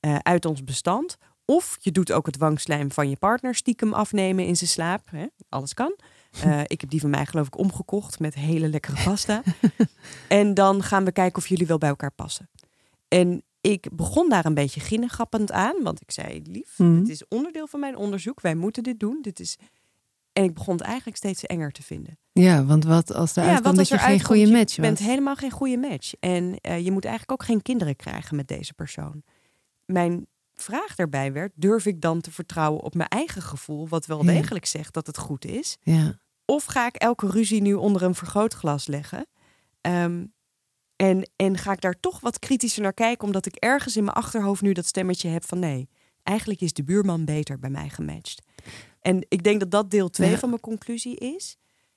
eh, 0.00 0.16
uit 0.22 0.44
ons 0.44 0.64
bestand. 0.64 1.16
Of 1.44 1.76
je 1.80 1.90
doet 1.90 2.12
ook 2.12 2.26
het 2.26 2.36
wangslijm 2.36 2.92
van 2.92 3.08
je 3.10 3.16
partner 3.16 3.54
stiekem 3.54 3.92
afnemen 3.92 4.44
in 4.46 4.56
zijn 4.56 4.70
slaap. 4.70 5.02
Hè? 5.10 5.24
Alles 5.48 5.74
kan. 5.74 5.94
Eh, 6.44 6.60
ik 6.66 6.80
heb 6.80 6.90
die 6.90 7.00
van 7.00 7.10
mij 7.10 7.26
geloof 7.26 7.46
ik 7.46 7.58
omgekocht 7.58 8.18
met 8.20 8.34
hele 8.34 8.68
lekkere 8.68 9.02
pasta. 9.04 9.42
en 10.28 10.54
dan 10.54 10.82
gaan 10.82 11.04
we 11.04 11.12
kijken 11.12 11.38
of 11.38 11.46
jullie 11.46 11.66
wel 11.66 11.78
bij 11.78 11.88
elkaar 11.88 12.12
passen. 12.12 12.48
En 13.08 13.42
ik 13.60 13.88
begon 13.92 14.28
daar 14.28 14.44
een 14.44 14.54
beetje 14.54 14.80
ginnegappend 14.80 15.52
aan. 15.52 15.82
Want 15.82 16.00
ik 16.00 16.10
zei, 16.10 16.42
lief, 16.44 16.78
Mhm. 16.78 16.98
dit 16.98 17.08
is 17.08 17.28
onderdeel 17.28 17.66
van 17.66 17.80
mijn 17.80 17.96
onderzoek. 17.96 18.40
Wij 18.40 18.54
moeten 18.54 18.82
dit 18.82 19.00
doen. 19.00 19.18
Dit 19.22 19.40
is... 19.40 19.56
En 20.32 20.44
ik 20.44 20.54
begon 20.54 20.74
het 20.74 20.82
eigenlijk 20.84 21.16
steeds 21.16 21.44
enger 21.46 21.70
te 21.72 21.82
vinden. 21.82 22.18
Ja, 22.32 22.64
want 22.64 22.84
wat 22.84 23.14
als 23.14 23.32
wat 23.34 23.60
komt 23.60 23.76
dat 23.76 23.88
je 23.88 23.98
geen 23.98 24.24
goede 24.24 24.50
match 24.50 24.74
Je 24.74 24.80
was? 24.82 24.90
bent 24.90 24.98
helemaal 24.98 25.36
geen 25.36 25.50
goede 25.50 25.76
match. 25.76 26.12
En 26.20 26.56
eh, 26.60 26.84
je 26.84 26.90
moet 26.92 27.04
eigenlijk 27.04 27.40
ook 27.40 27.46
geen 27.46 27.62
kinderen 27.62 27.96
krijgen 27.96 28.36
met 28.36 28.48
deze 28.48 28.74
persoon. 28.74 29.22
Mijn 29.84 30.26
vraag 30.62 30.94
daarbij 30.94 31.32
werd, 31.32 31.52
durf 31.54 31.86
ik 31.86 32.00
dan 32.00 32.20
te 32.20 32.30
vertrouwen 32.30 32.82
op 32.82 32.94
mijn 32.94 33.08
eigen 33.08 33.42
gevoel... 33.42 33.88
wat 33.88 34.06
wel 34.06 34.24
Ja. 34.24 34.32
degelijk 34.32 34.66
zegt 34.66 34.94
dat 34.94 35.06
het 35.06 35.18
goed 35.18 35.44
is... 35.44 35.76
Ja. 35.82 36.18
Of 36.44 36.64
ga 36.64 36.86
ik 36.86 36.94
elke 36.96 37.26
ruzie 37.30 37.62
nu 37.62 37.74
onder 37.74 38.02
een 38.02 38.14
vergrootglas 38.14 38.86
leggen? 38.86 39.26
Ehm, 39.80 40.24
en, 40.96 41.30
en 41.36 41.58
ga 41.58 41.72
ik 41.72 41.80
daar 41.80 42.00
toch 42.00 42.20
wat 42.20 42.38
kritischer 42.38 42.82
naar 42.82 42.92
kijken, 42.94 43.26
omdat 43.26 43.46
ik 43.46 43.54
ergens 43.54 43.96
in 43.96 44.04
mijn 44.04 44.16
achterhoofd 44.16 44.62
nu 44.62 44.72
dat 44.72 44.86
stemmetje 44.86 45.28
heb 45.28 45.44
van 45.44 45.58
nee, 45.58 45.88
eigenlijk 46.22 46.60
is 46.60 46.72
de 46.72 46.84
buurman 46.84 47.24
beter 47.24 47.58
bij 47.58 47.70
mij 47.70 47.88
gematcht. 47.88 48.42
En 49.00 49.24
ik 49.28 49.42
denk 49.42 49.60
dat 49.60 49.70
dat 49.70 49.90
deel 49.90 50.08
2 50.10 50.30
Ja. 50.30 50.38
van 50.38 50.48
mijn 50.48 50.60
conclusie 50.60 51.16
is. 51.16 51.56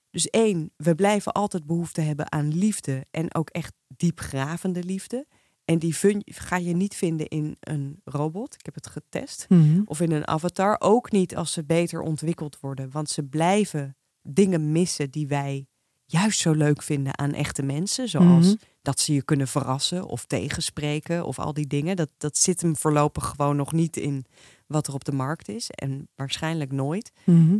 Dus 0.10 0.28
één, 0.30 0.72
we 0.78 0.96
blijven 0.96 1.32
altijd 1.32 1.66
behoefte 1.66 2.02
hebben 2.02 2.32
aan 2.32 2.48
liefde 2.58 3.06
en 3.12 3.36
ook 3.36 3.50
echt 3.50 3.74
diepgravende 3.88 4.84
liefde. 4.84 5.28
En 5.66 5.80
die 5.80 5.96
ga 6.26 6.58
je 6.58 6.76
niet 6.76 6.96
vinden 6.96 7.28
in 7.28 7.56
een 7.60 8.02
robot. 8.04 8.54
Ik 8.54 8.66
heb 8.66 8.76
het 8.76 8.88
getest 8.88 9.46
Mhm. 9.50 9.82
of 9.86 10.00
in 10.02 10.12
een 10.12 10.28
avatar. 10.28 10.76
Ook 10.80 11.12
niet 11.12 11.36
als 11.36 11.52
ze 11.52 11.64
beter 11.64 12.02
ontwikkeld 12.02 12.60
worden. 12.60 12.92
Want 12.92 13.10
ze 13.10 13.24
blijven 13.24 13.96
dingen 14.22 14.72
missen 14.72 15.12
die 15.12 15.28
wij 15.28 15.68
juist 16.06 16.40
zo 16.40 16.52
leuk 16.52 16.82
vinden 16.82 17.18
aan 17.18 17.34
echte 17.34 17.64
mensen. 17.64 18.10
Zoals 18.10 18.46
Mhm. 18.46 18.56
dat 18.82 19.00
ze 19.00 19.14
je 19.14 19.24
kunnen 19.24 19.48
verrassen 19.48 20.06
of 20.06 20.26
tegenspreken 20.26 21.26
of 21.26 21.40
al 21.40 21.54
die 21.54 21.68
dingen. 21.68 21.96
Dat, 21.96 22.10
dat 22.18 22.38
zit 22.38 22.62
hem 22.62 22.76
voorlopig 22.76 23.26
gewoon 23.26 23.56
nog 23.56 23.72
niet 23.72 23.98
in 23.98 24.26
wat 24.68 24.88
er 24.88 24.94
op 24.94 25.04
de 25.06 25.12
markt 25.12 25.48
is. 25.50 25.70
En 25.70 26.08
waarschijnlijk 26.16 26.72
nooit. 26.72 27.12
Mhm. 27.26 27.58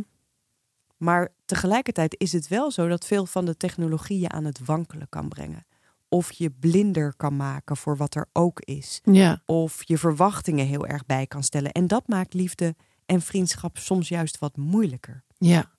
Maar 0.96 1.34
tegelijkertijd 1.44 2.14
is 2.18 2.32
het 2.32 2.48
wel 2.48 2.70
zo 2.70 2.88
dat 2.88 3.06
veel 3.06 3.26
van 3.26 3.44
de 3.44 3.56
technologie 3.56 4.20
je 4.20 4.28
aan 4.28 4.44
het 4.44 4.64
wankelen 4.64 5.08
kan 5.08 5.28
brengen. 5.28 5.66
Of 6.14 6.32
je 6.32 6.50
blinder 6.60 7.14
kan 7.16 7.36
maken 7.36 7.76
voor 7.76 7.96
wat 7.96 8.14
er 8.14 8.26
ook 8.32 8.60
is 8.60 9.00
Ja. 9.02 9.42
of 9.46 9.82
je 9.84 9.98
verwachtingen 9.98 10.66
heel 10.66 10.86
erg 10.86 11.06
bij 11.06 11.26
kan 11.26 11.42
stellen. 11.42 11.72
En 11.72 11.86
dat 11.86 12.08
maakt 12.08 12.34
liefde 12.34 12.74
en 13.06 13.20
vriendschap 13.20 13.78
soms 13.78 14.08
juist 14.08 14.38
wat 14.38 14.56
moeilijker. 14.56 15.24
Ja. 15.38 15.72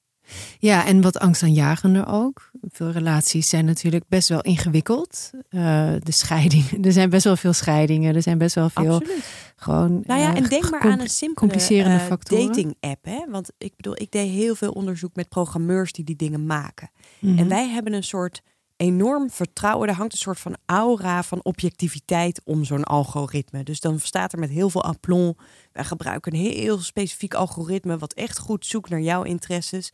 Ja, 0.60 0.86
en 0.86 1.02
wat 1.02 1.19
angstaanjagender 1.19 2.08
ook. 2.08 2.52
Veel 2.62 2.89
relaties 2.91 3.50
zijn 3.50 3.65
natuurlijk 3.65 4.04
best 4.08 4.30
wel 4.30 4.41
ingewikkeld. 4.41 5.32
Eh, 5.50 5.93
de 6.00 6.12
scheiding, 6.12 6.63
er 6.86 6.91
zijn 6.91 7.10
best 7.10 7.24
wel 7.24 7.36
veel 7.36 7.54
scheidingen. 7.54 8.15
Er 8.15 8.21
zijn 8.21 8.38
best 8.38 8.56
wel 8.56 8.69
veel 8.69 8.95
Absoluut. 8.95 9.54
gewoon. 9.56 10.04
Nou 10.06 10.19
ja, 10.21 10.32
eh, 10.32 10.38
en 10.38 10.50
denk 10.50 10.69
maar 10.71 10.80
aan 10.82 11.00
een 11.00 11.10
simpele 11.10 11.39
complicerende 11.39 12.00
factoren. 12.00 12.45
dating 12.48 12.76
app. 12.80 13.06
Hè? 13.06 13.26
Want 13.30 13.52
ik 13.58 13.76
bedoel, 13.76 14.02
ik 14.02 14.12
deed 14.12 14.30
heel 14.30 14.56
veel 14.56 14.71
onderzoek 14.71 15.15
met 15.15 15.30
programmeurs 15.30 15.91
die 15.91 16.06
die 16.06 16.15
dingen 16.15 16.45
maken. 16.45 16.89
Mhm. 17.19 17.38
En 17.38 17.48
wij 17.48 17.69
hebben 17.69 17.93
een 17.93 18.04
soort 18.04 18.41
enorm 18.77 19.29
vertrouwen. 19.29 19.88
Er 19.88 19.95
hangt 19.95 20.13
een 20.13 20.19
soort 20.19 20.39
van 20.39 20.57
aura 20.65 21.23
van 21.23 21.43
objectiviteit 21.43 22.41
om 22.43 22.63
zo'n 22.63 22.83
algoritme. 22.83 23.63
Dus 23.63 23.79
dan 23.79 23.99
staat 23.99 24.33
er 24.33 24.39
met 24.39 24.49
heel 24.49 24.69
veel 24.69 24.83
aplomb. 24.83 25.41
Wij 25.71 25.83
gebruiken 25.83 26.33
een 26.33 26.39
heel 26.39 26.79
specifiek 26.79 27.33
algoritme 27.33 27.97
wat 27.97 28.13
echt 28.13 28.38
goed 28.38 28.65
zoekt 28.65 28.89
naar 28.89 29.01
jouw 29.01 29.23
interesses. 29.23 29.91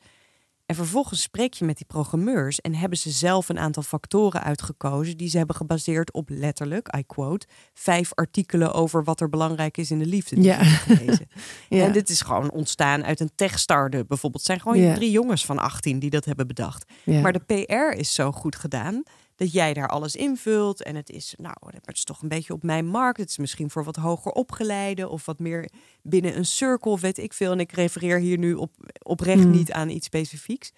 En 0.72 0.78
vervolgens 0.78 1.22
spreek 1.22 1.54
je 1.54 1.66
met 1.66 1.78
die 1.78 1.86
programmeurs 1.86 2.62
en 2.62 2.76
hebben 2.76 2.98
ze 2.98 3.10
zelf 3.10 3.50
een 3.50 3.60
aantal 3.60 3.84
factoren 3.84 4.44
uitgekozen 4.44 5.18
die 5.18 5.30
ze 5.30 5.38
hebben 5.38 5.56
gebaseerd 5.56 6.12
op 6.14 6.30
letterlijk, 6.30 6.96
I 6.98 7.04
quote, 7.08 7.48
vijf 7.74 8.12
artikelen 8.14 8.74
over 8.74 9.04
wat 9.04 9.22
er 9.22 9.30
belangrijk 9.30 9.78
is 9.78 9.92
in 9.92 10.00
de 10.00 10.06
liefde. 10.06 10.36
die 10.36 10.44
Ja. 10.44 10.64
gelezen. 10.64 11.28
Ja. 11.70 11.86
En 11.86 11.92
dit 11.92 12.10
is 12.10 12.22
gewoon 12.22 12.52
ontstaan 12.52 13.04
uit 13.04 13.20
een 13.20 13.32
tech-startup 13.36 14.08
bijvoorbeeld. 14.08 14.48
Het 14.48 14.58
zijn 14.58 14.60
gewoon 14.60 14.88
Ja. 14.88 14.94
drie 14.96 15.12
jongens 15.12 15.46
van 15.46 15.60
18 15.60 16.00
die 16.00 16.10
dat 16.10 16.26
hebben 16.26 16.48
bedacht. 16.48 16.92
Ja. 17.04 17.22
Maar 17.22 17.34
de 17.34 17.40
PR 17.66 17.98
is 18.00 18.14
zo 18.14 18.32
goed 18.32 18.56
gedaan 18.56 19.04
dat 19.42 19.52
jij 19.52 19.74
daar 19.74 19.88
alles 19.88 20.16
invult. 20.16 20.84
En 20.84 20.96
het 20.96 21.10
is, 21.10 21.34
nou, 21.38 21.56
het 21.84 21.96
is 21.98 22.04
toch 22.04 22.22
een 22.22 22.28
beetje 22.28 22.54
op 22.54 22.64
mijn 22.64 22.86
markt. 22.86 23.20
Het 23.20 23.30
is 23.30 23.38
misschien 23.38 23.70
voor 23.70 23.84
wat 23.84 23.96
hoger 23.96 24.32
opgeleide 24.32 25.10
of 25.10 25.26
wat 25.26 25.40
meer 25.40 25.70
binnen 26.02 26.38
een 26.38 26.46
cirkel, 26.46 27.00
weet 27.00 27.18
ik 27.18 27.34
veel. 27.34 27.52
En 27.52 27.60
ik 27.60 27.72
refereer 27.72 28.20
hier 28.20 28.38
nu 28.38 28.54
op, 28.54 28.72
oprecht 29.04 29.44
Mm. 29.46 29.52
niet 29.52 29.72
aan 29.72 29.90
iets 29.90 30.06
specifieks. 30.06 30.72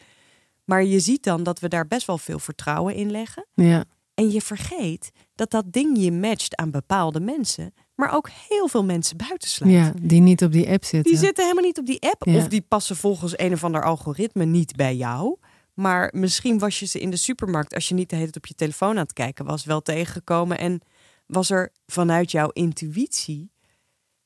Maar 0.66 0.84
je 0.84 1.00
ziet 1.00 1.24
dan 1.24 1.44
dat 1.44 1.60
we 1.60 1.68
daar 1.68 1.88
best 1.88 2.08
wel 2.08 2.18
veel 2.18 2.40
vertrouwen 2.40 2.96
in 2.96 3.12
leggen. 3.12 3.46
ja. 3.54 3.84
En 4.14 4.32
je 4.32 4.42
vergeet 4.42 5.12
dat 5.36 5.52
dat 5.52 5.72
ding 5.72 5.98
je 6.04 6.12
matcht 6.12 6.56
aan 6.56 6.72
bepaalde 6.72 7.20
mensen, 7.20 7.74
maar 7.96 8.16
ook 8.16 8.30
heel 8.50 8.68
veel 8.68 8.84
mensen 8.84 9.18
buitensluit. 9.18 9.74
ja, 9.74 9.94
die 10.02 10.22
niet 10.22 10.44
op 10.44 10.52
die 10.52 10.70
app 10.70 10.84
zitten. 10.84 11.12
Die 11.12 11.20
zitten 11.22 11.44
helemaal 11.44 11.64
niet 11.66 11.80
op 11.80 11.86
die 11.86 12.02
app. 12.02 12.24
Ja. 12.26 12.36
Of 12.38 12.48
die 12.48 12.62
passen 12.62 12.96
volgens 12.96 13.34
een 13.40 13.54
of 13.54 13.64
ander 13.64 13.84
algoritme 13.84 14.46
niet 14.46 14.76
bij 14.76 14.96
jou. 14.96 15.38
Maar 15.74 16.10
misschien 16.16 16.60
was 16.60 16.80
je 16.80 16.86
ze 16.86 17.00
in 17.00 17.10
de 17.10 17.18
supermarkt, 17.18 17.74
als 17.74 17.88
je 17.88 17.94
niet 17.94 18.10
de 18.10 18.16
hele 18.16 18.32
tijd 18.32 18.44
op 18.44 18.50
je 18.50 18.56
telefoon 18.56 18.90
aan 18.98 19.04
het 19.04 19.14
kijken 19.14 19.46
was, 19.46 19.66
wel 19.66 19.82
tegengekomen. 19.82 20.58
En 20.58 20.82
was 21.26 21.50
er 21.50 21.72
vanuit 21.86 22.32
jouw 22.32 22.50
intuïtie 22.50 23.52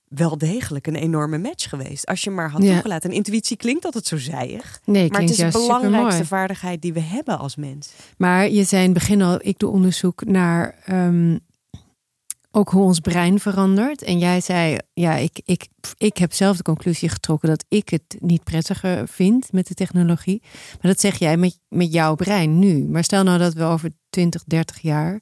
wel 0.07 0.37
degelijk 0.37 0.87
een 0.87 0.95
enorme 0.95 1.37
match 1.37 1.69
geweest. 1.69 2.05
Als 2.05 2.23
je 2.23 2.29
maar 2.29 2.49
had 2.51 2.63
Ja. 2.63 2.71
toegelaten. 2.73 3.09
En 3.09 3.15
intuïtie 3.15 3.57
klinkt 3.57 3.85
altijd 3.85 4.05
zo 4.05 4.17
zijig. 4.17 4.79
Nee, 4.85 5.09
maar 5.11 5.21
het 5.21 5.29
is 5.29 5.35
de 5.37 5.49
belangrijkste 5.51 6.25
vaardigheid 6.25 6.81
die 6.81 6.93
we 6.93 6.99
hebben 6.99 7.37
als 7.39 7.55
mens. 7.55 7.91
Maar 8.17 8.49
je 8.49 8.63
zei 8.63 8.83
in 8.83 8.89
het 8.89 8.99
begin 8.99 9.21
al, 9.21 9.37
ik 9.41 9.59
doe 9.59 9.69
onderzoek 9.71 10.25
naar 10.25 10.75
ehm, 10.85 11.37
ook 12.57 12.69
hoe 12.69 12.83
ons 12.83 12.99
brein 12.99 13.39
verandert. 13.39 14.01
En 14.03 14.19
jij 14.19 14.41
zei, 14.41 14.77
ja, 14.93 15.15
ik, 15.15 15.41
ik, 15.45 15.67
ik 15.97 16.17
heb 16.17 16.33
zelf 16.33 16.57
de 16.57 16.63
conclusie 16.63 17.09
getrokken 17.09 17.49
dat 17.49 17.65
ik 17.67 17.89
het 17.89 18.15
niet 18.19 18.43
prettiger 18.43 19.07
vind 19.07 19.51
met 19.51 19.67
de 19.67 19.73
technologie. 19.73 20.41
Maar 20.71 20.91
dat 20.91 20.99
zeg 20.99 21.19
jij 21.19 21.37
met, 21.37 21.59
met 21.67 21.93
jouw 21.93 22.15
brein 22.15 22.59
nu. 22.59 22.83
Maar 22.87 23.03
stel 23.03 23.23
nou 23.23 23.39
dat 23.39 23.53
we 23.53 23.63
over 23.63 23.89
20, 24.09 24.43
30 24.43 24.79
jaar 24.79 25.19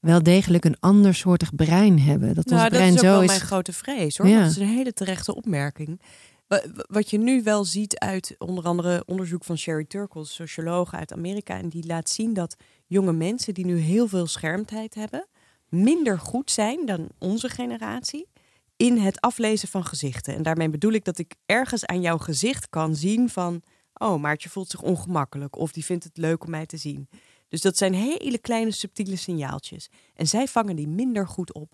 wel 0.00 0.22
degelijk 0.22 0.64
een 0.64 0.76
andersoortig 0.80 1.54
brein 1.54 2.00
hebben. 2.00 2.28
Dat 2.34 2.44
ons 2.44 2.46
Nou, 2.54 2.60
dat 2.68 2.70
brein 2.78 2.88
is 2.94 2.98
ook 2.98 3.04
zo 3.04 3.10
wel 3.10 3.20
is. 3.22 3.26
mijn 3.26 3.40
grote 3.40 3.72
vrees 3.72 4.16
hoor. 4.18 4.28
Ja. 4.28 4.40
Dat 4.40 4.50
is 4.50 4.56
een 4.56 4.66
hele 4.66 4.92
terechte 4.92 5.34
opmerking. 5.34 6.00
Wa- 6.46 6.62
wa- 6.74 6.84
Wat 6.88 7.10
je 7.10 7.18
nu 7.18 7.42
wel 7.42 7.64
ziet 7.64 7.98
uit 7.98 8.34
onder 8.38 8.64
andere 8.64 9.02
onderzoek 9.06 9.44
van 9.44 9.58
Sherry 9.58 9.84
Turkle, 9.84 10.24
socioloog 10.24 10.94
uit 10.94 11.12
Amerika, 11.12 11.58
en 11.58 11.68
die 11.68 11.86
laat 11.86 12.08
zien 12.10 12.32
dat 12.34 12.56
jonge 12.86 13.12
mensen 13.12 13.54
die 13.54 13.66
nu 13.66 13.78
heel 13.78 14.08
veel 14.08 14.26
schermtijd 14.26 14.94
hebben, 14.94 15.26
minder 15.68 16.18
goed 16.18 16.50
zijn 16.50 16.86
dan 16.86 17.08
onze 17.18 17.48
generatie 17.48 18.28
in 18.76 18.98
het 18.98 19.20
aflezen 19.20 19.68
van 19.68 19.84
gezichten. 19.84 20.34
En 20.34 20.42
daarmee 20.42 20.68
bedoel 20.70 20.92
ik 20.92 21.04
dat 21.04 21.18
ik 21.18 21.34
ergens 21.46 21.86
aan 21.86 22.00
jouw 22.00 22.18
gezicht 22.18 22.68
kan 22.68 22.96
zien 22.96 23.28
van, 23.28 23.62
oh, 23.94 24.20
Maartje 24.20 24.48
voelt 24.48 24.70
zich 24.70 24.82
ongemakkelijk 24.82 25.56
of 25.56 25.72
die 25.72 25.84
vindt 25.84 26.04
het 26.04 26.16
leuk 26.16 26.44
om 26.44 26.50
mij 26.50 26.66
te 26.66 26.76
zien. 26.76 27.08
Dus 27.48 27.60
dat 27.60 27.76
zijn 27.76 27.94
hele 27.94 28.38
kleine 28.38 28.70
subtiele 28.70 29.16
signaaltjes. 29.16 29.88
En 30.14 30.26
zij 30.26 30.46
vangen 30.46 30.76
die 30.76 30.88
minder 30.88 31.28
goed 31.28 31.52
op. 31.52 31.72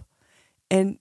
En 0.67 1.01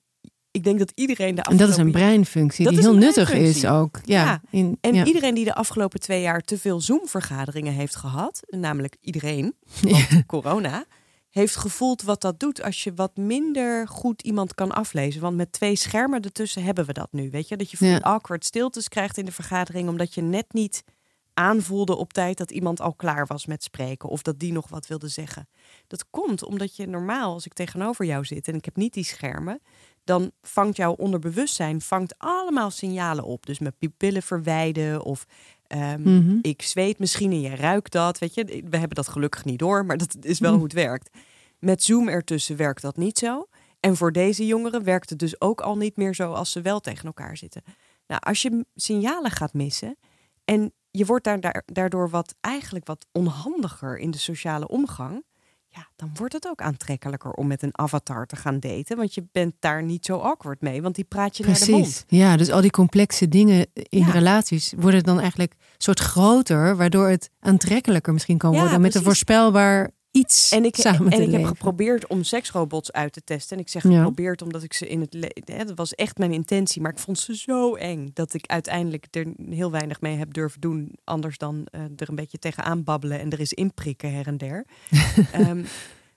ik 0.51 0.63
denk 0.63 0.79
dat 0.79 0.91
iedereen 0.95 1.35
de 1.35 1.41
En 1.41 1.57
dat 1.57 1.69
is 1.69 1.77
een 1.77 1.91
breinfunctie 1.91 2.65
Dat 2.65 2.73
die 2.73 2.83
heel 2.83 2.95
nuttig 2.95 3.31
is 3.31 3.65
ook. 3.65 3.99
Ja, 4.03 4.23
Ja. 4.23 4.41
In, 4.49 4.77
En 4.81 4.93
ja. 4.93 5.05
iedereen 5.05 5.33
die 5.33 5.45
de 5.45 5.55
afgelopen 5.55 5.99
twee 5.99 6.21
jaar 6.21 6.41
te 6.41 6.57
veel 6.57 6.81
Zoom-vergaderingen 6.81 7.73
heeft 7.73 7.95
gehad, 7.95 8.39
namelijk 8.47 8.97
iedereen, 9.01 9.55
want 9.81 10.25
corona, 10.25 10.85
heeft 11.33 11.55
gevoeld 11.55 12.01
wat 12.01 12.21
dat 12.21 12.39
doet 12.39 12.63
als 12.63 12.83
je 12.83 12.93
wat 12.93 13.17
minder 13.17 13.87
goed 13.87 14.21
iemand 14.21 14.55
kan 14.55 14.71
aflezen. 14.71 15.21
Want 15.21 15.35
met 15.35 15.51
twee 15.51 15.75
schermen 15.75 16.21
ertussen 16.21 16.63
hebben 16.63 16.85
we 16.85 16.93
dat 16.93 17.07
nu. 17.11 17.29
Weet 17.29 17.47
je, 17.47 17.57
dat 17.57 17.71
je 17.71 17.77
van 17.77 17.87
Ja. 17.87 17.93
die 17.93 18.03
awkward 18.03 18.45
stiltes 18.45 18.87
krijgt 18.87 19.17
in 19.17 19.25
de 19.25 19.31
vergadering, 19.31 19.89
omdat 19.89 20.13
je 20.13 20.21
net 20.21 20.53
niet 20.53 20.83
aanvoelde 21.33 21.95
op 21.95 22.13
tijd 22.13 22.37
dat 22.37 22.51
iemand 22.51 22.81
al 22.81 22.93
klaar 22.93 23.27
was 23.27 23.45
met 23.45 23.63
spreken 23.63 24.09
of 24.09 24.21
dat 24.21 24.39
die 24.39 24.51
nog 24.51 24.69
wat 24.69 24.87
wilde 24.87 25.07
zeggen. 25.07 25.47
Dat 25.87 26.05
komt 26.09 26.43
omdat 26.43 26.75
je 26.75 26.87
normaal, 26.87 27.33
als 27.33 27.45
ik 27.45 27.53
tegenover 27.53 28.05
jou 28.05 28.25
zit 28.25 28.47
en 28.47 28.55
ik 28.55 28.65
heb 28.65 28.75
niet 28.75 28.93
die 28.93 29.03
schermen, 29.03 29.61
dan 30.03 30.31
vangt 30.41 30.77
jouw 30.77 30.93
onderbewustzijn 30.93 31.81
vangt 31.81 32.15
allemaal 32.17 32.71
signalen 32.71 33.23
op. 33.23 33.45
Dus 33.45 33.59
mijn 33.59 33.75
pupillen 33.79 34.23
verwijden 34.23 35.03
of 35.03 35.25
ehm, 35.73 36.01
Mhm. 36.01 36.37
ik 36.41 36.61
zweet 36.61 36.99
misschien 36.99 37.31
en 37.31 37.41
je 37.41 37.55
ruikt 37.55 37.91
dat. 37.91 38.17
Weet 38.19 38.33
je, 38.33 38.43
we 38.45 38.77
hebben 38.77 38.95
dat 38.95 39.07
gelukkig 39.07 39.45
niet 39.45 39.59
door, 39.59 39.85
maar 39.85 39.97
dat 39.97 40.15
is 40.21 40.39
wel 40.39 40.49
Mhm. 40.49 40.59
hoe 40.59 40.67
het 40.69 40.77
werkt. 40.77 41.09
Met 41.59 41.83
Zoom 41.83 42.07
ertussen 42.07 42.55
werkt 42.57 42.81
dat 42.81 42.97
niet 42.97 43.17
zo. 43.17 43.47
En 43.79 43.95
voor 43.95 44.11
deze 44.11 44.45
jongeren 44.45 44.83
werkt 44.83 45.09
het 45.09 45.19
dus 45.19 45.41
ook 45.41 45.61
al 45.61 45.77
niet 45.77 45.97
meer 45.97 46.15
zo 46.15 46.31
als 46.33 46.51
ze 46.51 46.61
wel 46.61 46.79
tegen 46.79 47.05
elkaar 47.05 47.37
zitten. 47.37 47.61
Nou, 48.07 48.21
als 48.23 48.41
je 48.41 48.65
signalen 48.75 49.31
gaat 49.31 49.53
missen 49.53 49.97
en 50.45 50.73
je 50.91 51.05
wordt 51.05 51.23
daar, 51.23 51.39
daar- 51.39 51.63
daardoor 51.65 52.09
wat 52.09 52.35
eigenlijk 52.41 52.87
wat 52.87 53.05
onhandiger 53.11 53.97
in 53.97 54.11
de 54.11 54.17
sociale 54.17 54.67
omgang, 54.67 55.23
ja, 55.75 55.87
dan 55.95 56.11
wordt 56.13 56.33
het 56.33 56.47
ook 56.47 56.61
aantrekkelijker 56.61 57.31
om 57.31 57.47
met 57.47 57.61
een 57.63 57.77
avatar 57.77 58.25
te 58.25 58.35
gaan 58.35 58.59
daten, 58.59 58.97
want 58.97 59.13
je 59.13 59.25
bent 59.31 59.53
daar 59.59 59.83
niet 59.83 60.05
zo 60.05 60.17
awkward 60.17 60.61
mee, 60.61 60.81
want 60.81 60.95
die 60.95 61.03
praat 61.03 61.37
je 61.37 61.45
naar 61.45 61.59
de 61.59 61.71
mond. 61.71 61.83
Precies. 61.83 62.03
Ja, 62.07 62.37
dus 62.37 62.51
al 62.51 62.61
die 62.61 62.71
complexe 62.71 63.27
dingen 63.27 63.67
in 63.73 64.05
Ja. 64.05 64.11
relaties 64.11 64.73
worden 64.77 65.03
dan 65.03 65.19
eigenlijk 65.19 65.51
een 65.51 65.57
soort 65.77 65.99
groter, 65.99 66.75
waardoor 66.75 67.07
het 67.07 67.29
aantrekkelijker 67.39 68.13
misschien 68.13 68.37
kan 68.37 68.51
Ja, 68.51 68.59
worden 68.59 68.81
met 68.81 68.95
een 68.95 69.01
precies. 69.01 69.07
voorspelbaar 69.23 69.91
iets 70.13 70.51
En 70.51 70.65
ik, 70.65 70.75
samen 70.75 71.11
en 71.11 71.21
ik 71.21 71.25
heb 71.25 71.29
leven. 71.31 71.47
geprobeerd 71.47 72.07
om 72.07 72.23
seksrobots 72.23 72.91
uit 72.91 73.13
te 73.13 73.23
testen. 73.23 73.57
En 73.57 73.63
ik 73.63 73.69
zeg 73.69 73.83
Ja. 73.83 73.95
geprobeerd 73.97 74.41
omdat 74.41 74.63
ik 74.63 74.73
ze 74.73 74.87
in 74.87 75.01
het... 75.01 75.13
le- 75.13 75.27
Hè, 75.45 75.65
dat 75.65 75.77
was 75.77 75.93
echt 75.95 76.17
mijn 76.17 76.31
intentie. 76.33 76.81
Maar 76.81 76.91
ik 76.91 76.97
vond 76.99 77.19
ze 77.19 77.35
zo 77.37 77.75
eng 77.75 78.09
dat 78.13 78.33
ik 78.33 78.45
uiteindelijk 78.47 79.07
er 79.11 79.33
heel 79.49 79.71
weinig 79.71 80.01
mee 80.01 80.15
heb 80.17 80.33
durven 80.33 80.61
doen. 80.61 80.95
Anders 81.03 81.37
dan 81.37 81.65
eh, 81.71 81.81
er 81.81 82.09
een 82.09 82.15
beetje 82.15 82.39
tegenaan 82.39 82.83
babbelen 82.83 83.19
en 83.19 83.29
er 83.29 83.39
is 83.39 83.53
inprikken 83.53 84.13
her 84.13 84.27
en 84.27 84.37
der. 84.37 84.65
Ehm, 85.31 85.63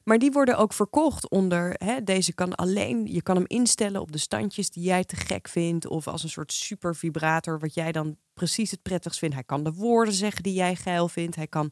maar 0.04 0.18
die 0.18 0.32
worden 0.32 0.56
ook 0.58 0.72
verkocht 0.72 1.30
onder... 1.30 1.74
Hè, 1.84 2.02
deze 2.02 2.32
kan 2.34 2.54
alleen... 2.54 3.06
Je 3.06 3.22
kan 3.22 3.36
hem 3.36 3.44
instellen 3.46 4.00
op 4.00 4.12
de 4.12 4.18
standjes 4.18 4.70
die 4.70 4.82
jij 4.82 5.04
te 5.04 5.16
gek 5.16 5.48
vindt. 5.48 5.86
Of 5.86 6.06
als 6.08 6.22
een 6.22 6.28
soort 6.28 6.52
super 6.52 6.96
vibrator 6.96 7.58
wat 7.58 7.74
jij 7.74 7.92
dan 7.92 8.16
precies 8.34 8.70
het 8.70 8.82
prettigst 8.82 9.18
vindt. 9.18 9.34
Hij 9.34 9.44
kan 9.44 9.64
de 9.64 9.72
woorden 9.72 10.14
zeggen 10.14 10.42
die 10.42 10.54
jij 10.54 10.74
geil 10.76 11.08
vindt. 11.08 11.36
Hij 11.36 11.46
kan... 11.46 11.70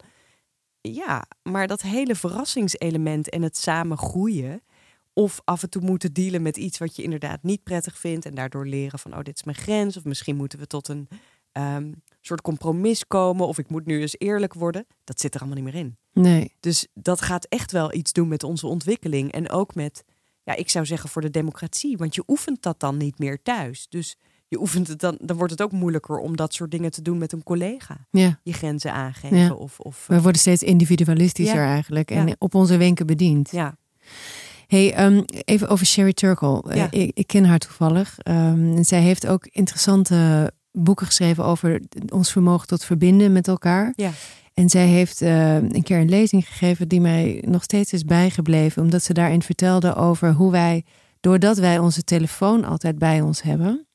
Ja, 0.93 1.25
maar 1.43 1.67
dat 1.67 1.83
hele 1.83 2.15
verrassingselement 2.15 3.29
en 3.29 3.43
het 3.43 3.57
samen 3.57 3.99
groeien. 3.99 4.63
Of 5.13 5.41
af 5.45 5.63
en 5.63 5.71
toe 5.71 5.83
moeten 5.83 6.13
dealen 6.13 6.43
met 6.43 6.57
iets 6.57 6.79
wat 6.79 6.97
je 6.97 7.03
inderdaad 7.03 7.43
niet 7.43 7.63
prettig 7.63 7.99
vindt. 7.99 8.27
En 8.27 8.35
daardoor 8.35 8.67
leren 8.67 8.99
van, 8.99 9.13
oh, 9.13 9.23
dit 9.23 9.37
is 9.37 9.45
mijn 9.45 9.57
grens. 9.57 9.97
Of 9.97 10.05
misschien 10.05 10.37
moeten 10.37 10.59
we 10.59 10.67
tot 10.67 10.89
een 10.89 11.09
ehm, 11.53 11.93
soort 12.21 12.41
compromis 12.41 13.07
komen. 13.07 13.47
Of 13.47 13.59
ik 13.59 13.69
moet 13.69 13.87
nu 13.87 14.01
eens 14.01 14.19
eerlijk 14.19 14.55
worden. 14.55 14.87
Dat 15.05 15.21
zit 15.21 15.35
er 15.35 15.41
allemaal 15.41 15.63
niet 15.63 15.73
meer 15.73 15.83
in. 15.83 15.97
Nee. 16.13 16.53
Dus 16.61 16.87
dat 16.95 17.21
gaat 17.21 17.45
echt 17.45 17.73
wel 17.73 17.95
iets 17.95 18.13
doen 18.13 18.29
met 18.29 18.43
onze 18.43 18.67
ontwikkeling. 18.67 19.33
En 19.33 19.51
ook 19.51 19.75
met, 19.75 20.05
ja, 20.43 20.55
ik 20.55 20.71
zou 20.71 20.87
zeggen 20.87 21.09
voor 21.09 21.23
de 21.23 21.31
democratie. 21.31 21.97
Want 21.97 22.15
je 22.15 22.25
oefent 22.27 22.63
dat 22.63 22.81
dan 22.81 22.97
niet 22.97 23.19
meer 23.19 23.43
thuis. 23.43 23.87
Dus 23.89 24.17
je 24.55 24.61
oefent 24.61 24.89
het 24.89 25.01
dan, 25.01 25.19
dan 25.21 25.37
wordt 25.37 25.53
het 25.53 25.63
ook 25.63 25.73
moeilijker 25.73 26.19
om 26.19 26.37
dat 26.37 26.55
soort 26.55 26.71
dingen 26.71 26.91
te 26.91 27.03
doen 27.03 27.19
met 27.19 27.33
een 27.33 27.43
collega. 27.43 28.07
Ja. 28.11 28.39
Je 28.43 28.53
grenzen 28.53 28.93
aangeven. 28.93 29.37
Ja. 29.37 29.53
Of, 29.53 29.81
of 29.81 30.05
We 30.07 30.21
worden 30.23 30.41
steeds 30.41 30.63
individualistischer 30.63 31.61
Ja. 31.61 31.73
eigenlijk 31.73 32.11
en 32.11 32.37
op 32.39 32.55
onze 32.55 32.77
wenken 32.77 33.07
bediend. 33.07 33.51
ja. 33.51 33.77
Hey, 34.67 34.95
ehm, 34.95 35.23
even 35.45 35.69
over 35.69 35.87
Sherry 35.87 36.13
Turkle. 36.13 36.63
Eh, 36.69 36.85
ik, 36.91 37.11
ik 37.15 37.27
ken 37.27 37.45
haar 37.45 37.59
toevallig. 37.59 38.19
Ehm, 38.19 38.77
en 38.77 38.85
zij 38.85 39.01
heeft 39.01 39.27
ook 39.27 39.47
interessante 39.51 40.51
boeken 40.73 41.07
geschreven 41.07 41.45
over 41.45 41.81
ons 42.09 42.33
vermogen 42.33 42.67
tot 42.67 42.85
verbinden 42.85 43.33
met 43.33 43.49
elkaar. 43.49 43.93
Ja. 43.97 44.11
En 44.55 44.71
zij 44.71 44.87
heeft 44.87 45.23
eh, 45.23 45.55
een 45.55 45.83
keer 45.83 45.99
een 45.99 46.09
lezing 46.09 46.47
gegeven 46.49 46.89
die 46.89 47.01
mij 47.01 47.43
nog 47.47 47.63
steeds 47.63 47.93
is 47.93 48.05
bijgebleven, 48.05 48.83
omdat 48.83 49.03
ze 49.03 49.13
daarin 49.13 49.43
vertelde 49.43 49.95
over 49.95 50.33
hoe 50.33 50.51
wij, 50.51 50.85
doordat 51.21 51.59
wij 51.59 51.79
onze 51.79 52.03
telefoon 52.05 52.65
altijd 52.65 52.99
bij 52.99 53.21
ons 53.21 53.43
hebben, 53.43 53.87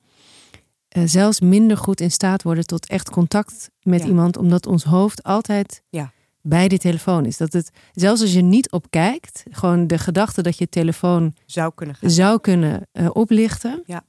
eh, 0.90 1.04
zelfs 1.06 1.40
minder 1.40 1.78
goed 1.78 2.02
in 2.02 2.12
staat 2.12 2.44
worden 2.44 2.66
tot 2.66 2.88
echt 2.88 3.10
contact 3.10 3.70
met 3.82 4.02
Ja. 4.02 4.08
iemand, 4.08 4.38
omdat 4.38 4.66
ons 4.66 4.84
hoofd 4.84 5.24
altijd 5.24 5.82
Ja. 5.90 6.12
bij 6.42 6.68
die 6.68 6.80
telefoon 6.80 7.26
is. 7.26 7.38
Dat 7.38 7.54
het, 7.54 7.72
zelfs 7.94 8.22
als 8.22 8.34
je 8.34 8.42
niet 8.42 8.72
op 8.72 8.86
kijkt, 8.90 9.44
gewoon 9.52 9.88
de 9.88 9.98
gedachte 9.98 10.42
dat 10.42 10.58
je 10.58 10.70
telefoon 10.70 11.34
zou 11.46 11.72
kunnen 11.76 11.96
gaan. 11.96 12.10
zou 12.10 12.40
kunnen 12.40 12.88
eh, 12.92 13.08
oplichten, 13.14 13.84
Ja. 13.86 14.04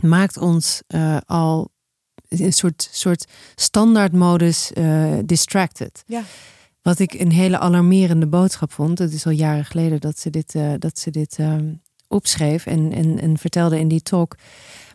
maakt 0.00 0.36
ons 0.36 0.82
eh, 0.86 1.16
al 1.26 1.72
een 2.28 2.52
soort, 2.52 2.88
soort 2.92 3.24
standaardmodus 3.54 4.72
distracted. 5.24 6.02
Ja. 6.06 6.22
Wat 6.82 6.98
ik 6.98 7.12
een 7.14 7.32
hele 7.32 7.58
alarmerende 7.58 8.26
boodschap 8.26 8.72
vond. 8.72 8.98
Het 8.98 9.12
is 9.12 9.26
al 9.26 9.32
jaren 9.32 9.64
geleden 9.64 10.00
dat 10.00 10.18
ze 10.18 10.30
dit, 10.30 10.54
dat 10.78 10.98
ze 10.98 11.10
dit 11.10 11.36
ehm, 11.38 11.74
opschreef 12.08 12.66
en, 12.66 12.92
en, 12.92 13.20
en 13.20 13.38
vertelde 13.38 13.78
in 13.78 13.88
die 13.88 14.02
talk. 14.02 14.36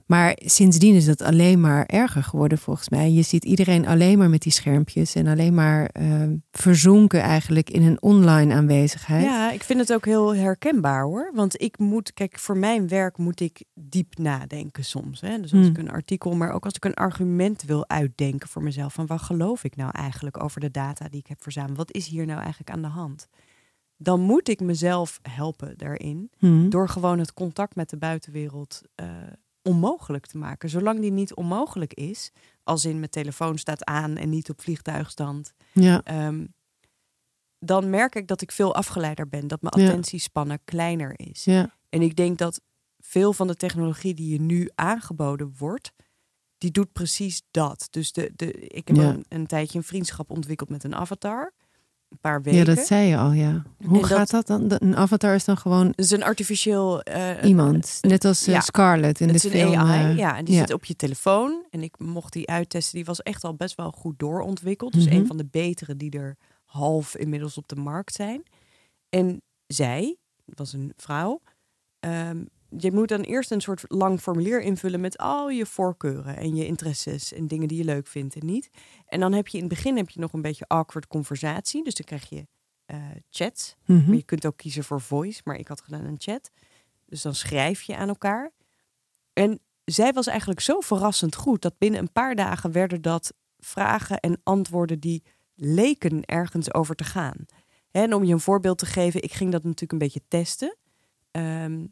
Maar 0.09 0.37
sindsdien 0.45 0.95
is 0.95 1.05
dat 1.05 1.21
alleen 1.21 1.59
maar 1.59 1.85
erger 1.85 2.23
geworden 2.23 2.57
volgens 2.57 2.89
mij. 2.89 3.11
Je 3.11 3.21
ziet 3.21 3.45
iedereen 3.45 3.87
alleen 3.87 4.17
maar 4.17 4.29
met 4.29 4.41
die 4.41 4.51
schermpjes 4.51 5.15
en 5.15 5.27
alleen 5.27 5.53
maar 5.53 5.85
ehm, 5.85 6.35
verzonken 6.51 7.21
eigenlijk 7.21 7.69
in 7.69 7.83
een 7.83 8.01
online 8.01 8.53
aanwezigheid. 8.53 9.23
Ja, 9.23 9.51
ik 9.51 9.63
vind 9.63 9.79
het 9.79 9.93
ook 9.93 10.05
heel 10.05 10.35
herkenbaar 10.35 11.03
hoor. 11.03 11.31
Want 11.33 11.61
ik 11.61 11.77
moet, 11.77 12.13
kijk, 12.13 12.39
voor 12.39 12.57
mijn 12.57 12.87
werk 12.87 13.17
moet 13.17 13.39
ik 13.39 13.63
diep 13.73 14.17
nadenken 14.17 14.85
soms. 14.85 15.21
Hè? 15.21 15.41
Dus 15.41 15.53
als 15.53 15.61
Hmm. 15.61 15.69
ik 15.69 15.77
een 15.77 15.91
artikel, 15.91 16.35
maar 16.35 16.51
ook 16.51 16.65
als 16.65 16.75
ik 16.75 16.85
een 16.85 16.93
argument 16.93 17.63
wil 17.63 17.89
uitdenken 17.89 18.49
voor 18.49 18.63
mezelf. 18.63 18.93
Van 18.93 19.07
wat 19.07 19.21
geloof 19.21 19.63
ik 19.63 19.75
nou 19.75 19.91
eigenlijk 19.93 20.43
over 20.43 20.59
de 20.61 20.71
data 20.71 21.09
die 21.09 21.19
ik 21.19 21.27
heb 21.27 21.41
verzameld? 21.41 21.77
Wat 21.77 21.93
is 21.93 22.07
hier 22.07 22.25
nou 22.25 22.39
eigenlijk 22.39 22.69
aan 22.71 22.81
de 22.81 22.87
hand? 22.87 23.27
Dan 23.97 24.19
moet 24.19 24.49
ik 24.49 24.59
mezelf 24.59 25.19
helpen 25.21 25.77
daarin. 25.77 26.31
Hm. 26.37 26.69
Door 26.69 26.89
gewoon 26.89 27.19
het 27.19 27.33
contact 27.33 27.75
met 27.75 27.89
de 27.89 27.97
buitenwereld 27.97 28.81
eh, 28.95 29.05
onmogelijk 29.63 30.25
te 30.25 30.37
maken. 30.37 30.69
Zolang 30.69 30.99
die 30.99 31.11
niet 31.11 31.33
onmogelijk 31.35 31.93
is, 31.93 32.31
als 32.63 32.85
in 32.85 32.97
mijn 32.99 33.09
telefoon 33.11 33.57
staat 33.57 33.83
aan 33.85 34.15
en 34.17 34.29
niet 34.29 34.49
op 34.49 34.61
vliegtuigstand. 34.61 35.53
Ja. 35.71 36.01
Ehm, 36.03 36.45
dan 37.59 37.89
merk 37.89 38.15
ik 38.15 38.27
dat 38.27 38.41
ik 38.41 38.51
veel 38.51 38.75
afgeleider 38.75 39.29
ben. 39.29 39.47
Dat 39.47 39.61
mijn 39.61 39.73
attentiespannen 39.73 40.59
kleiner 40.63 41.13
is. 41.15 41.43
ja. 41.43 41.77
En 41.89 42.01
ik 42.01 42.15
denk 42.15 42.37
dat 42.37 42.61
veel 42.99 43.33
van 43.33 43.47
de 43.47 43.55
technologie 43.55 44.13
die 44.13 44.31
je 44.31 44.41
nu 44.41 44.69
aangeboden 44.75 45.53
wordt, 45.57 45.91
die 46.57 46.71
doet 46.71 46.91
precies 46.93 47.41
dat. 47.51 47.87
Dus 47.89 48.11
de, 48.11 48.31
de, 48.35 48.51
ik 48.51 48.87
heb 48.87 48.97
Ja. 48.97 49.03
een, 49.09 49.25
een 49.29 49.47
tijdje 49.47 49.77
een 49.77 49.83
vriendschap 49.83 50.29
ontwikkeld 50.29 50.69
met 50.69 50.83
een 50.83 50.95
avatar. 50.95 51.53
Een 52.09 52.17
paar 52.21 52.41
weken. 52.41 52.59
Ja, 52.59 52.65
dat 52.65 52.85
zei 52.85 53.07
je 53.07 53.17
al, 53.17 53.31
ja. 53.31 53.63
Hoe 53.85 53.97
En 53.97 54.05
gaat 54.05 54.29
dat 54.29 54.47
dan? 54.47 54.67
De- 54.67 54.81
Een 54.81 54.95
avatar 54.95 55.35
is 55.35 55.45
dan 55.45 55.57
gewoon 55.57 55.93
Dus 55.95 56.11
een 56.11 56.23
artificieel... 56.23 57.01
eh, 57.01 57.43
iemand. 57.49 57.97
Net 58.01 58.25
als 58.25 58.47
eh, 58.47 58.53
ja. 58.53 58.59
Scarlett 58.61 59.19
in 59.19 59.27
de 59.27 59.33
is 59.33 59.45
film. 59.47 59.75
AI, 59.75 60.09
eh, 60.11 60.17
ja. 60.17 60.37
En 60.37 60.45
die 60.45 60.53
ja. 60.55 60.59
zit 60.59 60.73
op 60.73 60.85
je 60.85 60.95
telefoon. 60.95 61.65
En 61.69 61.83
ik 61.83 61.99
mocht 61.99 62.33
die 62.33 62.49
uittesten. 62.49 62.95
Die 62.95 63.05
was 63.05 63.21
echt 63.21 63.43
al 63.43 63.53
best 63.55 63.75
wel 63.75 63.91
goed 63.91 64.19
doorontwikkeld. 64.19 64.93
Dus 64.93 65.05
Mhm. 65.05 65.15
een 65.15 65.27
van 65.27 65.37
de 65.37 65.45
betere 65.51 65.95
die 65.95 66.11
er 66.11 66.35
half 66.65 67.15
inmiddels 67.15 67.57
op 67.57 67.67
de 67.67 67.75
markt 67.75 68.13
zijn. 68.13 68.43
En 69.09 69.41
zij, 69.67 70.17
was 70.45 70.73
een 70.73 70.93
vrouw... 70.95 71.41
ehm, 71.99 72.43
je 72.77 72.91
moet 72.91 73.07
dan 73.07 73.21
eerst 73.21 73.51
een 73.51 73.61
soort 73.61 73.83
lang 73.87 74.19
formulier 74.19 74.61
invullen 74.61 74.99
met 74.99 75.17
al 75.17 75.49
je 75.49 75.65
voorkeuren 75.65 76.37
en 76.37 76.55
je 76.55 76.65
interesses 76.65 77.33
en 77.33 77.47
dingen 77.47 77.67
die 77.67 77.77
je 77.77 77.83
leuk 77.83 78.07
vindt 78.07 78.35
en 78.35 78.45
niet. 78.45 78.69
En 79.05 79.19
dan 79.19 79.33
heb 79.33 79.47
je 79.47 79.57
in 79.57 79.63
het 79.63 79.73
begin 79.73 79.97
heb 79.97 80.09
je 80.09 80.19
nog 80.19 80.33
een 80.33 80.41
beetje 80.41 80.67
awkward 80.67 81.07
conversatie. 81.07 81.83
Dus 81.83 81.95
dan 81.95 82.05
krijg 82.05 82.29
je 82.29 82.47
eh 82.85 82.97
chats. 83.29 83.75
Mhm. 83.85 84.05
Maar 84.05 84.15
je 84.15 84.23
kunt 84.23 84.45
ook 84.45 84.57
kiezen 84.57 84.83
voor 84.83 85.01
voice, 85.01 85.41
maar 85.43 85.55
ik 85.55 85.67
had 85.67 85.81
gedaan 85.81 86.05
een 86.05 86.15
chat. 86.19 86.51
Dus 87.05 87.21
dan 87.21 87.35
schrijf 87.35 87.81
je 87.81 87.95
aan 87.95 88.07
elkaar. 88.07 88.51
En 89.33 89.59
zij 89.85 90.13
was 90.13 90.27
eigenlijk 90.27 90.59
zo 90.59 90.79
verrassend 90.79 91.35
goed 91.35 91.61
dat 91.61 91.77
binnen 91.77 91.99
een 91.99 92.11
paar 92.11 92.35
dagen 92.35 92.71
werden 92.71 93.01
dat 93.01 93.33
vragen 93.57 94.19
en 94.19 94.41
antwoorden 94.43 94.99
die 94.99 95.23
leken 95.55 96.25
ergens 96.25 96.73
over 96.73 96.95
te 96.95 97.03
gaan. 97.03 97.45
En 97.91 98.13
om 98.13 98.23
je 98.23 98.33
een 98.33 98.39
voorbeeld 98.39 98.77
te 98.77 98.85
geven, 98.85 99.23
ik 99.23 99.31
ging 99.31 99.51
dat 99.51 99.63
natuurlijk 99.63 99.91
een 99.91 99.97
beetje 99.97 100.23
testen. 100.27 100.77
Ehm, 101.31 101.85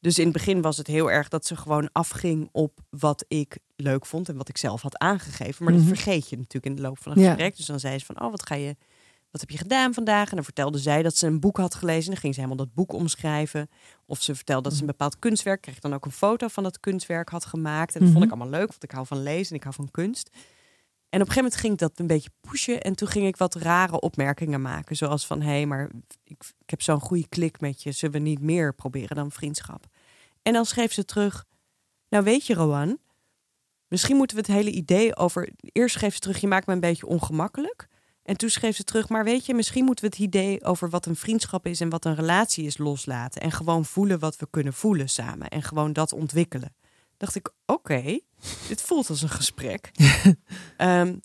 dus 0.00 0.18
in 0.18 0.24
het 0.24 0.32
begin 0.32 0.60
was 0.62 0.76
het 0.76 0.86
heel 0.86 1.10
erg 1.10 1.28
dat 1.28 1.46
ze 1.46 1.56
gewoon 1.56 1.88
afging 1.92 2.48
op 2.52 2.78
wat 2.90 3.24
ik 3.28 3.58
leuk 3.76 4.06
vond 4.06 4.28
en 4.28 4.36
wat 4.36 4.48
ik 4.48 4.56
zelf 4.56 4.82
had 4.82 4.98
aangegeven. 4.98 5.64
Maar 5.64 5.72
Mhm. 5.74 5.82
dat 5.88 5.96
vergeet 5.96 6.28
je 6.28 6.36
natuurlijk 6.36 6.66
in 6.66 6.74
de 6.74 6.82
loop 6.82 6.98
van 7.02 7.12
een 7.12 7.22
Ja. 7.22 7.28
gesprek. 7.28 7.56
Dus 7.56 7.66
dan 7.66 7.80
zei 7.80 7.98
ze 7.98 8.04
van, 8.04 8.20
oh, 8.22 8.30
wat 8.30 8.46
ga 8.46 8.54
je, 8.54 8.76
wat 9.30 9.40
heb 9.40 9.50
je 9.50 9.58
gedaan 9.58 9.94
vandaag? 9.94 10.28
En 10.28 10.34
dan 10.34 10.44
vertelde 10.44 10.78
zij 10.78 11.02
dat 11.02 11.16
ze 11.16 11.26
een 11.26 11.40
boek 11.40 11.56
had 11.56 11.74
gelezen. 11.74 12.04
En 12.04 12.10
dan 12.10 12.16
ging 12.20 12.34
ze 12.34 12.40
helemaal 12.40 12.64
dat 12.64 12.74
boek 12.74 12.92
omschrijven. 12.92 13.68
Of 14.06 14.22
ze 14.22 14.34
vertelde 14.34 14.62
dat 14.62 14.72
ze 14.74 14.80
een 14.80 14.86
bepaald 14.86 15.18
kunstwerk 15.18 15.60
kreeg, 15.60 15.78
dan 15.78 15.94
ook 15.94 16.04
een 16.04 16.10
foto 16.12 16.48
van 16.48 16.62
dat 16.62 16.80
kunstwerk 16.80 17.28
had 17.28 17.44
gemaakt. 17.44 17.94
En 17.94 18.00
dat 18.00 18.10
vond 18.10 18.24
ik 18.24 18.30
Mhm. 18.30 18.40
allemaal 18.40 18.58
leuk, 18.60 18.68
want 18.68 18.82
ik 18.82 18.90
hou 18.90 19.06
van 19.06 19.22
lezen 19.22 19.50
en 19.50 19.56
ik 19.56 19.62
hou 19.62 19.74
van 19.74 19.90
kunst. 19.90 20.30
En 21.10 21.20
op 21.20 21.26
een 21.26 21.32
gegeven 21.32 21.42
moment 21.42 21.60
ging 21.60 21.72
ik 21.72 21.78
dat 21.78 21.98
een 21.98 22.06
beetje 22.06 22.30
pushen. 22.40 22.82
En 22.82 22.94
toen 22.94 23.08
ging 23.08 23.26
ik 23.26 23.36
wat 23.36 23.54
rare 23.54 24.00
opmerkingen 24.00 24.62
maken. 24.62 24.96
Zoals 24.96 25.26
van, 25.26 25.40
hé, 25.40 25.48
hey, 25.48 25.66
maar 25.66 25.90
ik, 26.24 26.52
ik 26.58 26.70
heb 26.70 26.82
zo'n 26.82 27.00
goede 27.00 27.28
klik 27.28 27.60
met 27.60 27.82
je. 27.82 27.92
Zullen 27.92 28.14
we 28.14 28.28
niet 28.28 28.40
meer 28.40 28.74
proberen 28.74 29.16
dan 29.16 29.30
vriendschap? 29.30 29.86
En 30.42 30.52
dan 30.52 30.66
schreef 30.66 30.92
ze 30.92 31.04
terug, 31.04 31.44
nou 32.08 32.24
weet 32.24 32.46
je 32.46 32.54
Rowan, 32.54 32.98
misschien 33.88 34.16
moeten 34.16 34.36
we 34.36 34.42
het 34.42 34.52
hele 34.52 34.70
idee 34.70 35.16
over... 35.16 35.48
Eerst 35.60 35.94
schreef 35.94 36.14
ze 36.14 36.20
terug, 36.20 36.40
je 36.40 36.46
maakt 36.46 36.66
me 36.66 36.72
een 36.72 36.80
beetje 36.80 37.06
ongemakkelijk. 37.06 37.88
En 38.22 38.36
toen 38.36 38.50
schreef 38.50 38.76
ze 38.76 38.84
terug, 38.84 39.08
maar 39.08 39.24
weet 39.24 39.46
je, 39.46 39.54
misschien 39.54 39.84
moeten 39.84 40.04
we 40.04 40.10
het 40.10 40.24
idee 40.24 40.64
over 40.64 40.90
wat 40.90 41.06
een 41.06 41.16
vriendschap 41.16 41.66
is 41.66 41.80
en 41.80 41.88
wat 41.88 42.04
een 42.04 42.14
relatie 42.14 42.64
is 42.64 42.78
loslaten. 42.78 43.42
En 43.42 43.52
gewoon 43.52 43.84
voelen 43.84 44.18
wat 44.18 44.36
we 44.36 44.46
kunnen 44.50 44.72
voelen 44.72 45.08
samen. 45.08 45.48
En 45.48 45.62
gewoon 45.62 45.92
dat 45.92 46.12
ontwikkelen. 46.12 46.74
Dacht 47.18 47.34
ik, 47.34 47.50
oké, 47.66 48.20
dit 48.68 48.82
voelt 48.82 49.08
als 49.10 49.22
een 49.22 49.28
gesprek. 49.28 49.90
Ehm, 50.76 51.16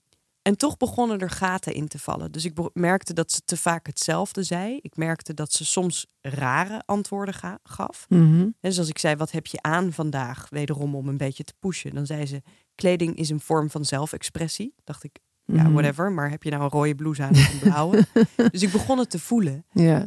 en 0.41 0.57
toch 0.57 0.77
begonnen 0.77 1.19
er 1.19 1.29
gaten 1.29 1.73
in 1.73 1.87
te 1.87 1.99
vallen. 1.99 2.31
Dus 2.31 2.45
ik 2.45 2.53
merkte 2.73 3.13
dat 3.13 3.31
ze 3.31 3.41
te 3.45 3.57
vaak 3.57 3.85
hetzelfde 3.87 4.43
zei. 4.43 4.77
Ik 4.81 4.95
merkte 4.95 5.33
dat 5.33 5.51
ze 5.53 5.65
soms 5.65 6.05
rare 6.21 6.81
antwoorden 6.85 7.33
ga- 7.33 7.59
gaf. 7.63 8.05
Mhm. 8.09 8.21
En 8.41 8.55
dus 8.59 8.79
als 8.79 8.89
ik 8.89 8.97
zei, 8.97 9.15
wat 9.15 9.31
heb 9.31 9.45
je 9.45 9.61
aan 9.61 9.91
vandaag? 9.93 10.49
Wederom 10.49 10.95
om 10.95 11.07
een 11.07 11.17
beetje 11.17 11.43
te 11.43 11.53
pushen. 11.59 11.93
Dan 11.95 12.05
zei 12.05 12.25
ze, 12.25 12.41
kleding 12.75 13.15
is 13.15 13.29
een 13.29 13.39
vorm 13.39 13.69
van 13.69 13.85
zelfexpressie. 13.85 14.75
Dacht 14.83 15.03
ik, 15.03 15.19
ja, 15.45 15.63
Mhm. 15.63 15.71
whatever. 15.71 16.11
Maar 16.11 16.29
heb 16.29 16.43
je 16.43 16.49
nou 16.49 16.63
een 16.63 16.69
rode 16.69 16.95
blouse 16.95 17.23
aan 17.23 17.31
of 17.31 17.53
een 17.53 17.59
blauwe? 17.59 18.05
dus 18.51 18.61
ik 18.61 18.71
begon 18.71 18.97
het 18.97 19.09
te 19.09 19.19
voelen. 19.19 19.65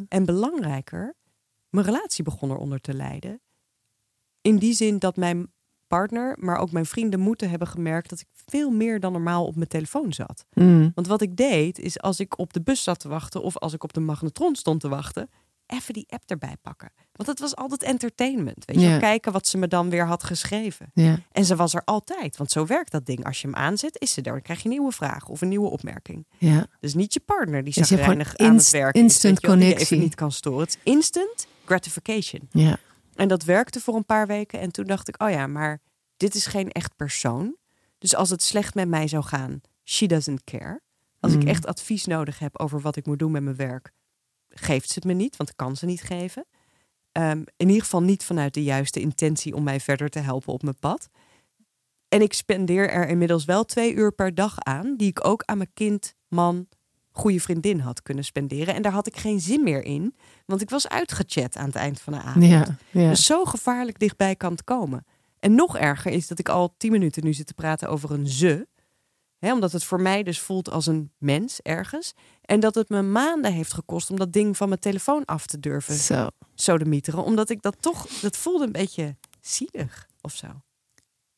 En 0.08 0.24
belangrijker, 0.24 1.14
mijn 1.70 1.86
relatie 1.86 2.24
begon 2.24 2.50
eronder 2.50 2.80
te 2.80 2.94
lijden. 2.94 3.40
In 4.40 4.56
die 4.56 4.72
zin 4.74 4.98
dat 4.98 5.16
mijn 5.16 5.52
partner, 5.88 6.36
maar 6.40 6.58
ook 6.58 6.72
mijn 6.72 6.86
vrienden 6.86 7.20
moeten 7.20 7.50
hebben 7.50 7.68
gemerkt 7.68 8.10
dat 8.10 8.20
ik 8.20 8.26
veel 8.46 8.70
meer 8.70 9.00
dan 9.00 9.12
normaal 9.12 9.46
op 9.46 9.56
mijn 9.56 9.68
telefoon 9.68 10.12
zat. 10.12 10.44
Mm. 10.52 10.92
Want 10.94 11.06
wat 11.06 11.22
ik 11.22 11.36
deed, 11.36 11.78
is 11.78 12.00
als 12.00 12.20
ik 12.20 12.38
op 12.38 12.52
de 12.52 12.62
bus 12.62 12.82
zat 12.82 12.98
te 13.00 13.08
wachten 13.08 13.42
of 13.42 13.56
als 13.56 13.72
ik 13.72 13.82
op 13.84 13.92
de 13.92 14.00
magnetron 14.00 14.54
stond 14.54 14.80
te 14.80 14.88
wachten, 14.88 15.30
even 15.66 15.94
die 15.94 16.06
app 16.08 16.22
erbij 16.30 16.56
pakken. 16.62 16.92
Want 17.12 17.28
het 17.28 17.40
was 17.40 17.56
altijd 17.56 17.82
entertainment. 17.82 18.64
Weet 18.64 18.80
je, 18.80 18.86
Ja. 18.88 18.98
kijken 18.98 19.32
wat 19.32 19.46
ze 19.46 19.58
me 19.58 19.68
dan 19.68 19.90
weer 19.90 20.06
had 20.06 20.24
geschreven. 20.24 20.90
Ja. 20.94 21.18
En 21.32 21.44
ze 21.44 21.56
was 21.56 21.74
er 21.74 21.82
altijd, 21.84 22.36
want 22.36 22.50
zo 22.50 22.66
werkt 22.66 22.90
dat 22.92 23.06
ding. 23.06 23.24
Als 23.24 23.40
je 23.40 23.46
hem 23.46 23.56
aanzet, 23.56 24.00
is 24.00 24.12
ze 24.12 24.22
er. 24.22 24.32
Dan 24.32 24.42
krijg 24.42 24.58
je 24.58 24.64
een 24.64 24.70
nieuwe 24.70 24.92
vraag 24.92 25.28
of 25.28 25.40
een 25.40 25.48
nieuwe 25.48 25.68
opmerking. 25.70 26.26
ja. 26.38 26.66
Dus 26.80 26.94
niet 26.94 27.12
je 27.14 27.20
partner 27.20 27.64
die 27.64 27.72
gewoon 27.72 27.88
zagrijnig 27.88 28.36
aan 28.36 28.56
het 28.56 28.70
werken 28.70 29.00
instant 29.00 29.42
is, 29.42 29.48
wel, 29.48 29.56
die 29.56 29.62
connectie. 29.64 29.86
even 29.96 30.04
niet 30.04 30.14
kan 30.14 30.32
storen. 30.32 30.60
Het 30.60 30.78
is 30.84 30.92
instant 30.92 31.46
gratification. 31.64 32.48
Ja. 32.50 32.76
En 33.16 33.28
dat 33.28 33.42
werkte 33.44 33.80
voor 33.80 33.94
een 33.94 34.04
paar 34.04 34.26
weken. 34.26 34.60
En 34.60 34.70
toen 34.72 34.84
dacht 34.84 35.08
ik, 35.08 35.22
oh 35.22 35.30
ja, 35.30 35.46
maar 35.46 35.80
dit 36.16 36.34
is 36.34 36.46
geen 36.46 36.70
echt 36.70 36.96
persoon. 36.96 37.56
Dus 37.98 38.14
als 38.14 38.30
het 38.30 38.42
slecht 38.42 38.74
met 38.74 38.88
mij 38.88 39.08
zou 39.08 39.24
gaan, 39.24 39.60
she 39.84 40.06
doesn't 40.06 40.44
care. 40.44 40.80
Als 41.20 41.32
ik 41.32 41.42
Mm. 41.42 41.48
echt 41.48 41.66
advies 41.66 42.04
nodig 42.04 42.38
heb 42.38 42.58
over 42.58 42.80
wat 42.80 42.96
ik 42.96 43.06
moet 43.06 43.18
doen 43.18 43.30
met 43.32 43.42
mijn 43.42 43.56
werk, 43.56 43.92
geeft 44.48 44.88
ze 44.88 44.94
het 44.94 45.04
me 45.04 45.12
niet, 45.12 45.36
want 45.36 45.50
ik 45.50 45.56
kan 45.56 45.76
ze 45.76 45.86
niet 45.86 46.02
geven. 46.02 46.46
Ehm, 47.12 47.42
in 47.56 47.66
ieder 47.68 47.82
geval 47.82 48.02
niet 48.02 48.24
vanuit 48.24 48.54
de 48.54 48.62
juiste 48.62 49.00
intentie 49.00 49.54
om 49.54 49.62
mij 49.62 49.80
verder 49.80 50.08
te 50.08 50.18
helpen 50.18 50.52
op 50.52 50.62
mijn 50.62 50.78
pad. 50.78 51.08
En 52.08 52.22
ik 52.22 52.32
spendeer 52.32 52.90
er 52.90 53.08
inmiddels 53.08 53.44
wel 53.44 53.64
twee 53.64 53.94
uur 53.94 54.12
per 54.12 54.34
dag 54.34 54.58
aan, 54.58 54.96
die 54.96 55.08
ik 55.08 55.26
ook 55.26 55.42
aan 55.44 55.56
mijn 55.56 55.72
kind, 55.74 56.14
man, 56.28 56.68
goede 57.16 57.40
vriendin 57.40 57.80
had 57.80 58.02
kunnen 58.02 58.24
spenderen. 58.24 58.74
En 58.74 58.82
daar 58.82 58.92
had 58.92 59.06
ik 59.06 59.16
geen 59.16 59.40
zin 59.40 59.62
meer 59.62 59.84
in, 59.84 60.14
want 60.46 60.60
ik 60.60 60.70
was 60.70 60.88
uitgechat 60.88 61.56
aan 61.56 61.66
het 61.66 61.74
eind 61.74 62.00
van 62.00 62.12
de 62.12 62.18
avond. 62.18 62.44
Ja. 62.44 62.78
Ja. 62.90 63.08
Dus 63.08 63.26
zo 63.26 63.44
gevaarlijk 63.44 63.98
dichtbij 63.98 64.36
kan 64.36 64.52
het 64.52 64.64
komen. 64.64 65.04
En 65.38 65.54
nog 65.54 65.76
erger 65.76 66.12
is 66.12 66.26
dat 66.26 66.38
ik 66.38 66.48
al 66.48 66.74
tien 66.76 66.92
minuten 66.92 67.24
nu 67.24 67.32
zit 67.32 67.46
te 67.46 67.54
praten 67.54 67.88
over 67.88 68.10
een 68.10 68.28
ze. 68.28 68.66
Hè, 69.38 69.52
omdat 69.52 69.72
het 69.72 69.84
voor 69.84 70.00
mij 70.00 70.22
dus 70.22 70.40
voelt 70.40 70.70
als 70.70 70.86
een 70.86 71.10
mens 71.18 71.60
ergens. 71.62 72.12
En 72.40 72.60
dat 72.60 72.74
het 72.74 72.88
me 72.88 73.02
maanden 73.02 73.52
heeft 73.52 73.72
gekost 73.72 74.10
om 74.10 74.16
dat 74.16 74.32
ding 74.32 74.56
van 74.56 74.68
mijn 74.68 74.80
telefoon 74.80 75.24
af 75.24 75.46
te 75.46 75.60
durven 75.60 75.94
Zo. 75.94 76.28
sodemieteren. 76.54 77.24
Omdat 77.24 77.50
ik 77.50 77.62
dat 77.62 77.76
toch, 77.80 78.06
dat 78.06 78.36
voelde 78.36 78.64
een 78.64 78.72
beetje 78.72 79.16
zielig 79.40 80.08
of 80.20 80.32
zo. 80.32 80.46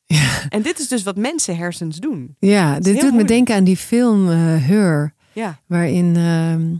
Ja. 0.05 0.49
En 0.49 0.61
dit 0.61 0.79
is 0.79 0.87
dus 0.87 1.03
wat 1.03 1.17
mensen 1.17 1.57
hersens 1.57 1.97
doen. 1.97 2.35
Ja, 2.39 2.79
dit 2.79 3.01
doet 3.01 3.13
me 3.13 3.23
denken 3.23 3.55
aan 3.55 3.63
die 3.63 3.77
film 3.77 4.29
eh 4.29 4.35
Her, 4.67 5.13
Ja, 5.33 5.59
waarin, 5.65 6.15
ehm, 6.15 6.75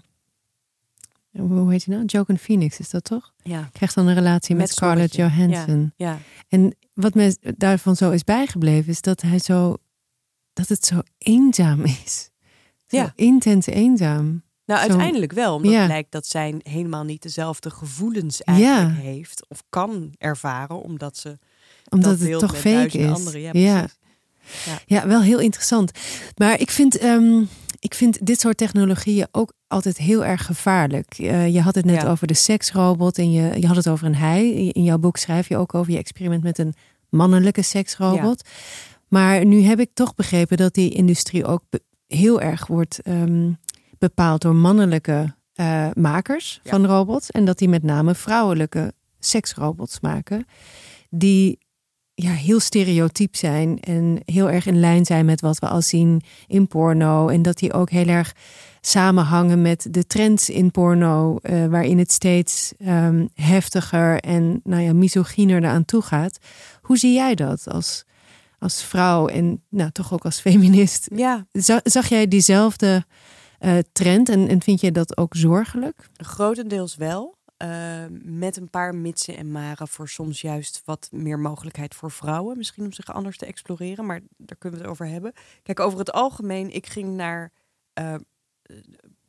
hoe 1.48 1.72
heet 1.72 1.86
hij 1.86 1.96
nou? 1.96 2.06
Joaquin 2.08 2.38
Phoenix 2.38 2.80
is 2.80 2.90
dat 2.90 3.04
toch? 3.04 3.34
ja, 3.44 3.70
Krijgt 3.74 3.96
dan 3.96 4.08
een 4.08 4.14
relatie 4.14 4.56
met, 4.56 4.66
Met 4.68 4.76
Scarlett. 4.76 5.16
Johansson. 5.16 5.94
ja. 5.96 6.18
En 6.48 6.76
wat 6.94 7.14
me 7.14 7.38
daarvan 7.58 7.96
zo 7.96 8.12
is 8.12 8.24
bijgebleven, 8.24 8.90
is 8.92 9.02
dat 9.02 9.22
hij 9.22 9.40
zo, 9.40 9.78
dat 10.54 10.68
het 10.68 10.86
zo 10.86 11.00
eenzaam 11.18 11.84
is. 11.84 12.30
Zo 12.88 12.98
Ja. 12.98 13.14
intens 13.16 13.66
eenzaam. 13.66 14.44
Nou, 14.66 14.82
uiteindelijk 14.82 15.32
wel. 15.34 15.56
Omdat 15.56 15.72
Ja. 15.72 15.78
het 15.78 15.88
blijkt 15.88 16.12
dat 16.12 16.26
zij 16.28 16.56
helemaal 16.64 17.04
niet 17.04 17.22
dezelfde 17.22 17.70
gevoelens 17.70 18.42
eigenlijk 18.44 18.96
Ja. 18.96 19.02
heeft. 19.02 19.46
Of 19.48 19.64
kan 19.70 20.14
ervaren, 20.18 20.82
omdat 20.82 21.18
ze 21.18 21.38
Omdat 21.90 22.20
dat 22.20 22.28
het 22.30 22.40
toch 22.40 22.58
fake 22.58 22.98
is. 22.98 23.12
anderen. 23.12 23.42
Ja, 23.42 23.50
ja. 23.54 23.88
Ja, 24.86 25.08
wel 25.08 25.22
heel 25.22 25.40
interessant. 25.40 25.92
Maar 26.38 26.60
ik 26.60 26.70
vind, 26.72 26.98
ehm, 26.98 27.44
ik 27.80 27.94
vind 27.94 28.26
dit 28.26 28.40
soort 28.40 28.58
technologieën 28.58 29.28
ook 29.32 29.54
altijd 29.68 29.98
heel 29.98 30.26
erg 30.26 30.46
gevaarlijk. 30.46 31.14
Eh, 31.18 31.54
je 31.54 31.62
had 31.62 31.76
het 31.76 31.86
net 31.86 32.02
Ja. 32.02 32.10
over 32.10 32.28
de 32.28 32.34
seksrobot 32.34 33.18
en 33.18 33.32
je, 33.32 33.60
je 33.60 33.68
had 33.68 33.76
het 33.76 33.88
over 33.90 34.06
een 34.08 34.16
hij. 34.16 34.50
In 34.54 34.84
jouw 34.84 34.98
boek 34.98 35.18
schrijf 35.18 35.48
je 35.50 35.58
ook 35.58 35.74
over 35.74 35.92
je 35.92 35.98
experiment 35.98 36.44
met 36.44 36.58
een 36.58 36.74
mannelijke 37.10 37.62
seksrobot. 37.62 38.50
Maar 39.08 39.46
nu 39.46 39.62
heb 39.62 39.80
ik 39.80 39.90
toch 39.94 40.16
begrepen 40.16 40.58
dat 40.58 40.74
die 40.74 40.90
industrie 40.94 41.46
ook 41.46 41.64
heel 42.08 42.42
erg 42.42 42.68
wordt 42.68 43.00
ehm, 43.02 43.52
bepaald 43.98 44.42
door 44.42 44.56
mannelijke 44.56 45.36
eh, 45.54 45.88
makers 45.94 46.60
Ja. 46.64 46.70
van 46.72 46.86
robots. 46.86 47.32
En 47.32 47.46
dat 47.46 47.58
die 47.58 47.70
met 47.70 47.84
name 47.84 48.16
vrouwelijke 48.16 48.94
seksrobots 49.20 50.00
maken. 50.00 50.46
Die 51.10 51.60
ja, 52.22 52.32
heel 52.32 52.60
stereotyp 52.60 53.36
zijn 53.36 53.80
en 53.80 54.20
heel 54.26 54.50
erg 54.50 54.66
in 54.66 54.80
lijn 54.80 55.06
zijn 55.06 55.26
met 55.26 55.42
wat 55.42 55.60
we 55.60 55.68
al 55.68 55.82
zien 55.82 56.22
in 56.48 56.68
porno. 56.68 57.28
En 57.28 57.42
dat 57.42 57.58
die 57.58 57.74
ook 57.74 57.90
heel 57.90 58.08
erg 58.08 58.34
samenhangen 58.82 59.62
met 59.62 59.88
de 59.92 60.08
trends 60.08 60.50
in 60.50 60.72
porno, 60.72 61.38
eh, 61.42 61.66
waarin 61.66 61.98
het 61.98 62.12
steeds 62.12 62.74
ehm, 62.78 63.26
heftiger 63.34 64.20
en 64.20 64.60
nou 64.64 64.82
ja, 64.82 64.94
misogyner 64.94 65.58
eraan 65.64 65.86
toe 65.86 66.02
gaat. 66.02 66.38
Hoe 66.82 66.98
zie 66.98 67.14
jij 67.14 67.36
dat 67.36 67.68
als, 67.68 68.04
als 68.60 68.84
vrouw 68.84 69.28
en 69.28 69.64
nou, 69.70 69.92
toch 69.92 70.14
ook 70.14 70.26
als 70.26 70.40
feminist? 70.40 71.10
Ja, 71.16 71.46
Za- 71.52 71.82
Zag 71.84 72.08
jij 72.10 72.28
diezelfde 72.28 73.06
eh, 73.60 73.78
trend 73.92 74.30
en, 74.30 74.48
en 74.48 74.62
vind 74.62 74.82
je 74.82 74.92
dat 74.92 75.18
ook 75.18 75.36
zorgelijk? 75.36 76.10
grotendeels 76.18 76.96
wel. 76.96 77.38
Eh, 77.60 78.06
met 78.22 78.58
een 78.58 78.70
paar 78.70 78.96
mitsen 78.96 79.38
en 79.38 79.52
maren 79.52 79.88
voor 79.88 80.10
soms 80.10 80.42
juist 80.42 80.82
wat 80.86 81.10
meer 81.12 81.40
mogelijkheid 81.40 81.96
voor 81.96 82.12
vrouwen. 82.12 82.58
Misschien 82.58 82.84
om 82.86 82.92
zich 82.94 83.14
anders 83.14 83.38
te 83.38 83.46
exploreren, 83.46 84.06
maar 84.06 84.20
daar 84.38 84.58
kunnen 84.58 84.80
we 84.80 84.86
het 84.86 84.94
over 84.94 85.08
hebben. 85.08 85.34
Kijk, 85.64 85.80
over 85.80 86.00
het 86.00 86.12
algemeen, 86.12 86.74
ik 86.74 86.86
ging 86.88 87.16
naar 87.16 87.52
eh, 87.94 88.16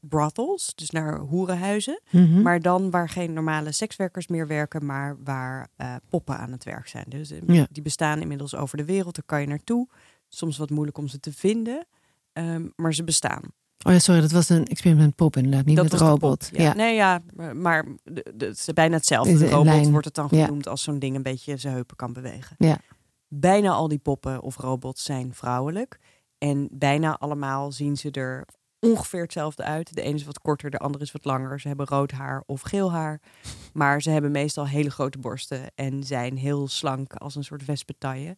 brothels, 0.01 0.75
dus 0.75 0.91
naar 0.91 1.19
hoerenhuizen. 1.19 2.01
Mhm. 2.11 2.43
Maar 2.43 2.61
dan 2.61 2.91
waar 2.91 3.09
geen 3.09 3.33
normale 3.33 3.73
sekswerkers 3.73 4.27
meer 4.27 4.47
werken, 4.47 4.87
maar 4.87 5.17
waar 5.25 5.69
eh, 5.77 5.95
poppen 6.09 6.39
aan 6.39 6.53
het 6.53 6.65
werk 6.65 6.89
zijn. 6.89 7.05
Dus 7.09 7.33
Ja. 7.47 7.67
die 7.71 7.83
bestaan 7.83 8.21
inmiddels 8.21 8.55
over 8.55 8.77
de 8.77 8.85
wereld, 8.85 9.15
daar 9.15 9.25
kan 9.27 9.41
je 9.41 9.47
naartoe. 9.47 9.89
Soms 10.29 10.59
wat 10.59 10.71
moeilijk 10.71 10.99
om 10.99 11.09
ze 11.09 11.21
te 11.21 11.33
vinden, 11.33 11.87
ehm, 12.33 12.69
maar 12.77 12.95
ze 12.95 13.05
bestaan. 13.05 13.43
Oh 13.87 13.93
ja, 13.93 13.99
sorry, 13.99 14.21
dat 14.21 14.31
was 14.31 14.49
een 14.49 14.67
experiment 14.67 15.15
pop 15.15 15.37
inderdaad, 15.37 15.65
niet 15.65 15.77
dat 15.77 15.91
met 15.91 16.01
robot. 16.01 16.51
Ja. 16.53 16.75
Nee, 16.75 16.95
ja, 16.95 17.21
maar- 17.55 17.87
het 18.05 18.43
is 18.59 18.69
bijna 18.75 18.97
hetzelfde. 18.97 19.39
De 19.39 19.49
robot 19.49 19.65
lijn. 19.65 19.91
wordt 19.91 20.05
het 20.07 20.15
dan 20.15 20.29
Ja. 20.31 20.45
genoemd 20.45 20.69
als 20.69 20.83
zo'n 20.83 20.99
ding 20.99 21.17
een 21.17 21.23
beetje 21.23 21.57
zijn 21.57 21.75
heupen 21.75 21.97
kan 21.97 22.13
bewegen. 22.13 22.57
Ja. 22.59 22.79
Bijna 23.29 23.71
al 23.71 23.89
die 23.89 23.99
poppen 23.99 24.41
of 24.43 24.57
robots 24.57 25.03
zijn 25.05 25.35
vrouwelijk. 25.35 25.99
En 26.39 26.69
bijna 26.73 27.17
allemaal 27.19 27.73
zien 27.73 27.97
ze 27.97 28.11
er 28.11 28.47
ongeveer 28.81 29.23
hetzelfde 29.23 29.63
uit. 29.63 29.95
De 29.95 30.03
ene 30.03 30.15
is 30.15 30.25
wat 30.25 30.41
korter, 30.41 30.71
de 30.71 30.79
andere 30.79 31.05
is 31.05 31.13
wat 31.13 31.25
langer. 31.25 31.61
Ze 31.61 31.69
hebben 31.69 31.87
rood 31.87 32.11
haar 32.11 32.43
of 32.47 32.61
geel 32.61 32.93
haar. 32.93 33.21
Maar 33.73 34.03
ze 34.03 34.11
hebben 34.11 34.31
meestal 34.31 34.67
hele 34.67 34.91
grote 34.91 35.19
borsten 35.19 35.61
en 35.75 36.05
zijn 36.05 36.37
heel 36.37 36.69
slank 36.69 37.15
als 37.15 37.35
een 37.35 37.45
soort 37.45 37.65
wespentaille. 37.65 38.37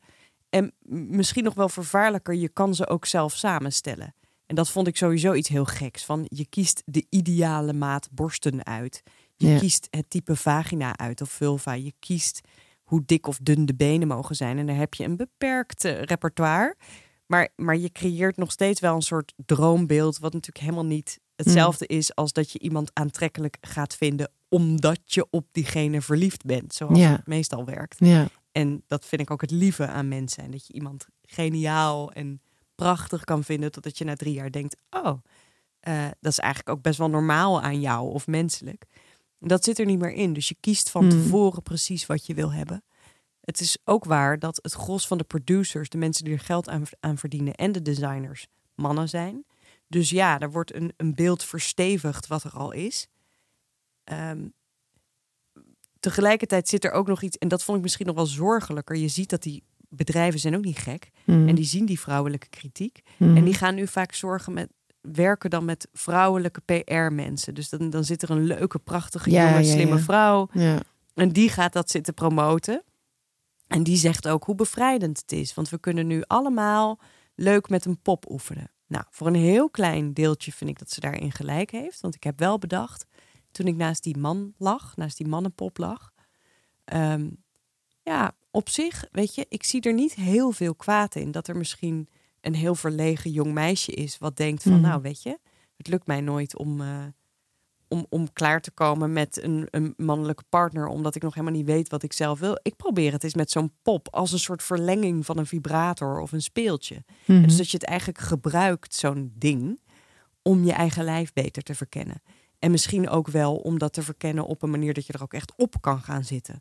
En 0.50 0.72
misschien 1.08 1.44
nog 1.44 1.54
wel 1.54 1.68
vervaarlijker, 1.68 2.34
je 2.34 2.48
kan 2.48 2.74
ze 2.74 2.88
ook 2.88 3.06
zelf 3.06 3.32
samenstellen. 3.32 4.14
En 4.52 4.58
dat 4.58 4.70
vond 4.70 4.86
ik 4.86 4.96
sowieso 4.96 5.32
iets 5.32 5.48
heel 5.48 5.64
geks. 5.64 6.04
Van 6.04 6.24
je 6.28 6.46
kiest 6.46 6.82
de 6.86 7.06
ideale 7.08 7.72
maat 7.72 8.08
borsten 8.10 8.64
uit. 8.66 9.02
Je 9.36 9.48
Ja. 9.48 9.58
kiest 9.58 9.86
het 9.90 10.10
type 10.10 10.36
vagina 10.36 10.96
uit 10.96 11.20
of 11.20 11.30
vulva. 11.30 11.72
Je 11.72 11.92
kiest 11.98 12.40
hoe 12.82 13.02
dik 13.06 13.26
of 13.26 13.38
dun 13.42 13.66
de 13.66 13.74
benen 13.74 14.08
mogen 14.08 14.36
zijn. 14.36 14.58
En 14.58 14.66
dan 14.66 14.76
heb 14.76 14.94
je 14.94 15.04
een 15.04 15.16
beperkt 15.16 15.84
eh, 15.84 16.02
repertoire. 16.02 16.76
Maar, 17.26 17.48
maar 17.56 17.76
je 17.76 17.90
creëert 17.92 18.36
nog 18.36 18.52
steeds 18.52 18.80
wel 18.80 18.94
een 18.94 19.02
soort 19.02 19.32
droombeeld, 19.46 20.18
wat 20.18 20.32
natuurlijk 20.32 20.64
helemaal 20.64 20.84
niet 20.86 21.20
hetzelfde 21.36 21.86
is 21.86 22.14
als 22.14 22.32
dat 22.32 22.52
je 22.52 22.58
iemand 22.58 22.90
aantrekkelijk 22.92 23.56
gaat 23.60 23.94
vinden 23.96 24.30
omdat 24.48 25.00
je 25.04 25.26
op 25.30 25.46
diegene 25.52 26.00
verliefd 26.00 26.44
bent, 26.44 26.74
zoals 26.74 26.98
Ja. 26.98 27.10
het 27.10 27.26
meestal 27.26 27.64
werkt. 27.64 27.96
Ja. 27.98 28.28
En 28.52 28.82
dat 28.86 29.06
vind 29.06 29.22
ik 29.22 29.30
ook 29.30 29.40
het 29.40 29.50
lieve 29.50 29.86
aan 29.86 30.08
mensen. 30.08 30.42
En 30.44 30.50
dat 30.50 30.66
je 30.66 30.72
iemand 30.72 31.06
geniaal 31.22 32.12
en 32.12 32.40
prachtig 32.74 33.24
kan 33.24 33.44
vinden, 33.44 33.72
totdat 33.72 33.98
je 33.98 34.04
na 34.04 34.14
drie 34.14 34.34
jaar 34.34 34.50
denkt: 34.50 34.76
oh, 34.90 35.18
eh, 35.80 36.04
dat 36.20 36.32
is 36.32 36.38
eigenlijk 36.38 36.76
ook 36.76 36.82
best 36.82 36.98
wel 36.98 37.10
normaal 37.10 37.62
aan 37.62 37.80
jou 37.80 38.12
of 38.12 38.26
menselijk. 38.26 38.84
Dat 39.38 39.64
zit 39.64 39.78
er 39.78 39.86
niet 39.86 39.98
meer 39.98 40.12
in. 40.12 40.32
Dus 40.32 40.48
je 40.48 40.56
kiest 40.60 40.90
van 40.90 41.02
Hmm. 41.02 41.10
tevoren 41.10 41.62
precies 41.62 42.06
wat 42.06 42.26
je 42.26 42.34
wil 42.34 42.52
hebben. 42.52 42.84
Het 43.40 43.60
is 43.60 43.78
ook 43.84 44.04
waar 44.04 44.38
dat 44.38 44.58
het 44.62 44.72
gros 44.72 45.06
van 45.06 45.18
de 45.18 45.24
producers, 45.24 45.88
de 45.88 45.98
mensen 45.98 46.24
die 46.24 46.32
er 46.32 46.40
geld 46.40 46.68
aan, 46.68 46.82
aan 47.00 47.18
verdienen 47.18 47.54
en 47.54 47.72
de 47.72 47.82
designers, 47.82 48.46
mannen 48.74 49.08
zijn. 49.08 49.44
Dus 49.88 50.10
ja, 50.10 50.40
er 50.40 50.50
wordt 50.50 50.74
een, 50.74 50.92
een 50.96 51.14
beeld 51.14 51.44
verstevigd 51.44 52.26
wat 52.26 52.44
er 52.44 52.50
al 52.50 52.72
is. 52.72 53.08
Ehm, 54.04 54.48
tegelijkertijd 56.00 56.68
zit 56.68 56.84
er 56.84 56.90
ook 56.90 57.06
nog 57.06 57.22
iets, 57.22 57.38
en 57.38 57.48
dat 57.48 57.64
vond 57.64 57.76
ik 57.76 57.82
misschien 57.82 58.06
nog 58.06 58.14
wel 58.14 58.26
zorgelijker. 58.26 58.96
Je 58.96 59.08
ziet 59.08 59.30
dat 59.30 59.42
die 59.42 59.62
bedrijven 59.94 60.40
zijn 60.40 60.56
ook 60.56 60.64
niet 60.64 60.78
gek. 60.78 61.10
Mhm. 61.24 61.48
En 61.48 61.54
die 61.54 61.64
zien 61.64 61.86
die 61.86 62.00
vrouwelijke 62.00 62.48
kritiek. 62.48 63.02
Mhm. 63.16 63.36
En 63.36 63.44
die 63.44 63.54
gaan 63.54 63.74
nu 63.74 63.86
vaak 63.86 64.14
zorgen 64.14 64.52
met 64.52 64.68
werken 65.00 65.50
dan 65.50 65.64
met 65.64 65.88
vrouwelijke 65.92 66.60
PR-mensen. 66.60 67.54
Dus 67.54 67.68
dan, 67.68 67.90
dan 67.90 68.04
zit 68.04 68.22
er 68.22 68.30
een 68.30 68.44
leuke, 68.44 68.78
prachtige, 68.78 69.30
Ja, 69.30 69.50
jonge, 69.50 69.64
ja, 69.64 69.72
slimme 69.72 69.96
ja. 69.96 70.00
vrouw. 70.02 70.48
Ja. 70.52 70.80
En 71.14 71.28
die 71.28 71.48
gaat 71.48 71.72
dat 71.72 71.90
zitten 71.90 72.14
promoten. 72.14 72.82
En 73.66 73.82
die 73.82 73.96
zegt 73.96 74.28
ook 74.28 74.44
hoe 74.44 74.54
bevrijdend 74.54 75.18
het 75.20 75.32
is. 75.32 75.54
Want 75.54 75.68
we 75.68 75.78
kunnen 75.78 76.06
nu 76.06 76.22
allemaal 76.26 77.00
leuk 77.34 77.68
met 77.68 77.84
een 77.84 78.00
pop 78.02 78.30
oefenen. 78.30 78.70
Nou, 78.86 79.04
voor 79.10 79.26
een 79.26 79.34
heel 79.34 79.70
klein 79.70 80.12
deeltje 80.12 80.52
vind 80.52 80.70
ik 80.70 80.78
dat 80.78 80.90
ze 80.90 81.00
daarin 81.00 81.32
gelijk 81.32 81.70
heeft. 81.70 82.00
Want 82.00 82.14
ik 82.14 82.22
heb 82.24 82.38
wel 82.38 82.58
bedacht, 82.58 83.06
toen 83.50 83.66
ik 83.66 83.76
naast 83.76 84.02
die 84.02 84.16
man 84.16 84.54
lag, 84.58 84.96
naast 84.96 85.16
die 85.16 85.28
mannenpop 85.28 85.78
lag. 85.78 86.10
ehm, 86.84 87.28
ja, 88.02 88.32
op 88.52 88.68
zich, 88.68 89.04
weet 89.12 89.34
je, 89.34 89.46
ik 89.48 89.62
zie 89.64 89.80
er 89.80 89.92
niet 89.92 90.14
heel 90.14 90.52
veel 90.52 90.74
kwaad 90.74 91.14
in. 91.14 91.30
Dat 91.30 91.48
er 91.48 91.56
misschien 91.56 92.08
een 92.40 92.54
heel 92.54 92.74
verlegen 92.74 93.30
jong 93.30 93.52
meisje 93.52 93.92
is 93.92 94.18
wat 94.18 94.36
denkt 94.36 94.62
van, 94.62 94.72
Mhm. 94.72 94.80
nou 94.80 95.02
weet 95.02 95.22
je, 95.22 95.38
het 95.76 95.88
lukt 95.88 96.06
mij 96.06 96.20
nooit 96.20 96.56
om, 96.56 96.80
eh, 96.80 97.04
om, 97.88 98.06
om 98.08 98.32
klaar 98.32 98.60
te 98.60 98.70
komen 98.70 99.12
met 99.12 99.42
een, 99.42 99.66
een 99.70 99.94
mannelijke 99.96 100.42
partner, 100.48 100.86
omdat 100.86 101.14
ik 101.14 101.22
nog 101.22 101.34
helemaal 101.34 101.56
niet 101.56 101.66
weet 101.66 101.88
wat 101.88 102.02
ik 102.02 102.12
zelf 102.12 102.38
wil. 102.38 102.58
Ik 102.62 102.76
probeer 102.76 103.12
het 103.12 103.24
eens 103.24 103.34
met 103.34 103.50
zo'n 103.50 103.72
pop 103.82 104.08
als 104.14 104.32
een 104.32 104.38
soort 104.38 104.62
verlenging 104.62 105.26
van 105.26 105.38
een 105.38 105.46
vibrator 105.46 106.20
of 106.20 106.32
een 106.32 106.42
speeltje. 106.42 107.04
Mhm. 107.24 107.42
Dus 107.42 107.56
dat 107.56 107.70
je 107.70 107.76
het 107.76 107.86
eigenlijk 107.86 108.18
gebruikt, 108.18 108.94
zo'n 108.94 109.32
ding, 109.34 109.80
om 110.42 110.64
je 110.64 110.72
eigen 110.72 111.04
lijf 111.04 111.32
beter 111.32 111.62
te 111.62 111.74
verkennen. 111.74 112.22
En 112.58 112.70
misschien 112.70 113.08
ook 113.08 113.28
wel 113.28 113.56
om 113.56 113.78
dat 113.78 113.92
te 113.92 114.02
verkennen 114.02 114.46
op 114.46 114.62
een 114.62 114.70
manier 114.70 114.94
dat 114.94 115.06
je 115.06 115.12
er 115.12 115.22
ook 115.22 115.34
echt 115.34 115.52
op 115.56 115.74
kan 115.80 116.00
gaan 116.00 116.24
zitten. 116.24 116.60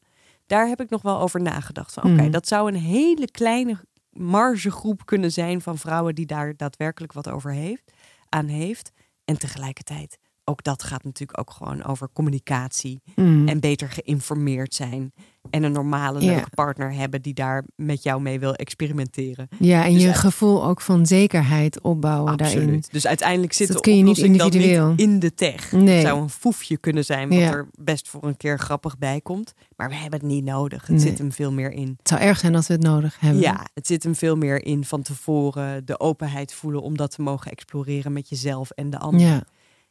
Daar 0.51 0.67
heb 0.67 0.81
ik 0.81 0.89
nog 0.89 1.01
wel 1.01 1.19
over 1.19 1.41
nagedacht. 1.41 1.93
Van, 1.93 2.03
Oké, 2.03 2.21
Mhm. 2.21 2.31
dat 2.31 2.47
zou 2.47 2.67
een 2.71 2.79
hele 2.79 3.31
kleine 3.31 3.77
margegroep 4.09 5.05
kunnen 5.05 5.31
zijn 5.31 5.61
van 5.61 5.77
vrouwen 5.77 6.15
die 6.15 6.25
daar 6.25 6.53
daadwerkelijk 6.57 7.13
wat 7.13 7.29
over 7.29 7.51
heeft, 7.51 7.91
aan 8.29 8.47
heeft. 8.47 8.91
En 9.25 9.37
tegelijkertijd, 9.37 10.17
ook 10.43 10.63
dat 10.63 10.83
gaat 10.83 11.03
natuurlijk 11.03 11.39
ook 11.39 11.51
gewoon 11.51 11.83
over 11.83 12.09
communicatie 12.13 13.01
Mhm. 13.15 13.47
en 13.47 13.59
beter 13.59 13.89
geïnformeerd 13.89 14.73
zijn. 14.73 15.13
En 15.49 15.63
een 15.63 15.71
normale, 15.71 16.19
Ja. 16.21 16.31
leuke 16.31 16.49
partner 16.49 16.93
hebben 16.93 17.21
die 17.21 17.33
daar 17.33 17.63
met 17.75 18.03
jou 18.03 18.21
mee 18.21 18.39
wil 18.39 18.53
experimenteren. 18.53 19.47
Ja, 19.59 19.85
en 19.85 19.93
Dus 19.93 20.01
je 20.01 20.07
uit- 20.07 20.17
gevoel 20.17 20.65
ook 20.65 20.81
van 20.81 21.05
zekerheid 21.05 21.81
opbouwen 21.81 22.37
daarin. 22.37 22.57
Absoluut. 22.57 22.91
Dus 22.91 23.07
uiteindelijk 23.07 23.53
zit 23.53 23.67
dat 23.67 23.75
de 23.77 23.83
kun 23.83 23.97
je 23.97 24.03
niet 24.03 24.17
individueel. 24.17 24.93
in 24.95 25.19
de 25.19 25.33
tech. 25.33 25.71
Nee. 25.71 25.95
Het 25.97 26.05
zou 26.07 26.21
een 26.21 26.29
foefje 26.29 26.77
kunnen 26.77 27.05
zijn 27.05 27.29
wat 27.29 27.37
Ja. 27.37 27.51
er 27.51 27.67
best 27.79 28.07
voor 28.09 28.23
een 28.23 28.37
keer 28.37 28.59
grappig 28.59 28.97
bij 28.97 29.21
komt. 29.21 29.53
Maar 29.75 29.89
we 29.89 29.95
hebben 29.95 30.19
het 30.19 30.27
niet 30.29 30.43
nodig. 30.43 30.81
Het 30.81 30.89
Nee. 30.89 30.99
zit 30.99 31.17
hem 31.17 31.31
veel 31.31 31.51
meer 31.51 31.71
in. 31.71 31.93
Het 31.97 32.07
zou 32.07 32.21
erg 32.21 32.39
zijn 32.39 32.55
als 32.55 32.67
we 32.67 32.73
het 32.73 32.83
nodig 32.83 33.19
hebben. 33.19 33.41
Ja, 33.41 33.65
het 33.73 33.87
zit 33.87 34.03
hem 34.03 34.15
veel 34.15 34.35
meer 34.35 34.65
in 34.65 34.85
van 34.85 35.01
tevoren 35.01 35.85
de 35.85 35.99
openheid 35.99 36.53
voelen 36.53 36.81
om 36.81 36.97
dat 36.97 37.11
te 37.11 37.21
mogen 37.21 37.51
exploreren 37.51 38.13
met 38.13 38.29
jezelf 38.29 38.69
en 38.69 38.89
de 38.89 38.97
ander. 38.99 39.43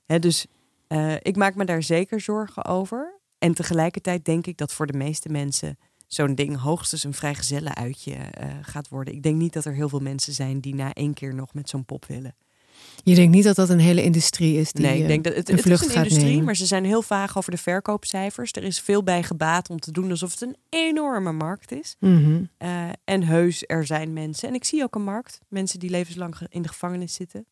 Ja. 0.06 0.18
Dus 0.18 0.46
eh, 0.86 1.14
ik 1.22 1.36
maak 1.36 1.54
me 1.54 1.64
daar 1.64 1.82
zeker 1.82 2.20
zorgen 2.20 2.64
over. 2.64 3.18
En 3.40 3.54
tegelijkertijd 3.54 4.24
denk 4.24 4.46
ik 4.46 4.56
dat 4.56 4.72
voor 4.72 4.86
de 4.86 4.98
meeste 4.98 5.28
mensen 5.28 5.78
zo'n 6.06 6.34
ding 6.34 6.56
hoogstens 6.56 7.04
een 7.04 7.14
vrijgezellen 7.14 7.74
uitje 7.74 8.12
eh, 8.14 8.48
gaat 8.62 8.88
worden. 8.88 9.14
Ik 9.14 9.22
denk 9.22 9.36
niet 9.36 9.52
dat 9.52 9.64
er 9.64 9.74
heel 9.74 9.88
veel 9.88 10.00
mensen 10.00 10.32
zijn 10.32 10.60
die 10.60 10.74
na 10.74 10.92
één 10.92 11.14
keer 11.14 11.34
nog 11.34 11.54
met 11.54 11.68
zo'n 11.68 11.84
pop 11.84 12.04
willen. 12.06 12.34
Je 13.02 13.14
denkt 13.14 13.34
niet 13.34 13.44
dat 13.44 13.56
dat 13.56 13.68
een 13.68 13.78
hele 13.78 14.02
industrie 14.02 14.56
is 14.56 14.72
die 14.72 14.84
nee, 14.84 14.96
ik 14.96 15.02
eh, 15.02 15.08
denk 15.08 15.24
dat 15.24 15.34
het, 15.34 15.48
een 15.48 15.56
het 15.56 15.66
is 15.66 15.70
een 15.70 15.78
gaat 15.78 15.96
industrie, 15.96 16.24
nemen. 16.24 16.44
maar 16.44 16.56
ze 16.56 16.66
zijn 16.66 16.84
heel 16.84 17.02
vaag 17.02 17.36
over 17.36 17.50
de 17.50 17.56
verkoopcijfers. 17.56 18.52
Er 18.52 18.64
is 18.64 18.80
veel 18.80 19.02
bij 19.02 19.22
gebaat 19.22 19.70
om 19.70 19.80
te 19.80 19.92
doen 19.92 20.10
alsof 20.10 20.30
het 20.30 20.40
een 20.40 20.56
enorme 20.68 21.32
markt 21.32 21.72
is. 21.72 21.96
Mhm. 21.98 22.42
Eh, 22.56 22.88
en 23.04 23.22
heus, 23.22 23.64
er 23.66 23.86
zijn 23.86 24.12
mensen. 24.12 24.48
En 24.48 24.54
ik 24.54 24.64
zie 24.64 24.82
ook 24.82 24.94
een 24.94 25.04
markt. 25.04 25.38
Mensen 25.48 25.78
die 25.78 25.90
levenslang 25.90 26.34
in 26.48 26.62
de 26.62 26.68
gevangenis 26.68 27.14
zitten. 27.14 27.46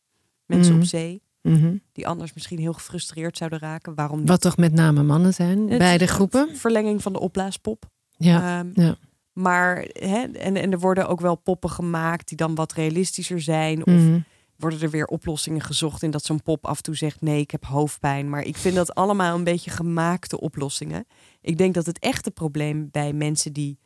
Mensen 0.46 0.72
Mhm. 0.72 0.82
op 0.82 0.88
zee. 0.88 1.22
Mhm. 1.42 1.76
Die 1.92 2.06
anders 2.06 2.32
misschien 2.34 2.58
heel 2.58 2.72
gefrustreerd 2.72 3.36
zouden 3.36 3.58
raken. 3.58 3.94
Waarom 3.94 4.18
niet? 4.18 4.28
Wat 4.28 4.40
toch 4.40 4.56
met 4.56 4.72
name 4.72 5.02
mannen 5.02 5.34
zijn, 5.34 5.68
Het- 5.68 5.78
beide 5.78 6.06
groepen. 6.06 6.56
Verlenging 6.56 7.02
van 7.02 7.12
de 7.12 7.20
opblaaspop. 7.20 7.84
Ja, 8.16 8.58
Ehm, 8.58 8.70
ja. 8.80 8.96
Maar, 9.32 9.76
hè, 9.92 10.22
en, 10.22 10.56
en 10.56 10.72
er 10.72 10.78
worden 10.78 11.08
ook 11.08 11.20
wel 11.20 11.34
poppen 11.36 11.70
gemaakt 11.70 12.28
die 12.28 12.36
dan 12.36 12.54
wat 12.54 12.72
realistischer 12.72 13.40
zijn. 13.40 13.86
Of 13.86 13.92
Mhm. 13.92 14.18
worden 14.56 14.80
er 14.80 14.90
weer 14.90 15.06
oplossingen 15.06 15.60
gezocht 15.62 16.02
in 16.02 16.10
dat 16.10 16.24
zo'n 16.24 16.42
pop 16.42 16.66
af 16.66 16.76
en 16.76 16.82
toe 16.82 16.96
zegt 16.96 17.20
nee, 17.20 17.40
ik 17.40 17.50
heb 17.50 17.64
hoofdpijn. 17.64 18.28
Maar 18.30 18.42
ik 18.44 18.56
vind 18.56 18.74
dat 18.74 18.94
allemaal 18.94 19.36
een 19.36 19.44
beetje 19.44 19.70
gemaakte 19.70 20.40
oplossingen. 20.40 21.06
Ik 21.40 21.58
denk 21.58 21.74
dat 21.74 21.86
het 21.86 21.98
echte 21.98 22.30
probleem 22.30 22.88
bij 22.90 23.12
mensen 23.12 23.52
die 23.52 23.78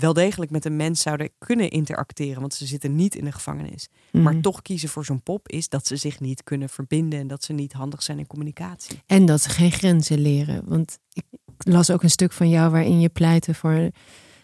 wel 0.00 0.12
degelijk 0.12 0.50
met 0.50 0.64
een 0.64 0.76
mens 0.76 1.00
zouden 1.02 1.30
kunnen 1.38 1.70
interacteren, 1.70 2.40
want 2.40 2.54
ze 2.54 2.66
zitten 2.66 2.94
niet 2.94 3.14
in 3.14 3.24
de 3.24 3.32
gevangenis, 3.32 3.88
maar 4.12 4.32
Mhm. 4.32 4.40
toch 4.42 4.62
kiezen 4.62 4.88
voor 4.88 5.04
zo'n 5.04 5.22
pop, 5.22 5.48
is 5.48 5.68
dat 5.68 5.86
ze 5.86 5.96
zich 5.96 6.20
niet 6.20 6.42
kunnen 6.44 6.68
verbinden 6.68 7.18
en 7.18 7.26
dat 7.26 7.44
ze 7.44 7.52
niet 7.52 7.72
handig 7.72 8.02
zijn 8.02 8.18
in 8.18 8.26
communicatie. 8.26 9.02
En 9.06 9.26
dat 9.26 9.40
ze 9.42 9.48
geen 9.50 9.72
grenzen 9.72 10.18
leren. 10.18 10.62
Want 10.66 10.98
ik 11.12 11.24
las 11.58 11.90
ook 11.90 12.02
een 12.02 12.10
stuk 12.10 12.32
van 12.32 12.48
jou 12.48 12.70
waarin 12.70 13.00
je 13.00 13.08
pleitte 13.08 13.54
voor. 13.54 13.72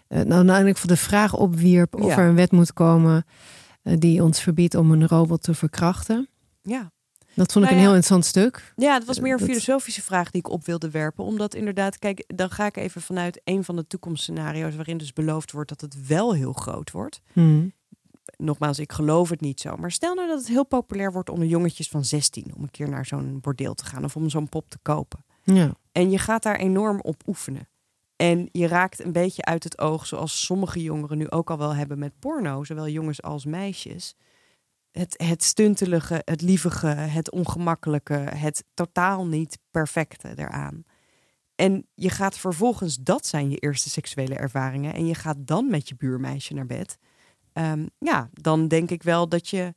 eh, 0.09 0.18
nou, 0.18 0.32
uiteindelijk 0.32 0.76
voor 0.78 0.88
de 0.88 0.96
vraag 0.96 1.34
opwierp 1.34 1.94
of 2.02 2.07
Ja. 2.11 2.18
er 2.18 2.28
een 2.28 2.34
wet 2.34 2.52
moet 2.52 2.72
komen 2.72 3.24
eh, 3.82 3.94
die 3.98 4.22
ons 4.22 4.40
verbiedt 4.40 4.74
om 4.74 4.90
een 4.92 5.07
robot 5.09 5.42
te 5.42 5.54
verkrachten. 5.54 6.28
Ja. 6.62 6.90
Dat 7.37 7.53
vond 7.53 7.64
ik 7.64 7.70
Nou 7.70 7.82
een 7.82 7.87
heel 7.89 7.97
interessant 7.97 8.24
stuk. 8.24 8.72
Ja, 8.76 8.95
het 8.95 9.05
was 9.05 9.20
meer 9.20 9.32
een 9.32 9.39
Dat- 9.39 9.49
filosofische 9.49 10.03
vraag 10.03 10.30
die 10.30 10.41
ik 10.41 10.49
op 10.51 10.66
wilde 10.66 10.91
werpen. 10.91 11.24
Omdat 11.24 11.55
inderdaad, 11.55 11.99
kijk, 11.99 12.24
dan 12.26 12.51
ga 12.51 12.66
ik 12.66 12.76
even 12.76 13.03
vanuit 13.03 13.41
een 13.45 13.64
van 13.64 13.76
de 13.76 13.87
toekomstscenario's 13.87 14.74
waarin 14.74 14.97
dus 14.99 15.12
beloofd 15.12 15.53
wordt 15.53 15.68
dat 15.68 15.80
het 15.80 16.07
wel 16.07 16.34
heel 16.34 16.53
groot 16.53 16.91
wordt. 16.91 17.20
Mhm. 17.32 17.68
Nogmaals, 18.37 18.78
ik 18.78 18.93
geloof 18.93 19.28
het 19.30 19.41
niet 19.41 19.61
zo. 19.61 19.76
Maar 19.76 19.91
stel 19.91 20.14
nou 20.14 20.28
dat 20.28 20.39
het 20.39 20.49
heel 20.49 20.66
populair 20.66 21.12
wordt 21.12 21.30
onder 21.30 21.49
jongetjes 21.49 21.89
van 21.89 22.05
16 22.05 22.53
om 22.57 22.62
een 22.62 22.70
keer 22.70 22.89
naar 22.89 23.07
zo'n 23.07 23.39
bordeel 23.41 23.74
te 23.74 23.84
gaan 23.84 24.05
of 24.05 24.16
om 24.16 24.28
zo'n 24.30 24.49
pop 24.49 24.70
te 24.70 24.78
kopen. 24.82 25.24
Ja. 25.43 25.70
En 25.93 26.11
je 26.11 26.18
gaat 26.18 26.43
daar 26.43 26.57
enorm 26.57 27.01
op 27.01 27.22
oefenen. 27.26 27.68
En 28.16 28.49
je 28.53 28.66
raakt 28.66 29.05
een 29.05 29.12
beetje 29.12 29.45
uit 29.45 29.64
het 29.64 29.78
oog, 29.78 30.07
zoals 30.07 30.45
sommige 30.45 30.82
jongeren 30.82 31.18
nu 31.18 31.30
ook 31.30 31.51
al 31.51 31.59
wel 31.59 31.74
hebben 31.74 31.99
met 31.99 32.18
porno, 32.18 32.64
zowel 32.64 32.89
jongens 32.89 33.22
als 33.22 33.45
meisjes. 33.45 34.14
Het, 34.99 35.14
het 35.16 35.44
stuntelige, 35.44 36.22
het 36.24 36.42
lievige, 36.42 36.86
het 36.86 37.30
ongemakkelijke, 37.30 38.14
het 38.14 38.64
totaal 38.74 39.26
niet 39.26 39.59
perfecte 39.70 40.32
eraan. 40.36 40.84
En 41.55 41.86
je 41.94 42.11
gaat 42.11 42.38
vervolgens, 42.38 42.97
dat 42.97 43.26
zijn 43.26 43.51
je 43.51 43.57
eerste 43.57 43.90
seksuele 43.90 44.34
ervaringen, 44.34 44.94
en 44.94 45.07
je 45.07 45.14
gaat 45.14 45.36
dan 45.38 45.70
met 45.70 45.88
je 45.88 45.97
buurmeisje 45.97 46.55
naar 46.55 46.66
bed. 46.66 46.99
Ehm, 47.53 47.86
ja, 47.99 48.28
dan 48.32 48.68
denk 48.68 48.90
ik 48.90 49.03
wel 49.03 49.28
dat 49.28 49.49
je 49.49 49.74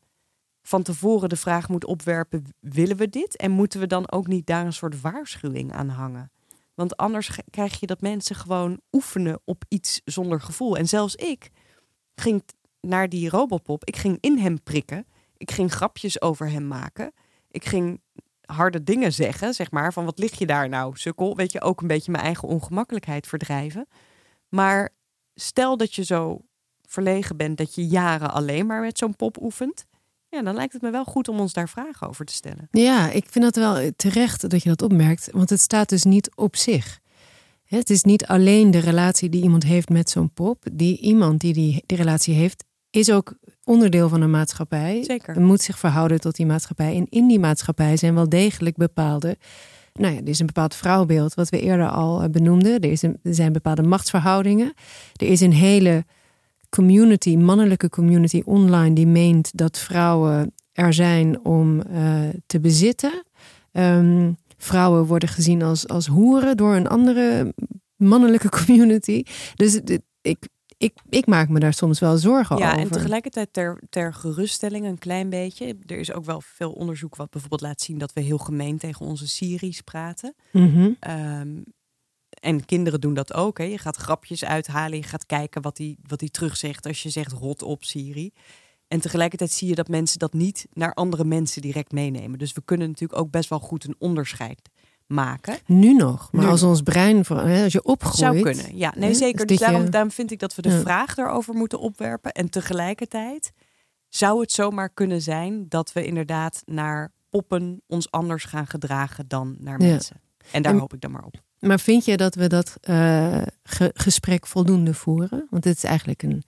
van 0.62 0.84
tevoren 0.84 1.30
de 1.30 1.36
vraag 1.36 1.70
moet 1.70 1.86
opwerpen: 1.86 2.46
willen 2.60 2.98
we 2.98 3.10
dit? 3.10 3.38
En 3.38 3.52
moeten 3.52 3.80
we 3.80 3.88
dan 3.88 4.12
ook 4.12 4.28
niet 4.28 4.46
daar 4.46 4.66
een 4.66 4.74
soort 4.74 5.02
waarschuwing 5.02 5.74
aan 5.74 5.90
hangen? 5.90 6.32
Want 6.74 6.98
anders 6.98 7.40
krijg 7.50 7.80
je 7.80 7.88
dat 7.88 8.02
mensen 8.02 8.36
gewoon 8.36 8.82
oefenen 8.92 9.42
op 9.46 9.64
iets 9.68 10.02
zonder 10.06 10.42
gevoel. 10.42 10.78
En 10.78 10.88
zelfs 10.88 11.16
ik 11.16 11.50
ging 12.16 12.44
naar 12.82 13.10
die 13.10 13.30
robopop. 13.30 13.86
Ik 13.86 13.98
ging 13.98 14.18
in 14.20 14.38
hem 14.38 14.64
prikken. 14.64 15.06
Ik 15.38 15.52
ging 15.52 15.72
grapjes 15.72 16.22
over 16.22 16.50
hem 16.50 16.68
maken. 16.68 17.14
Ik 17.52 17.66
ging 17.66 18.02
harde 18.46 18.84
dingen 18.84 19.14
zeggen, 19.14 19.54
zeg 19.54 19.72
maar. 19.72 19.94
Van 19.94 20.06
wat 20.06 20.20
lig 20.20 20.40
je 20.40 20.46
daar 20.46 20.70
nou, 20.70 20.98
sukkel? 20.98 21.36
Weet 21.36 21.52
je, 21.52 21.62
ook 21.62 21.82
een 21.82 21.88
beetje 21.88 22.12
mijn 22.12 22.24
eigen 22.24 22.48
ongemakkelijkheid 22.48 23.28
verdrijven. 23.28 23.88
Maar 24.50 24.90
stel 25.36 25.78
dat 25.78 25.96
je 25.96 26.04
zo 26.04 26.42
verlegen 26.82 27.38
bent 27.38 27.58
dat 27.58 27.76
je 27.76 27.88
jaren 27.88 28.32
alleen 28.34 28.66
maar 28.66 28.82
met 28.82 28.98
zo'n 28.98 29.16
pop 29.16 29.42
oefent. 29.42 29.86
Ja, 30.30 30.42
dan 30.42 30.56
lijkt 30.56 30.74
het 30.74 30.82
me 30.82 30.90
wel 30.90 31.06
goed 31.06 31.28
om 31.28 31.40
ons 31.40 31.54
daar 31.54 31.70
vragen 31.70 32.08
over 32.08 32.26
te 32.26 32.34
stellen. 32.34 32.68
Ja, 32.72 33.10
ik 33.12 33.26
vind 33.30 33.46
dat 33.46 33.56
wel 33.56 33.92
terecht 33.96 34.50
dat 34.50 34.64
je 34.64 34.70
dat 34.70 34.82
opmerkt, 34.82 35.30
want 35.32 35.50
het 35.50 35.60
staat 35.60 35.90
dus 35.90 36.04
niet 36.04 36.36
op 36.36 36.56
zich. 36.56 37.00
Het 37.64 37.90
is 37.90 38.04
niet 38.04 38.26
alleen 38.26 38.72
de 38.72 38.80
relatie 38.80 39.30
die 39.30 39.44
iemand 39.44 39.64
heeft 39.64 39.90
met 39.90 40.10
zo'n 40.10 40.34
pop. 40.34 40.64
Die 40.72 41.00
iemand 41.00 41.40
die, 41.40 41.54
die 41.54 41.84
die 41.86 41.98
relatie 41.98 42.34
heeft, 42.34 42.64
is 42.90 43.12
ook 43.12 43.34
onderdeel 43.64 44.10
van 44.10 44.22
een 44.22 44.30
maatschappij. 44.30 45.04
Zeker. 45.04 45.36
En 45.36 45.44
moet 45.44 45.62
zich 45.62 45.80
verhouden 45.80 46.20
tot 46.20 46.36
die 46.36 46.46
maatschappij. 46.46 46.96
En 46.96 47.06
in 47.10 47.28
die 47.28 47.40
maatschappij 47.40 47.98
zijn 47.98 48.14
wel 48.14 48.30
degelijk 48.30 48.76
bepaalde. 48.76 49.38
Nou 49.94 50.14
ja, 50.14 50.20
er 50.20 50.28
is 50.28 50.40
een 50.40 50.46
bepaald 50.46 50.76
vrouwbeeld, 50.76 51.34
wat 51.34 51.50
we 51.50 51.62
eerder 51.62 51.90
al 51.90 52.22
eh, 52.22 52.30
benoemden. 52.30 52.80
Er, 52.80 52.92
is 52.92 53.02
een, 53.02 53.20
er 53.24 53.34
zijn 53.34 53.54
bepaalde 53.54 53.84
machtsverhoudingen. 53.84 54.74
Er 55.16 55.28
is 55.28 55.42
een 55.42 55.54
hele 55.54 56.06
community, 56.70 57.36
mannelijke 57.36 57.90
community 57.90 58.42
online, 58.46 58.96
die 58.96 59.08
meent 59.08 59.58
dat 59.58 59.78
vrouwen 59.78 60.54
er 60.72 60.94
zijn 60.94 61.46
om 61.46 61.82
uh, 61.92 62.20
te 62.46 62.60
bezitten. 62.60 63.24
Um, 63.72 64.38
vrouwen 64.58 65.06
worden 65.06 65.30
gezien 65.30 65.64
als, 65.64 65.88
als 65.88 66.08
hoeren 66.08 66.58
door 66.58 66.76
een 66.76 66.88
andere 66.88 67.54
mannelijke 67.96 68.50
community. 68.66 69.24
Dus 69.56 69.80
ik, 70.22 70.48
ik, 70.80 70.94
ik 71.10 71.26
maak 71.26 71.50
me 71.50 71.60
daar 71.60 71.74
soms 71.74 72.00
wel 72.00 72.18
zorgen 72.18 72.58
ja, 72.58 72.66
over. 72.66 72.78
Ja, 72.78 72.84
en 72.84 72.92
tegelijkertijd 72.92 73.54
ter, 73.54 73.82
ter 73.90 74.14
geruststelling 74.14 74.86
een 74.86 74.98
klein 74.98 75.30
beetje. 75.30 75.78
Er 75.86 75.98
is 75.98 76.14
ook 76.14 76.26
wel 76.26 76.42
veel 76.42 76.72
onderzoek 76.72 77.16
wat 77.16 77.30
bijvoorbeeld 77.30 77.62
laat 77.62 77.82
zien 77.82 77.98
dat 77.98 78.14
we 78.14 78.22
heel 78.22 78.38
gemeen 78.38 78.78
tegen 78.78 79.06
onze 79.06 79.28
Syriërs 79.28 79.82
praten. 79.82 80.36
Mm 80.52 80.74
-hmm. 80.74 81.12
um, 81.12 81.64
en 82.30 82.66
kinderen 82.66 83.02
doen 83.02 83.14
dat 83.14 83.34
ook. 83.34 83.58
Hè. 83.58 83.64
Je 83.64 83.78
gaat 83.78 83.96
grapjes 83.96 84.46
uithalen, 84.46 84.98
je 84.98 85.04
gaat 85.04 85.26
kijken 85.26 85.62
wat 85.62 85.78
hij 85.78 85.98
wat 86.08 86.20
die 86.20 86.32
terugzegt 86.32 86.86
als 86.86 87.04
je 87.04 87.10
zegt 87.10 87.32
rot 87.32 87.62
op 87.62 87.84
Siri. 87.84 88.34
En 88.88 89.00
tegelijkertijd 89.00 89.52
zie 89.52 89.68
je 89.68 89.76
dat 89.76 89.88
mensen 89.88 90.20
dat 90.20 90.34
niet 90.34 90.68
naar 90.74 90.94
andere 90.94 91.24
mensen 91.24 91.62
direct 91.62 91.92
meenemen. 91.92 92.40
Dus 92.40 92.54
we 92.54 92.62
kunnen 92.66 92.88
natuurlijk 92.88 93.20
ook 93.20 93.32
best 93.32 93.50
wel 93.50 93.60
goed 93.60 93.84
een 93.84 93.96
onderscheid 93.98 94.70
maken. 95.10 95.58
Nu 95.66 95.94
nog, 95.94 96.32
maar 96.32 96.44
nu 96.44 96.50
als 96.50 96.64
ons 96.64 96.82
brein, 96.82 97.28
als 97.28 97.74
je 97.74 97.84
opgroeit... 97.84 98.16
Zou 98.16 98.42
kunnen, 98.42 98.78
ja. 98.78 98.94
Nee, 98.98 99.14
zeker. 99.14 99.46
Dus 99.46 99.58
daarom, 99.58 99.84
je... 99.84 99.90
daarom 99.90 100.12
vind 100.12 100.32
ik 100.32 100.40
dat 100.40 100.56
we 100.56 100.62
de 100.62 100.70
ja. 100.70 100.80
vraag 100.80 101.16
daarover 101.16 101.54
moeten 101.54 101.80
opwerpen. 101.80 102.32
En 102.32 102.50
tegelijkertijd 102.50 103.52
zou 104.10 104.42
het 104.42 104.52
zomaar 104.52 104.90
kunnen 104.90 105.22
zijn 105.22 105.66
dat 105.70 105.94
we 105.94 106.06
inderdaad 106.06 106.62
naar 106.66 107.12
poppen 107.30 107.82
ons 107.88 108.12
anders 108.12 108.44
gaan 108.44 108.68
gedragen 108.68 109.28
dan 109.28 109.56
naar 109.60 109.78
mensen. 109.78 110.22
En 110.52 110.62
daar 110.62 110.74
en, 110.74 110.80
hoop 110.80 110.94
ik 110.94 111.02
dan 111.02 111.12
maar 111.12 111.24
op. 111.24 111.42
Maar 111.60 111.80
vind 111.80 112.06
je 112.06 112.18
dat 112.18 112.36
we 112.36 112.48
dat 112.48 112.78
uh, 112.90 113.42
ge 113.64 113.92
gesprek 113.94 114.48
voldoende 114.48 114.94
voeren? 114.94 115.48
Want 115.50 115.64
het 115.64 115.78
is 115.78 115.84
eigenlijk 115.84 116.24
een. 116.24 116.44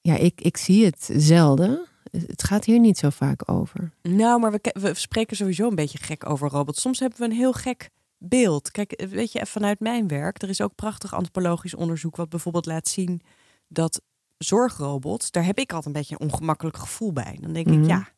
Ja, 0.00 0.16
ik, 0.16 0.40
ik 0.40 0.56
zie 0.56 0.84
het 0.84 1.10
zelden. 1.12 1.86
Het 2.26 2.44
gaat 2.44 2.64
hier 2.64 2.78
niet 2.78 2.98
zo 2.98 3.10
vaak 3.10 3.50
over. 3.50 3.92
Nou, 4.02 4.40
maar 4.40 4.50
we, 4.50 4.74
we 4.80 4.94
spreken 4.94 5.36
sowieso 5.36 5.68
een 5.68 5.74
beetje 5.74 5.98
gek 5.98 6.30
over 6.30 6.48
robots. 6.48 6.80
Soms 6.80 7.00
hebben 7.00 7.18
we 7.18 7.24
een 7.24 7.32
heel 7.32 7.52
gek 7.52 7.90
beeld. 8.18 8.70
Kijk, 8.70 9.06
weet 9.10 9.32
je, 9.32 9.46
vanuit 9.46 9.80
mijn 9.80 10.08
werk, 10.08 10.42
er 10.42 10.48
is 10.48 10.60
ook 10.60 10.74
prachtig 10.74 11.14
antropologisch 11.14 11.74
onderzoek 11.74 12.16
wat 12.16 12.28
bijvoorbeeld 12.28 12.66
laat 12.66 12.88
zien 12.88 13.20
dat 13.68 14.00
zorgrobots, 14.38 15.30
daar 15.30 15.44
heb 15.44 15.58
ik 15.58 15.72
altijd 15.72 15.86
een 15.94 16.00
beetje 16.00 16.16
een 16.18 16.30
ongemakkelijk 16.30 16.76
gevoel 16.76 17.12
bij. 17.12 17.38
Dan 17.40 17.52
denk 17.52 17.66
mm 17.66 17.72
-hmm. 17.72 17.82
ik, 17.82 17.88
ja, 17.88 18.08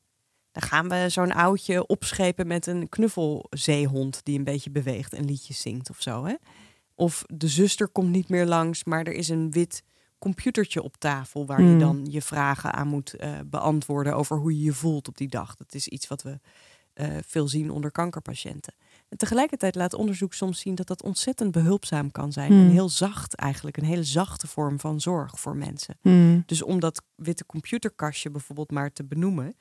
dan 0.53 0.63
gaan 0.63 0.89
we 0.89 1.09
zo'n 1.09 1.33
oudje 1.33 1.87
opschepen 1.87 2.47
met 2.47 2.67
een 2.67 2.89
knuffelzeehond 2.89 4.21
die 4.23 4.39
een 4.39 4.45
beetje 4.45 4.71
beweegt 4.71 5.13
en 5.13 5.25
liedjes 5.25 5.61
zingt 5.61 5.91
of 5.91 6.03
zo. 6.03 6.25
Hè? 6.25 6.35
Of 6.95 7.25
de 7.27 7.49
zuster 7.49 7.89
komt 7.89 8.11
niet 8.11 8.29
meer 8.29 8.47
langs, 8.47 8.85
maar 8.85 9.07
er 9.07 9.13
is 9.13 9.29
een 9.29 9.51
wit 9.51 9.83
computertje 10.19 10.83
op 10.83 10.97
tafel 10.97 11.47
waar 11.47 11.59
Hmm. 11.59 11.73
je 11.73 11.79
dan 11.79 12.07
je 12.11 12.23
vragen 12.23 12.73
aan 12.73 12.89
moet 12.89 13.15
uh, 13.21 13.39
beantwoorden 13.47 14.17
over 14.17 14.39
hoe 14.39 14.57
je 14.57 14.63
je 14.63 14.73
voelt 14.73 15.09
op 15.09 15.17
die 15.17 15.29
dag. 15.29 15.55
Dat 15.55 15.75
is 15.75 15.89
iets 15.89 16.09
wat 16.09 16.23
we 16.23 16.41
uh, 16.95 17.07
veel 17.27 17.49
zien 17.49 17.71
onder 17.71 17.91
kankerpatiënten. 17.91 18.75
En 19.09 19.17
tegelijkertijd 19.17 19.75
laat 19.75 19.95
onderzoek 19.95 20.35
soms 20.35 20.61
zien 20.61 20.75
dat 20.75 20.87
dat 20.87 21.03
ontzettend 21.03 21.53
behulpzaam 21.53 22.11
kan 22.11 22.33
zijn. 22.33 22.53
Hmm. 22.53 22.65
En 22.65 22.71
heel 22.71 22.89
zacht 22.89 23.35
eigenlijk, 23.35 23.77
een 23.77 23.85
hele 23.85 24.05
zachte 24.05 24.47
vorm 24.47 24.81
van 24.81 25.01
zorg 25.01 25.41
voor 25.41 25.57
mensen. 25.57 25.99
Hmm. 26.01 26.43
Dus 26.47 26.63
om 26.63 26.81
dat 26.81 27.03
witte 27.15 27.47
computerkastje 27.47 28.31
bijvoorbeeld 28.31 28.71
maar 28.71 28.93
te 28.93 29.05
benoemen. 29.05 29.57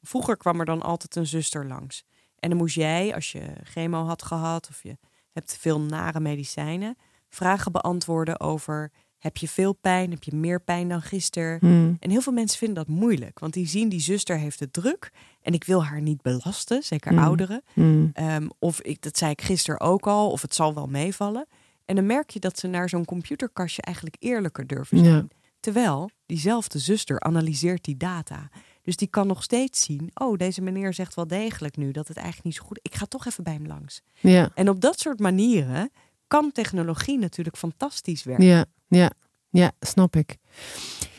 Vroeger 0.00 0.36
kwam 0.36 0.60
er 0.60 0.66
dan 0.66 0.82
altijd 0.82 1.16
een 1.16 1.26
zuster 1.26 1.66
langs. 1.66 2.04
En 2.38 2.48
dan 2.48 2.58
moest 2.58 2.74
jij, 2.74 3.14
als 3.14 3.32
je 3.32 3.52
chemo 3.62 4.04
had 4.04 4.22
gehad 4.22 4.68
of 4.68 4.82
je 4.82 4.98
hebt 5.32 5.56
veel 5.56 5.80
nare 5.80 6.20
medicijnen, 6.20 6.96
vragen 7.28 7.72
beantwoorden 7.72 8.40
over 8.40 8.92
heb 9.22 9.36
je 9.36 9.48
veel 9.48 9.72
pijn, 9.72 10.10
heb 10.10 10.24
je 10.24 10.34
meer 10.34 10.60
pijn 10.60 10.88
dan 10.88 11.02
gisteren. 11.02 11.58
Hmm. 11.60 11.96
En 12.00 12.10
heel 12.10 12.20
veel 12.20 12.32
mensen 12.32 12.58
vinden 12.58 12.84
dat 12.84 12.94
moeilijk, 12.94 13.38
want 13.38 13.52
die 13.52 13.66
zien 13.66 13.88
die 13.88 14.00
zuster 14.00 14.38
heeft 14.38 14.60
het 14.60 14.72
druk 14.72 15.12
en 15.42 15.52
ik 15.52 15.64
wil 15.64 15.84
haar 15.84 16.00
niet 16.00 16.22
belasten, 16.22 16.82
zeker 16.82 17.12
Hmm. 17.12 17.22
ouderen. 17.22 17.62
Hmm. 17.72 18.12
Um, 18.20 18.50
of 18.58 18.80
ik, 18.80 19.02
dat 19.02 19.18
zei 19.18 19.30
ik 19.30 19.42
gisteren 19.42 19.80
ook 19.80 20.06
al, 20.06 20.30
of 20.30 20.42
het 20.42 20.54
zal 20.54 20.74
wel 20.74 20.86
meevallen. 20.86 21.46
En 21.84 21.94
dan 21.94 22.06
merk 22.06 22.30
je 22.30 22.40
dat 22.40 22.58
ze 22.58 22.66
naar 22.66 22.88
zo'n 22.88 23.04
computerkastje 23.04 23.82
eigenlijk 23.82 24.16
eerlijker 24.18 24.66
durven 24.66 24.98
zijn. 24.98 25.14
Ja. 25.14 25.26
Terwijl 25.60 26.10
diezelfde 26.26 26.78
zuster 26.78 27.20
analyseert 27.20 27.84
die 27.84 27.96
data. 27.96 28.50
Dus 28.82 28.96
die 28.96 29.08
kan 29.08 29.26
nog 29.26 29.42
steeds 29.42 29.82
zien, 29.82 30.10
oh, 30.14 30.36
deze 30.36 30.62
meneer 30.62 30.94
zegt 30.94 31.14
wel 31.14 31.26
degelijk 31.26 31.76
nu 31.76 31.90
dat 31.90 32.08
het 32.08 32.16
eigenlijk 32.16 32.46
niet 32.46 32.56
zo 32.56 32.64
goed 32.64 32.78
is. 32.82 32.90
Ik 32.92 32.98
ga 32.98 33.06
toch 33.06 33.26
even 33.26 33.44
bij 33.44 33.52
hem 33.52 33.66
langs. 33.66 34.02
Ja, 34.20 34.50
En 34.54 34.68
op 34.68 34.80
dat 34.80 35.00
soort 35.00 35.20
manieren 35.20 35.90
kan 36.32 36.52
technologie 36.52 37.18
natuurlijk 37.18 37.56
fantastisch 37.56 38.24
werken. 38.24 38.44
ja, 38.46 38.64
ja, 38.88 39.10
ja, 39.50 39.72
snap 39.80 40.16
ik. 40.16 40.36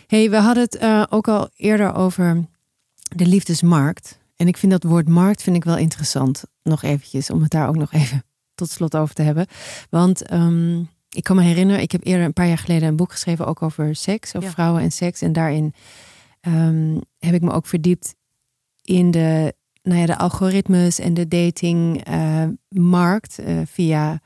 hey, 0.08 0.30
we 0.30 0.36
hadden 0.38 0.64
het 0.64 0.76
eh, 0.76 1.04
ook 1.10 1.28
al 1.28 1.50
eerder 1.56 1.96
over 1.96 2.46
de 3.16 3.26
liefdesmarkt. 3.26 4.20
En 4.36 4.48
ik 4.48 4.58
vind 4.58 4.72
dat 4.72 4.84
woord 4.84 5.08
markt 5.10 5.44
vind 5.44 5.56
ik 5.56 5.64
wel 5.64 5.78
interessant. 5.78 6.44
Nog 6.64 6.84
eventjes, 6.84 7.30
om 7.30 7.42
het 7.42 7.52
daar 7.52 7.68
ook 7.68 7.76
nog 7.76 7.92
even 7.94 8.24
tot 8.60 8.70
slot 8.70 8.96
over 8.96 9.16
te 9.16 9.22
hebben. 9.22 9.48
Want 9.90 10.26
ehm, 10.26 10.80
ik 11.10 11.24
kan 11.24 11.36
me 11.36 11.42
herinneren, 11.44 11.82
ik 11.82 11.92
heb 11.92 12.06
eerder 12.06 12.26
een 12.26 12.34
paar 12.34 12.48
jaar 12.48 12.58
geleden 12.58 12.88
een 12.88 12.96
boek 12.96 13.12
geschreven 13.12 13.48
ook 13.48 13.62
over 13.62 13.96
seks, 13.96 14.36
over 14.36 14.48
Ja. 14.48 14.54
vrouwen 14.54 14.82
en 14.82 14.92
seks. 14.92 15.22
En 15.22 15.34
daarin 15.34 15.74
ehm, 16.40 16.98
heb 17.20 17.34
ik 17.34 17.42
me 17.42 17.52
ook 17.52 17.66
verdiept 17.66 18.16
in 18.82 19.12
de, 19.12 19.54
nou 19.82 20.00
ja, 20.00 20.06
de 20.06 20.18
algoritmes 20.18 21.00
en 21.00 21.14
de 21.14 21.28
datingmarkt 21.28 23.40
eh, 23.40 23.58
via 23.66 24.22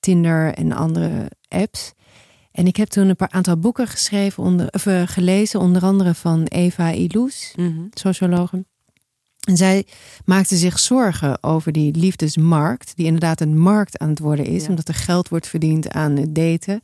Tinder 0.00 0.54
en 0.54 0.72
andere 0.72 1.30
apps. 1.48 1.92
En 2.50 2.66
ik 2.66 2.76
heb 2.76 2.88
toen 2.88 3.08
een 3.08 3.16
paar 3.16 3.30
aantal 3.30 3.56
boeken 3.58 3.86
geschreven, 3.88 4.42
onder, 4.42 4.68
of, 4.70 4.86
eh, 4.86 5.02
gelezen, 5.06 5.60
onder 5.60 5.82
andere 5.82 6.14
van 6.14 6.44
Eva 6.44 6.90
Illouz, 6.90 7.54
Mhm. 7.54 7.80
sociologe. 7.90 8.64
En 9.48 9.56
zij 9.56 9.86
maakte 10.24 10.56
zich 10.56 10.78
zorgen 10.78 11.42
over 11.42 11.72
die 11.72 11.94
liefdesmarkt, 11.96 12.96
die 12.96 13.06
inderdaad 13.06 13.40
een 13.40 13.58
markt 13.58 13.98
aan 13.98 14.08
het 14.08 14.18
worden 14.18 14.44
is, 14.44 14.62
Ja. 14.62 14.68
omdat 14.68 14.88
er 14.88 14.94
geld 14.94 15.28
wordt 15.28 15.46
verdiend 15.46 15.90
aan 15.90 16.16
het 16.16 16.34
daten. 16.34 16.80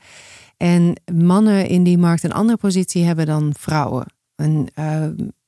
En 0.56 0.94
mannen 1.12 1.66
in 1.68 1.82
die 1.84 1.98
markt 1.98 2.22
een 2.24 2.32
andere 2.32 2.58
positie 2.58 3.04
hebben 3.04 3.26
dan 3.26 3.54
vrouwen. 3.58 4.06
En 4.34 4.66
eh, 4.74 5.06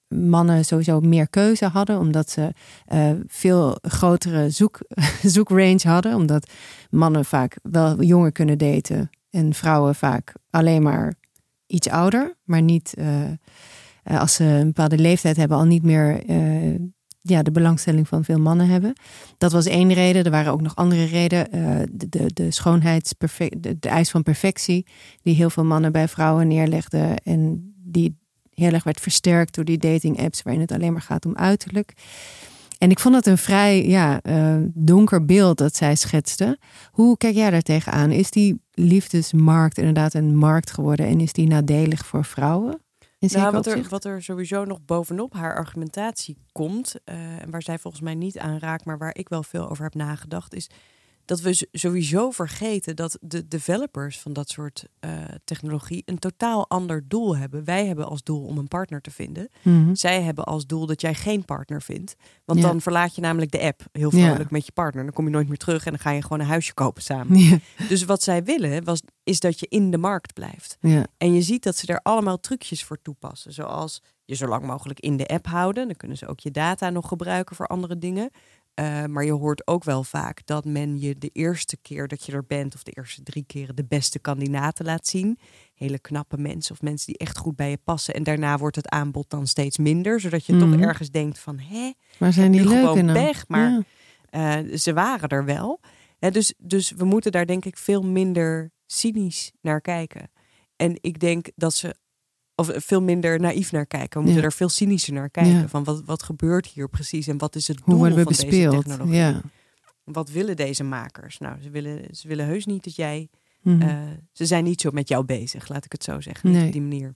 mannen 0.08 0.64
sowieso 0.64 1.00
meer 1.00 1.28
keuze 1.28 1.66
hadden, 1.66 1.98
omdat 1.98 2.30
ze 2.30 2.52
eh, 2.84 3.10
veel 3.26 3.78
grotere 3.82 4.50
zoek, 4.50 4.78
zoekrange 5.22 5.80
hadden, 5.82 6.14
omdat 6.14 6.50
mannen 6.90 7.24
vaak 7.24 7.56
wel 7.62 8.02
jonger 8.02 8.32
kunnen 8.32 8.58
daten 8.58 9.10
en 9.30 9.54
vrouwen 9.54 9.94
vaak 9.94 10.34
alleen 10.50 10.82
maar 10.82 11.14
iets 11.66 11.88
ouder, 11.88 12.36
maar 12.44 12.62
niet 12.62 12.94
eh, 12.94 13.22
eh, 14.02 14.20
als 14.20 14.34
ze 14.34 14.44
een 14.44 14.66
bepaalde 14.66 14.98
leeftijd 14.98 15.36
hebben, 15.36 15.56
al 15.56 15.64
niet 15.64 15.82
meer 15.82 16.24
ja, 17.28 17.42
de 17.42 17.50
belangstelling 17.50 18.08
van 18.08 18.24
veel 18.24 18.38
mannen 18.38 18.68
hebben. 18.68 18.92
Dat 19.38 19.52
was 19.52 19.66
één 19.66 19.92
reden. 19.92 20.24
Er 20.24 20.30
waren 20.30 20.52
ook 20.52 20.60
nog 20.60 20.76
andere 20.76 21.04
redenen. 21.04 21.48
Uh, 21.54 21.82
de, 21.92 22.08
de, 22.08 22.32
de 22.32 22.50
schoonheidsperfect, 22.50 23.62
de, 23.62 23.78
de 23.78 23.88
eis 23.88 24.10
van 24.10 24.22
perfectie, 24.22 24.86
die 25.22 25.34
heel 25.34 25.50
veel 25.50 25.64
mannen 25.64 25.92
bij 25.92 26.08
vrouwen 26.08 26.48
neerlegden. 26.48 27.16
En 27.16 27.74
die 27.84 28.18
heel 28.56 28.72
erg 28.72 28.84
werd 28.84 29.00
versterkt 29.00 29.54
door 29.54 29.64
die 29.64 29.78
dating 29.78 30.20
apps 30.20 30.42
waarin 30.42 30.62
het 30.62 30.72
alleen 30.72 30.92
maar 30.92 31.02
gaat 31.02 31.26
om 31.26 31.36
uiterlijk. 31.36 31.92
En 32.78 32.90
ik 32.90 32.98
vond 32.98 33.14
het 33.14 33.26
een 33.26 33.38
vrij 33.38 33.86
ja, 33.86 34.20
uh, 34.22 34.56
donker 34.74 35.24
beeld 35.24 35.58
dat 35.58 35.76
zij 35.76 35.94
schetste. 35.94 36.58
Hoe 36.90 37.16
kijk 37.16 37.34
jij 37.34 37.50
daar 37.50 37.62
tegenaan? 37.62 38.10
Is 38.10 38.30
die 38.30 38.60
liefdesmarkt 38.72 39.78
inderdaad 39.78 40.14
een 40.14 40.36
markt 40.36 40.70
geworden 40.70 41.06
en 41.06 41.20
is 41.20 41.32
die 41.32 41.46
nadelig 41.46 42.06
voor 42.06 42.24
vrouwen? 42.24 42.80
nou, 43.18 43.52
wat, 43.52 43.66
er, 43.66 43.86
wat 43.88 44.04
er 44.04 44.22
sowieso 44.22 44.64
nog 44.64 44.78
bovenop 44.84 45.32
haar 45.32 45.56
argumentatie 45.56 46.36
komt, 46.52 46.94
uh, 47.04 47.14
en 47.42 47.50
waar 47.50 47.62
zij 47.62 47.78
volgens 47.78 48.02
mij 48.02 48.14
niet 48.14 48.38
aan 48.38 48.58
raakt, 48.58 48.84
maar 48.84 48.98
waar 48.98 49.16
ik 49.16 49.28
wel 49.28 49.42
veel 49.42 49.70
over 49.70 49.84
heb 49.84 49.94
nagedacht, 49.94 50.54
is 50.54 50.70
dat 51.26 51.40
we 51.40 51.68
sowieso 51.72 52.30
vergeten 52.30 52.96
dat 52.96 53.18
de 53.20 53.48
developers 53.48 54.18
van 54.18 54.32
dat 54.32 54.48
soort 54.48 54.84
uh, 55.00 55.10
technologie 55.44 56.02
een 56.04 56.18
totaal 56.18 56.68
ander 56.68 57.04
doel 57.08 57.36
hebben. 57.36 57.64
Wij 57.64 57.86
hebben 57.86 58.06
als 58.06 58.22
doel 58.22 58.44
om 58.44 58.58
een 58.58 58.68
partner 58.68 59.00
te 59.00 59.10
vinden. 59.10 59.48
Mhm. 59.62 59.94
Zij 59.94 60.22
hebben 60.22 60.44
als 60.44 60.66
doel 60.66 60.86
dat 60.86 61.00
jij 61.00 61.14
geen 61.14 61.44
partner 61.44 61.82
vindt. 61.82 62.14
Want 62.44 62.62
dan 62.62 62.80
verlaat 62.80 63.14
je 63.14 63.20
namelijk 63.20 63.50
de 63.50 63.60
app 63.60 63.82
heel 63.92 64.10
vrolijk 64.10 64.50
met 64.50 64.66
je 64.66 64.72
partner. 64.72 65.04
Dan 65.04 65.12
kom 65.12 65.24
je 65.24 65.30
nooit 65.30 65.48
meer 65.48 65.56
terug 65.56 65.84
en 65.84 65.90
dan 65.90 66.00
ga 66.00 66.10
je 66.10 66.22
gewoon 66.22 66.40
een 66.40 66.46
huisje 66.46 66.74
kopen 66.74 67.02
samen. 67.02 67.38
Ja. 67.38 67.58
Dus 67.88 68.04
wat 68.04 68.22
zij 68.22 68.44
willen 68.44 68.84
was, 68.84 69.02
is 69.22 69.40
dat 69.40 69.60
je 69.60 69.66
in 69.68 69.90
de 69.90 69.98
markt 69.98 70.34
blijft. 70.34 70.78
En 71.16 71.34
je 71.34 71.42
ziet 71.42 71.62
dat 71.62 71.76
ze 71.76 71.86
er 71.86 72.00
allemaal 72.02 72.40
trucjes 72.40 72.84
voor 72.84 73.02
toepassen. 73.02 73.52
Zoals 73.52 74.02
je 74.24 74.34
zo 74.34 74.46
lang 74.46 74.64
mogelijk 74.64 75.00
in 75.00 75.16
de 75.16 75.26
app 75.26 75.46
houden. 75.46 75.86
Dan 75.86 75.96
kunnen 75.96 76.16
ze 76.16 76.26
ook 76.26 76.40
je 76.40 76.50
data 76.50 76.90
nog 76.90 77.08
gebruiken 77.08 77.56
voor 77.56 77.66
andere 77.66 77.98
dingen. 77.98 78.30
Uh, 78.80 79.04
maar 79.04 79.24
je 79.24 79.32
hoort 79.32 79.66
ook 79.66 79.84
wel 79.84 80.04
vaak 80.04 80.40
dat 80.46 80.64
men 80.64 81.00
je 81.00 81.18
de 81.18 81.30
eerste 81.32 81.76
keer 81.76 82.08
dat 82.08 82.24
je 82.26 82.32
er 82.32 82.44
bent, 82.46 82.74
of 82.74 82.82
de 82.82 82.90
eerste 82.94 83.22
drie 83.22 83.44
keren, 83.46 83.76
de 83.76 83.84
beste 83.84 84.18
kandidaten 84.18 84.84
laat 84.84 85.06
zien. 85.06 85.38
Hele 85.74 85.98
knappe 85.98 86.38
mensen 86.38 86.72
of 86.74 86.82
mensen 86.82 87.06
die 87.06 87.18
echt 87.18 87.38
goed 87.38 87.56
bij 87.56 87.70
je 87.70 87.78
passen. 87.84 88.14
En 88.14 88.22
daarna 88.22 88.58
wordt 88.58 88.76
het 88.76 88.88
aanbod 88.88 89.30
dan 89.30 89.46
steeds 89.46 89.78
minder, 89.78 90.20
zodat 90.20 90.46
je 90.46 90.52
mm. 90.52 90.58
toch 90.58 90.68
Mhm. 90.68 90.82
ergens 90.82 91.10
denkt 91.10 91.38
van, 91.38 91.58
hè, 91.58 91.92
Maar 92.18 92.32
zijn 92.32 92.52
die 92.52 92.64
leuk 92.68 92.72
gewoon 92.88 93.12
pech, 93.12 93.48
maar 93.48 93.70
Ja. 93.70 93.82
eh, 94.64 94.76
ze 94.78 94.92
waren 94.92 95.28
er 95.28 95.44
wel. 95.44 95.80
Hè, 96.18 96.30
dus, 96.30 96.54
dus 96.58 96.90
we 96.90 97.04
moeten 97.04 97.32
daar 97.32 97.46
denk 97.46 97.64
ik 97.64 97.76
veel 97.76 98.02
minder 98.02 98.70
cynisch 98.86 99.52
naar 99.60 99.80
kijken. 99.80 100.30
En 100.76 100.98
ik 101.00 101.20
denk 101.20 101.48
dat 101.54 101.74
ze, 101.74 101.94
of 102.56 102.70
veel 102.74 103.02
minder 103.02 103.40
naïef 103.40 103.72
naar 103.72 103.86
kijken. 103.86 104.18
We 104.18 104.24
moeten 104.24 104.42
Ja. 104.42 104.48
er 104.48 104.52
veel 104.52 104.68
cynischer 104.68 105.12
naar 105.12 105.30
kijken. 105.30 105.52
Ja. 105.52 105.68
Van 105.68 105.84
wat, 105.84 106.04
wat 106.04 106.22
gebeurt 106.22 106.66
hier 106.66 106.88
precies 106.88 107.26
en 107.26 107.38
wat 107.38 107.54
is 107.54 107.68
het 107.68 107.80
doel 107.84 107.98
van 107.98 108.14
deze 108.24 108.46
technologie? 108.70 109.14
Ja. 109.14 109.40
Wat 110.04 110.28
willen 110.30 110.56
deze 110.56 110.84
makers? 110.84 111.38
Nou, 111.38 111.62
ze 111.62 111.70
willen, 111.70 112.14
ze 112.16 112.28
willen 112.28 112.46
heus 112.46 112.66
niet 112.66 112.84
dat 112.84 112.96
jij. 112.96 113.28
Mhm. 113.62 113.82
eh, 113.82 113.98
ze 114.32 114.46
zijn 114.46 114.64
niet 114.64 114.80
zo 114.80 114.90
met 114.90 115.08
jou 115.08 115.24
bezig, 115.24 115.68
laat 115.68 115.84
ik 115.84 115.92
het 115.92 116.04
zo 116.04 116.20
zeggen. 116.20 116.50
Nee. 116.52 116.66
op 116.66 116.72
die 116.72 116.80
manier. 116.82 117.14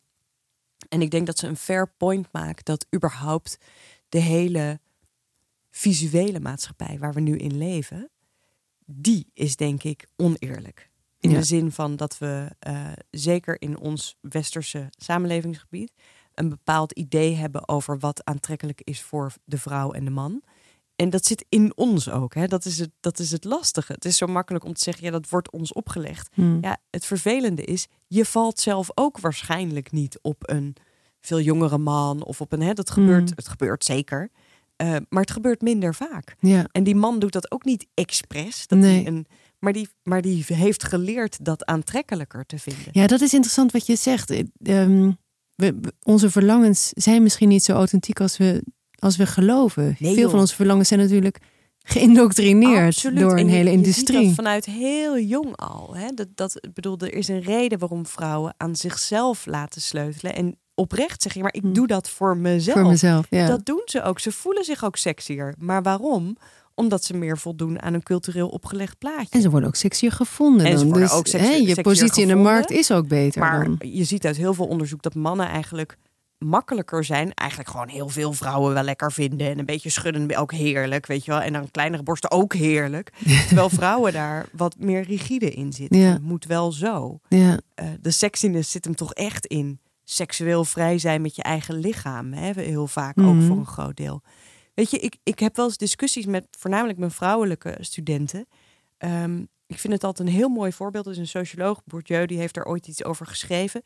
En 0.89 1.03
ik 1.03 1.11
denk 1.11 1.27
dat 1.27 1.39
ze 1.39 1.47
een 1.47 1.57
fair 1.57 1.93
point 1.97 2.29
maakt 2.33 2.67
dat 2.67 2.87
überhaupt 2.95 3.59
de 4.09 4.19
hele 4.19 4.81
visuele 5.71 6.41
maatschappij 6.41 6.99
waar 6.99 7.13
we 7.15 7.21
nu 7.21 7.37
in 7.37 7.57
leven, 7.57 8.11
die 8.87 9.27
is 9.35 9.57
denk 9.57 9.83
ik 9.83 10.07
oneerlijk. 10.17 10.90
In 11.21 11.31
Ja. 11.31 11.39
de 11.39 11.45
zin 11.45 11.73
van 11.73 11.97
dat 11.97 12.19
we 12.19 12.49
eh, 12.59 12.87
zeker 13.11 13.61
in 13.61 13.79
ons 13.79 14.17
westerse 14.21 14.89
samenlevingsgebied 14.91 15.93
een 16.35 16.49
bepaald 16.49 16.93
idee 16.93 17.35
hebben 17.35 17.69
over 17.69 17.99
wat 17.99 18.25
aantrekkelijk 18.25 18.81
is 18.85 19.03
voor 19.03 19.33
de 19.45 19.59
vrouw 19.59 19.93
en 19.93 20.05
de 20.05 20.11
man. 20.11 20.43
En 20.97 21.11
dat 21.11 21.25
zit 21.27 21.45
in 21.49 21.73
ons 21.77 22.11
ook. 22.11 22.35
Hè? 22.35 22.47
Dat, 22.47 22.65
is 22.65 22.79
het, 22.79 22.91
dat 23.01 23.19
is 23.19 23.31
het 23.31 23.45
lastige. 23.45 23.93
Het 23.93 24.05
is 24.05 24.17
zo 24.17 24.27
makkelijk 24.27 24.65
om 24.65 24.73
te 24.75 24.83
zeggen, 24.83 25.05
ja, 25.05 25.11
dat 25.11 25.29
wordt 25.29 25.51
ons 25.51 25.73
opgelegd. 25.73 26.29
Hmm. 26.33 26.59
Ja, 26.61 26.79
het 26.91 27.07
vervelende 27.07 27.65
is, 27.65 27.87
je 28.07 28.25
valt 28.25 28.61
zelf 28.61 28.91
ook 28.95 29.19
waarschijnlijk 29.19 29.93
niet 29.93 30.19
op 30.23 30.51
een 30.51 30.77
veel 31.21 31.41
jongere 31.41 31.79
man 31.79 32.23
of 32.25 32.41
op 32.41 32.53
een, 32.53 32.61
hè, 32.63 32.73
dat 32.73 32.91
gebeurt, 32.91 33.23
Mm. 33.29 33.33
het 33.35 33.49
gebeurt 33.49 33.85
zeker, 33.85 34.31
Eh, 34.77 34.97
maar 35.09 35.23
het 35.23 35.31
gebeurt 35.31 35.61
minder 35.61 35.95
vaak. 35.95 36.37
Ja. 36.39 36.67
En 36.73 36.85
die 36.85 36.95
man 36.95 37.19
doet 37.19 37.33
dat 37.33 37.51
ook 37.51 37.65
niet 37.65 37.87
expres, 37.95 38.67
dat 38.67 38.79
Nee. 38.79 38.95
hij 39.03 39.07
een, 39.07 39.27
maar, 39.61 39.73
die, 39.73 39.89
maar 40.03 40.23
die 40.23 40.45
heeft 40.47 40.85
geleerd 40.85 41.45
dat 41.45 41.65
aantrekkelijker 41.65 42.47
te 42.47 42.59
vinden. 42.59 42.85
ja, 42.93 43.07
dat 43.07 43.21
is 43.21 43.33
interessant 43.33 43.73
wat 43.73 43.87
je 43.87 43.97
zegt. 43.97 44.31
Eh, 44.31 44.43
ehm, 44.63 45.11
we, 45.55 45.81
onze 46.03 46.31
verlangens 46.31 46.89
zijn 46.95 47.23
misschien 47.23 47.49
niet 47.49 47.65
zo 47.65 47.73
authentiek 47.73 48.21
als 48.21 48.37
we, 48.37 48.63
als 48.99 49.17
we 49.17 49.27
geloven. 49.27 49.85
Nee, 49.99 50.13
Veel 50.13 50.23
joh. 50.23 50.31
van 50.31 50.41
onze 50.41 50.55
verlangens 50.55 50.89
zijn 50.89 51.01
natuurlijk 51.01 51.39
geïndoctrineerd 51.83 52.87
Absoluut. 52.87 53.19
door 53.19 53.33
een 53.33 53.39
En 53.39 53.47
je- 53.47 53.51
hele 53.53 53.71
je 53.71 53.77
industrie. 53.77 54.27
dat 54.27 54.35
vanuit 54.35 54.65
heel 54.65 55.19
jong 55.19 55.57
al. 55.57 55.97
Hè? 55.97 56.07
Dat, 56.15 56.29
dat, 56.35 56.69
bedoel, 56.75 56.99
er 56.99 57.15
is 57.15 57.29
een 57.29 57.41
reden 57.43 57.79
waarom 57.79 58.07
vrouwen 58.07 58.55
aan 58.57 58.77
zichzelf 58.77 59.47
laten 59.47 59.81
sleutelen. 59.81 60.35
En 60.35 60.59
oprecht 60.75 61.23
zeggen, 61.23 61.41
maar 61.43 61.55
ik 61.55 61.75
doe 61.75 61.87
dat 61.87 62.11
voor 62.11 62.37
mezelf. 62.37 62.77
Hm. 62.77 62.83
Voor 62.83 62.91
mezelf, 62.91 63.27
ja. 63.31 63.47
Dat 63.47 63.67
doen 63.67 63.83
ze 63.85 64.03
ook. 64.03 64.19
Ze 64.21 64.33
voelen 64.33 64.65
zich 64.65 64.85
ook 64.85 64.97
sexier. 64.97 65.55
Maar 65.59 65.83
waarom? 65.83 66.37
Omdat 66.81 67.05
ze 67.05 67.17
meer 67.17 67.39
voldoen 67.39 67.83
aan 67.83 67.95
een 67.95 68.03
cultureel 68.03 68.49
opgelegd 68.49 68.99
plaatje. 68.99 69.29
En 69.31 69.41
ze 69.41 69.51
worden 69.51 69.69
ook 69.69 69.77
sexier 69.77 70.13
gevonden. 70.13 70.67
En 70.67 70.73
ze 70.73 70.79
dan. 70.79 70.87
worden 70.93 71.09
dus, 71.09 71.17
ook 71.17 71.27
sexier- 71.27 71.51
hè, 71.51 71.57
je 71.57 71.83
positie 71.83 72.23
in 72.23 72.29
de 72.29 72.35
markt 72.35 72.71
is 72.71 72.91
ook 72.93 73.09
beter. 73.09 73.41
Maar 73.41 73.65
dan. 73.65 73.77
je 73.93 74.05
ziet 74.05 74.27
uit 74.27 74.37
heel 74.37 74.55
veel 74.55 74.67
onderzoek 74.67 75.03
dat 75.03 75.15
mannen 75.15 75.47
eigenlijk 75.49 75.97
makkelijker 76.39 77.05
zijn. 77.05 77.35
Eigenlijk 77.35 77.71
gewoon 77.71 77.89
heel 77.89 78.09
veel 78.09 78.33
vrouwen 78.33 78.75
wel 78.75 78.83
lekker 78.83 79.13
vinden. 79.13 79.51
En 79.51 79.59
een 79.59 79.65
beetje 79.67 79.91
schudden 79.91 80.37
ook 80.37 80.53
heerlijk, 80.53 81.07
weet 81.07 81.25
je 81.25 81.31
wel. 81.31 81.41
En 81.41 81.53
dan 81.53 81.71
kleinere 81.71 82.03
borsten 82.03 82.31
ook 82.31 82.55
heerlijk. 82.55 83.13
Terwijl 83.47 83.69
vrouwen 83.71 84.13
daar 84.13 84.47
wat 84.53 84.75
meer 84.79 85.03
rigide 85.03 85.51
in 85.51 85.73
zitten. 85.73 85.99
Ja. 85.99 86.13
Het 86.13 86.23
moet 86.23 86.45
wel 86.45 86.73
zo. 86.73 87.19
Ja. 87.29 87.59
Eh, 87.75 87.87
de 88.01 88.11
sexiness 88.11 88.71
zit 88.71 88.85
hem 88.85 88.95
toch 88.95 89.15
echt 89.15 89.47
in 89.47 89.81
seksueel 90.05 90.65
vrij 90.65 90.99
zijn 90.99 91.23
met 91.23 91.37
je 91.37 91.43
eigen 91.43 91.75
lichaam. 91.79 92.33
Hè? 92.33 92.51
Heel 92.55 92.87
vaak 92.87 93.19
ook 93.19 93.35
Mhm. 93.35 93.47
voor 93.47 93.57
een 93.57 93.67
groot 93.67 93.97
deel. 93.97 94.23
Weet 94.81 94.91
je, 94.91 94.99
ik, 94.99 95.17
ik 95.23 95.39
heb 95.39 95.57
wel 95.57 95.65
eens 95.67 95.77
discussies 95.77 96.27
met 96.27 96.47
voornamelijk 96.51 96.99
mijn 96.99 97.11
vrouwelijke 97.11 97.77
studenten. 97.81 98.47
Ehm, 98.99 99.39
ik 99.67 99.79
vind 99.79 99.93
het 99.93 100.05
altijd 100.05 100.29
een 100.29 100.35
heel 100.35 100.49
mooi 100.49 100.73
voorbeeld. 100.73 101.07
Er 101.07 101.13
is 101.13 101.19
een 101.19 101.27
socioloog, 101.29 101.81
Bourdieu, 101.85 102.27
die 102.27 102.39
heeft 102.39 102.55
daar 102.55 102.65
ooit 102.67 102.87
iets 102.89 103.05
over 103.05 103.27
geschreven. 103.27 103.83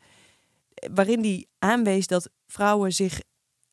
Waarin 0.93 1.21
die 1.21 1.47
aanwees 1.59 2.07
dat 2.07 2.29
vrouwen 2.47 2.93
zich 2.93 3.19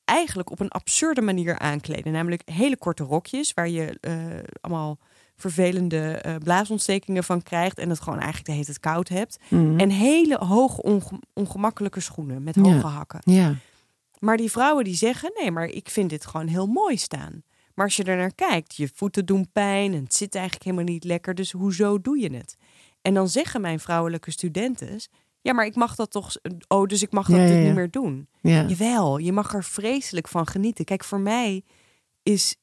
eigenlijk 0.05 0.51
op 0.51 0.61
een 0.61 0.69
absurde 0.71 1.21
manier 1.21 1.59
aankleden. 1.59 2.13
Namelijk 2.13 2.43
hele 2.45 2.77
korte 2.77 3.03
rokjes, 3.05 3.55
waar 3.55 3.69
je 3.69 3.99
eh, 4.01 4.15
allemaal 4.61 4.99
vervelende 5.37 6.13
eh, 6.13 6.35
blaasontstekingen 6.37 7.25
van 7.25 7.43
krijgt. 7.43 7.79
En 7.79 7.89
het 7.91 8.01
gewoon 8.01 8.19
eigenlijk 8.19 8.47
de 8.47 8.53
hele 8.53 8.65
tijd 8.65 8.81
koud 8.81 9.09
hebt. 9.09 9.39
Mhm. 9.49 9.79
En 9.81 9.91
hele 9.91 10.37
hoge 10.39 10.83
onge- 10.83 11.21
ongemakkelijke 11.33 12.01
schoenen 12.01 12.43
met 12.43 12.55
Ja. 12.55 12.63
hoge 12.63 12.87
hakken. 12.87 13.21
ja. 13.25 13.55
Maar 14.23 14.37
die 14.37 14.51
vrouwen 14.51 14.85
die 14.85 14.95
zeggen, 14.95 15.31
nee, 15.35 15.51
maar 15.51 15.67
ik 15.67 15.89
vind 15.89 16.11
dit 16.11 16.27
gewoon 16.27 16.47
heel 16.47 16.67
mooi 16.67 16.97
staan. 16.97 17.43
Maar 17.75 17.85
als 17.85 17.97
je 17.97 18.05
er 18.05 18.17
naar 18.17 18.35
kijkt, 18.35 18.77
je 18.77 18.91
voeten 18.95 19.27
doen 19.27 19.51
pijn 19.53 19.95
en 19.95 20.03
het 20.05 20.15
zit 20.15 20.35
eigenlijk 20.35 20.65
helemaal 20.65 20.85
niet 20.93 21.05
lekker. 21.05 21.35
Dus 21.35 21.53
hoezo 21.53 22.01
doe 22.01 22.19
je 22.19 22.35
het? 22.37 22.57
En 23.03 23.15
dan 23.15 23.29
zeggen 23.29 23.61
mijn 23.61 23.81
vrouwelijke 23.81 24.31
studenten, 24.31 25.01
ja, 25.41 25.53
maar 25.53 25.67
ik 25.67 25.75
mag 25.75 25.95
dat 25.95 26.11
toch, 26.11 26.35
oh, 26.69 26.87
dus 26.87 27.03
ik 27.03 27.13
mag 27.13 27.27
dat 27.27 27.37
Ja, 27.37 27.43
ja, 27.43 27.49
dit 27.49 27.59
ja. 27.59 27.65
niet 27.65 27.75
meer 27.75 27.91
doen. 27.91 28.29
Ja. 28.41 28.67
Jawel, 28.67 29.19
je 29.19 29.33
mag 29.33 29.55
er 29.55 29.65
vreselijk 29.65 30.29
van 30.29 30.47
genieten. 30.47 30.85
Kijk, 30.85 31.05
voor 31.05 31.21
mij 31.21 31.63
is 32.23 32.57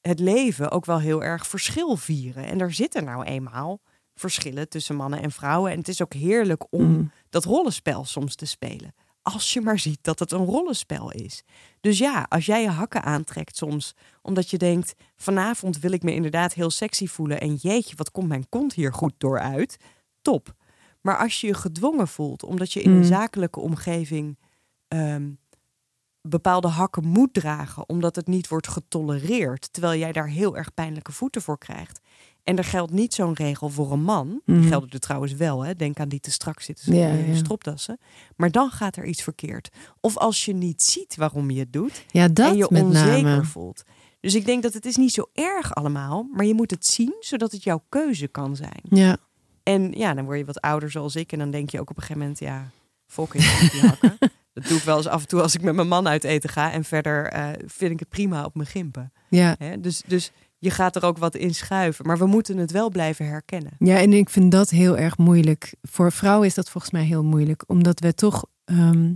het 0.00 0.18
leven 0.20 0.70
ook 0.70 0.84
wel 0.84 0.98
heel 1.00 1.22
erg 1.22 1.46
verschil 1.46 1.96
vieren. 1.96 2.44
En 2.44 2.60
er 2.60 2.72
zitten 2.72 3.04
nou 3.04 3.24
eenmaal 3.24 3.80
verschillen 4.14 4.68
tussen 4.68 4.96
mannen 4.96 5.22
en 5.22 5.30
vrouwen. 5.30 5.72
En 5.72 5.78
het 5.78 5.88
is 5.88 6.02
ook 6.02 6.12
heerlijk 6.14 6.64
om 6.70 6.82
Mm. 6.90 7.10
dat 7.28 7.44
rollenspel 7.44 8.04
soms 8.04 8.34
te 8.34 8.46
spelen. 8.46 8.94
Als 9.24 9.52
je 9.52 9.60
maar 9.60 9.78
ziet 9.78 9.98
dat 10.02 10.18
het 10.18 10.32
een 10.32 10.44
rollenspel 10.44 11.10
is. 11.10 11.42
Dus 11.80 11.98
ja, 11.98 12.26
als 12.28 12.46
jij 12.46 12.62
je 12.62 12.68
hakken 12.68 13.02
aantrekt 13.02 13.56
soms, 13.56 13.94
omdat 14.22 14.50
je 14.50 14.58
denkt: 14.58 14.94
vanavond 15.16 15.78
wil 15.78 15.92
ik 15.92 16.02
me 16.02 16.14
inderdaad 16.14 16.52
heel 16.52 16.70
sexy 16.70 17.06
voelen. 17.06 17.40
En 17.40 17.54
jeetje, 17.54 17.96
wat 17.96 18.10
komt 18.10 18.28
mijn 18.28 18.48
kont 18.48 18.72
hier 18.74 18.92
goed 18.92 19.12
door 19.18 19.40
uit? 19.40 19.76
Top. 20.22 20.54
Maar 21.00 21.18
als 21.18 21.40
je 21.40 21.46
je 21.46 21.54
gedwongen 21.54 22.08
voelt, 22.08 22.42
omdat 22.42 22.72
je 22.72 22.82
in 22.82 22.90
een 22.90 22.96
Mm. 22.96 23.04
zakelijke 23.04 23.60
omgeving 23.60 24.38
ehm, 24.88 25.30
bepaalde 26.20 26.68
hakken 26.68 27.04
moet 27.06 27.34
dragen, 27.34 27.88
omdat 27.88 28.16
het 28.16 28.26
niet 28.26 28.48
wordt 28.48 28.68
getolereerd, 28.68 29.72
terwijl 29.72 29.98
jij 29.98 30.12
daar 30.12 30.28
heel 30.28 30.56
erg 30.56 30.74
pijnlijke 30.74 31.12
voeten 31.12 31.42
voor 31.42 31.58
krijgt. 31.58 32.00
En 32.44 32.58
er 32.58 32.64
geldt 32.64 32.92
niet 32.92 33.14
zo'n 33.14 33.32
regel 33.34 33.68
voor 33.68 33.92
een 33.92 34.02
man. 34.02 34.40
Die 34.44 34.54
Mhm. 34.56 34.68
gelden 34.68 34.90
er 34.90 34.98
trouwens 35.00 35.32
wel. 35.32 35.64
Hè? 35.64 35.74
Denk 35.74 36.00
aan 36.00 36.08
die 36.08 36.20
te 36.20 36.30
strak 36.30 36.60
zitten 36.60 36.94
Ja, 36.94 37.08
eh, 37.08 37.28
ja. 37.28 37.34
stropdassen. 37.34 37.98
Maar 38.36 38.50
dan 38.50 38.70
gaat 38.70 38.96
er 38.96 39.04
iets 39.04 39.22
verkeerd. 39.22 39.68
Of 40.00 40.16
als 40.18 40.44
je 40.44 40.54
niet 40.54 40.82
ziet 40.82 41.16
waarom 41.16 41.50
je 41.50 41.58
het 41.60 41.72
doet 41.72 42.04
ja, 42.10 42.28
dat 42.28 42.50
en 42.50 42.56
je 42.56 42.66
met 42.70 42.82
onzeker 42.82 43.22
name. 43.22 43.44
voelt. 43.44 43.82
Dus 44.20 44.34
ik 44.34 44.46
denk 44.46 44.62
dat 44.62 44.74
het 44.74 44.84
is 44.86 44.96
niet 44.96 45.12
zo 45.12 45.28
erg 45.32 45.74
allemaal, 45.74 46.28
maar 46.32 46.44
je 46.44 46.54
moet 46.54 46.70
het 46.70 46.86
zien 46.86 47.14
zodat 47.20 47.52
het 47.52 47.62
jouw 47.62 47.84
keuze 47.88 48.26
kan 48.28 48.56
zijn. 48.56 48.80
Ja. 48.82 49.16
En 49.62 49.92
ja, 49.92 50.14
dan 50.14 50.24
word 50.24 50.38
je 50.38 50.44
wat 50.44 50.60
ouder 50.60 50.90
zoals 50.90 51.16
ik 51.16 51.32
en 51.32 51.38
dan 51.38 51.50
denk 51.50 51.70
je 51.70 51.80
ook 51.80 51.90
op 51.90 51.96
een 51.96 52.02
gegeven 52.02 52.20
moment, 52.22 52.38
ja, 52.40 52.70
Fucking 53.06 53.44
koffiehakken. 53.58 54.16
dat 54.54 54.64
doe 54.68 54.76
ik 54.78 54.82
wel 54.82 54.96
eens 54.96 55.06
af 55.06 55.20
en 55.22 55.28
toe 55.28 55.42
als 55.42 55.54
ik 55.54 55.62
met 55.62 55.74
mijn 55.74 55.88
man 55.88 56.08
uit 56.08 56.24
eten 56.24 56.50
ga. 56.50 56.72
En 56.72 56.84
verder 56.84 57.26
eh, 57.26 57.48
vind 57.66 57.92
ik 57.92 57.98
het 58.00 58.08
prima 58.08 58.44
op 58.44 58.54
mijn 58.54 58.68
gimpen. 58.68 59.12
Ja. 59.28 59.54
Hè? 59.58 59.80
Dus, 59.80 60.02
dus 60.06 60.30
je 60.64 60.70
gaat 60.70 60.96
er 60.96 61.04
ook 61.04 61.18
wat 61.18 61.34
in 61.36 61.54
schuiven. 61.54 62.06
Maar 62.06 62.18
we 62.18 62.26
moeten 62.26 62.56
het 62.56 62.70
wel 62.70 62.88
blijven 62.90 63.26
herkennen. 63.26 63.72
Ja, 63.78 63.98
en 63.98 64.12
ik 64.12 64.30
vind 64.30 64.52
dat 64.52 64.70
heel 64.70 64.96
erg 64.98 65.18
moeilijk. 65.18 65.74
Voor 65.82 66.12
vrouwen 66.12 66.46
is 66.46 66.54
dat 66.54 66.70
volgens 66.70 66.92
mij 66.92 67.04
heel 67.04 67.24
moeilijk, 67.24 67.64
omdat 67.66 68.00
we 68.00 68.14
toch 68.14 68.44
ehm, 68.64 69.12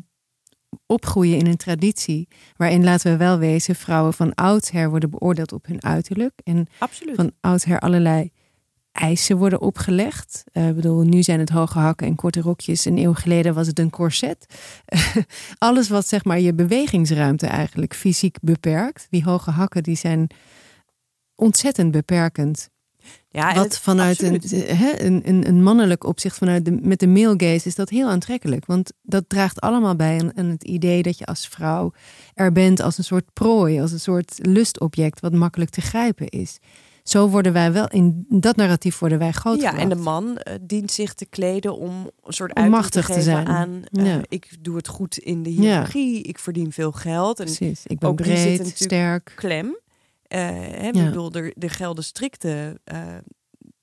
opgroeien 0.86 1.38
in 1.38 1.46
een 1.46 1.56
traditie 1.56 2.28
waarin, 2.56 2.84
laten 2.84 3.10
we 3.12 3.16
wel 3.16 3.38
wezen, 3.38 3.74
vrouwen 3.74 4.12
van 4.12 4.34
oudsher 4.34 4.90
worden 4.90 5.10
beoordeeld 5.10 5.52
op 5.52 5.66
hun 5.66 5.84
uiterlijk. 5.84 6.32
En 6.44 6.66
Absoluut. 6.78 7.14
van 7.14 7.32
oudsher 7.40 7.78
allerlei 7.78 8.30
eisen 8.92 9.36
worden 9.36 9.60
opgelegd. 9.60 10.44
Eh, 10.52 10.68
Ik 10.68 10.74
bedoel, 10.74 11.02
nu 11.02 11.22
zijn 11.22 11.38
het 11.38 11.48
hoge 11.50 11.78
hakken 11.78 12.06
en 12.06 12.14
korte 12.14 12.40
rokjes. 12.40 12.84
Een 12.84 12.98
eeuw 12.98 13.12
geleden 13.14 13.54
was 13.54 13.66
het 13.66 13.78
een 13.78 13.90
corset. 13.90 14.46
Alles 15.58 15.88
wat 15.88 16.06
zeg 16.08 16.24
maar 16.24 16.40
je 16.40 16.54
bewegingsruimte 16.54 17.46
eigenlijk 17.46 17.94
fysiek 17.94 18.36
beperkt. 18.40 19.06
Die 19.10 19.24
hoge 19.24 19.50
hakken 19.50 19.82
die 19.82 19.96
zijn 19.96 20.26
ontzettend 21.38 21.90
beperkend. 21.90 22.68
ja, 23.28 23.54
Wat 23.54 23.64
het- 23.64 23.78
vanuit 23.78 24.22
een, 24.22 24.34
absoluut. 24.34 24.68
hè, 24.78 25.00
een, 25.00 25.22
een, 25.28 25.48
een 25.48 25.62
mannelijk 25.62 26.04
opzicht, 26.04 26.36
vanuit 26.38 26.64
de, 26.64 26.78
met 26.82 27.00
de 27.00 27.06
male 27.06 27.34
gaze, 27.36 27.66
is 27.68 27.74
dat 27.74 27.88
heel 27.88 28.08
aantrekkelijk. 28.08 28.66
Want 28.66 28.92
dat 29.02 29.24
draagt 29.28 29.60
allemaal 29.60 29.96
bij 29.96 30.18
aan, 30.20 30.36
aan 30.36 30.46
het 30.46 30.64
idee 30.64 31.02
dat 31.02 31.18
je 31.18 31.26
als 31.26 31.48
vrouw 31.48 31.92
er 32.34 32.52
bent 32.52 32.80
als 32.80 32.98
een 32.98 33.04
soort 33.04 33.32
prooi, 33.32 33.80
als 33.80 33.92
een 33.92 34.00
soort 34.00 34.38
lustobject 34.42 35.20
wat 35.20 35.32
makkelijk 35.32 35.70
te 35.70 35.80
grijpen 35.80 36.28
is. 36.28 36.58
Zo 37.02 37.28
worden 37.28 37.52
wij 37.52 37.72
wel, 37.72 37.88
in 37.88 38.26
dat 38.28 38.56
narratief 38.56 38.98
worden 38.98 39.18
wij 39.18 39.32
groot 39.32 39.60
Ja, 39.60 39.78
en 39.78 39.88
de 39.88 39.94
man 39.94 40.36
eh, 40.38 40.54
dient 40.60 40.90
zich 40.92 41.14
te 41.14 41.26
kleden 41.26 41.76
om 41.76 42.10
een 42.24 42.32
soort 42.32 42.54
Om 42.54 42.68
machtig 42.68 43.06
te 43.06 43.22
zijn. 43.22 43.46
aan... 43.46 43.82
eh, 43.92 44.06
Ja. 44.06 44.20
Ik 44.28 44.56
doe 44.60 44.76
het 44.76 44.88
goed 44.88 45.18
in 45.18 45.42
de 45.42 45.50
hiërarchie, 45.50 46.22
ik 46.22 46.38
verdien 46.38 46.72
veel 46.72 46.92
geld. 46.92 47.38
En 47.38 47.44
Precies, 47.44 47.82
ik 47.86 47.98
ben 47.98 48.14
breed, 48.14 48.72
sterk. 48.74 49.32
klem. 49.36 49.76
Eh, 50.28 50.40
hè, 50.50 50.86
ik 50.88 50.94
Ja. 50.94 51.04
bedoel, 51.04 51.32
er, 51.32 51.52
er 51.58 51.70
gelden 51.70 52.04
strikte 52.04 52.80
eh, 52.84 53.16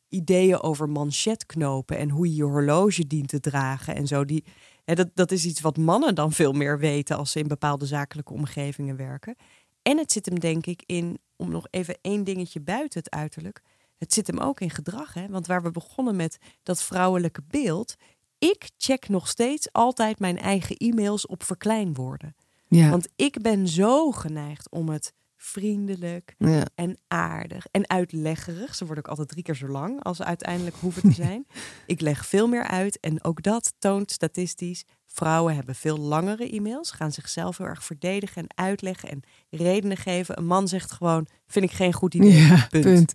ideeën 0.09 0.61
over 0.61 0.89
manchetknopen 0.89 1.97
en 1.97 2.09
hoe 2.09 2.27
je 2.29 2.35
je 2.35 2.43
horloge 2.43 3.07
dient 3.07 3.27
te 3.27 3.39
dragen 3.39 3.95
en 3.95 4.07
zo. 4.07 4.25
Die, 4.25 4.43
hè, 4.83 4.93
dat, 4.95 5.09
dat 5.13 5.31
is 5.31 5.45
iets 5.45 5.61
wat 5.61 5.77
mannen 5.77 6.15
dan 6.15 6.31
veel 6.31 6.51
meer 6.51 6.79
weten 6.79 7.17
als 7.17 7.31
ze 7.31 7.39
in 7.39 7.47
bepaalde 7.47 7.85
zakelijke 7.85 8.33
omgevingen 8.33 8.95
werken. 8.95 9.35
En 9.81 9.97
het 9.97 10.11
zit 10.11 10.25
hem 10.25 10.39
denk 10.39 10.65
ik 10.65 10.83
in, 10.85 11.19
om 11.35 11.49
nog 11.51 11.67
even 11.69 11.97
één 12.01 12.23
dingetje 12.23 12.61
buiten 12.61 12.99
het 12.99 13.09
uiterlijk, 13.13 13.61
het 13.97 14.13
zit 14.13 14.27
hem 14.27 14.37
ook 14.39 14.59
in 14.59 14.69
gedrag. 14.69 15.13
Hè? 15.13 15.27
Want 15.27 15.47
waar 15.47 15.63
we 15.63 15.71
begonnen 15.71 16.15
met 16.15 16.37
dat 16.63 16.83
vrouwelijke 16.83 17.41
beeld, 17.47 17.95
ik 18.39 18.69
check 18.77 19.09
nog 19.09 19.27
steeds 19.27 19.71
altijd 19.71 20.19
mijn 20.19 20.37
eigen 20.37 20.75
e-mails 20.77 21.25
op 21.27 21.43
verkleinwoorden. 21.43 22.35
Ja, 22.67 22.89
Want 22.89 23.07
ik 23.15 23.41
ben 23.41 23.67
zo 23.67 24.11
geneigd 24.11 24.69
om 24.71 24.89
het 24.89 25.13
vriendelijk 25.37 26.35
ja. 26.37 26.63
en 26.75 26.97
aardig 27.07 27.67
en 27.71 27.89
uitleggerig. 27.89 28.75
Ze 28.75 28.85
worden 28.85 29.03
ook 29.03 29.09
altijd 29.09 29.29
drie 29.29 29.43
keer 29.43 29.55
zo 29.55 29.67
lang 29.67 30.03
als 30.03 30.17
ze 30.17 30.23
uiteindelijk 30.23 30.75
hoeven 30.75 31.01
te 31.01 31.15
zijn. 31.25 31.45
ik 31.85 32.01
leg 32.01 32.25
veel 32.25 32.47
meer 32.47 32.63
uit 32.63 32.99
en 32.99 33.23
ook 33.23 33.43
dat 33.43 33.73
toont 33.79 34.11
statistisch. 34.11 34.85
Vrouwen 35.07 35.55
hebben 35.55 35.75
veel 35.75 35.97
langere 35.97 36.49
e-mails, 36.49 36.91
gaan 36.91 37.11
zichzelf 37.11 37.57
heel 37.57 37.67
erg 37.67 37.83
verdedigen 37.83 38.41
en 38.41 38.65
uitleggen 38.65 39.09
en 39.09 39.21
redenen 39.49 39.97
geven. 39.97 40.37
Een 40.37 40.45
man 40.45 40.67
zegt 40.67 40.91
gewoon, 40.91 41.27
vind 41.47 41.65
ik 41.65 41.71
geen 41.71 41.93
goed 41.93 42.13
idee. 42.13 42.33
Ja, 42.33 42.67
punt. 42.69 42.83
punt. 42.83 43.13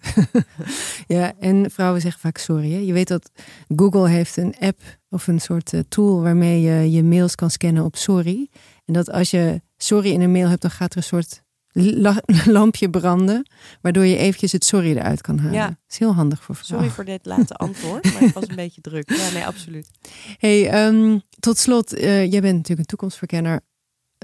ja, 1.16 1.32
en 1.38 1.70
vrouwen 1.70 2.00
zeggen 2.00 2.20
vaak 2.20 2.38
sorry. 2.38 2.72
Hè? 2.72 2.78
Je 2.78 2.92
weet 2.92 3.08
dat 3.08 3.30
Google 3.76 4.08
heeft 4.08 4.36
een 4.36 4.54
app 4.58 4.80
of 5.08 5.26
een 5.26 5.40
soort 5.40 5.72
eh, 5.72 5.80
tool 5.88 6.22
waarmee 6.22 6.60
je 6.60 6.90
je 6.90 7.02
mails 7.02 7.34
kan 7.34 7.50
scannen 7.50 7.84
op 7.84 7.96
sorry. 7.96 8.48
En 8.84 8.92
dat 8.92 9.10
als 9.10 9.30
je 9.30 9.62
sorry 9.76 10.10
in 10.10 10.20
een 10.20 10.32
mail 10.32 10.48
hebt, 10.48 10.62
dan 10.62 10.70
gaat 10.70 10.90
er 10.90 10.96
een 10.96 11.02
soort 11.02 11.42
la- 11.72 12.22
lampje 12.46 12.90
branden, 12.90 13.50
waardoor 13.80 14.04
je 14.06 14.16
eventjes 14.16 14.52
het 14.52 14.64
sorry 14.64 14.90
eruit 14.96 15.20
kan 15.20 15.38
halen. 15.38 15.54
Ja. 15.54 15.66
Dat 15.66 15.76
is 15.88 15.98
heel 15.98 16.14
handig 16.14 16.42
voor 16.42 16.54
vrouwen. 16.54 16.90
Sorry 16.90 17.06
voor 17.06 17.14
dit 17.14 17.26
late 17.26 17.54
antwoord, 17.66 18.12
maar 18.12 18.22
ik 18.22 18.34
was 18.34 18.48
een 18.48 18.54
beetje 18.56 18.80
druk. 18.80 19.10
Ja, 19.10 19.30
nee, 19.32 19.46
absoluut. 19.46 19.90
Hey, 20.38 20.68
ehm, 20.70 21.18
tot 21.40 21.58
slot, 21.58 21.92
eh, 21.94 22.20
jij 22.30 22.40
bent 22.40 22.54
natuurlijk 22.54 22.78
een 22.80 22.84
toekomstverkenner. 22.86 23.60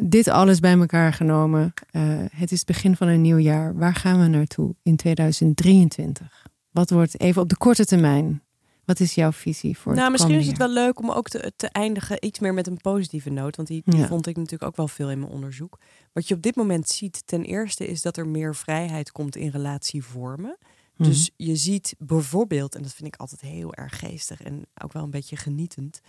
Dit 0.02 0.28
alles 0.28 0.60
bij 0.60 0.72
elkaar 0.78 1.12
genomen. 1.12 1.72
eh, 1.90 2.02
het 2.32 2.52
is 2.52 2.58
het 2.58 2.66
begin 2.66 2.96
van 2.96 3.08
een 3.08 3.20
nieuw 3.20 3.38
jaar. 3.38 3.76
Waar 3.76 3.94
gaan 3.94 4.20
we 4.20 4.26
naartoe 4.26 4.74
in 4.82 4.96
2023? 4.96 6.46
Wat 6.70 6.90
wordt 6.90 7.20
even 7.20 7.42
op 7.42 7.48
de 7.48 7.56
korte 7.56 7.84
termijn? 7.84 8.42
Wat 8.86 9.00
is 9.00 9.14
jouw 9.14 9.32
visie 9.32 9.78
voor 9.78 9.94
Nou, 9.94 10.10
misschien 10.10 10.34
is 10.34 10.46
het 10.46 10.58
wel 10.58 10.68
leuk 10.68 10.98
om 10.98 11.10
ook 11.10 11.28
te, 11.28 11.52
te 11.56 11.68
eindigen 11.68 12.24
iets 12.24 12.38
meer 12.38 12.54
met 12.54 12.66
een 12.66 12.76
positieve 12.76 13.30
noot. 13.30 13.56
Want 13.56 13.68
die, 13.68 13.82
die 13.84 13.98
Ja. 14.00 14.06
vond 14.06 14.26
ik 14.26 14.36
natuurlijk 14.36 14.62
ook 14.62 14.76
wel 14.76 14.88
veel 14.88 15.10
in 15.10 15.18
mijn 15.18 15.30
onderzoek. 15.32 15.78
Wat 16.12 16.28
je 16.28 16.34
op 16.34 16.42
dit 16.42 16.56
moment 16.56 16.88
ziet, 16.88 17.22
ten 17.26 17.44
eerste 17.44 17.86
is 17.86 18.02
dat 18.02 18.16
er 18.16 18.26
meer 18.28 18.54
vrijheid 18.54 19.12
komt 19.12 19.36
in 19.36 19.48
relatievormen. 19.48 20.58
Mhm. 20.96 21.08
Dus 21.08 21.30
je 21.36 21.56
ziet 21.56 21.94
bijvoorbeeld, 21.98 22.74
en 22.74 22.82
dat 22.82 22.94
vind 22.94 23.14
ik 23.14 23.20
altijd 23.20 23.40
heel 23.40 23.74
erg 23.74 23.98
geestig 23.98 24.42
en 24.42 24.66
ook 24.82 24.92
wel 24.92 25.02
een 25.02 25.10
beetje 25.10 25.36
genietend, 25.36 26.00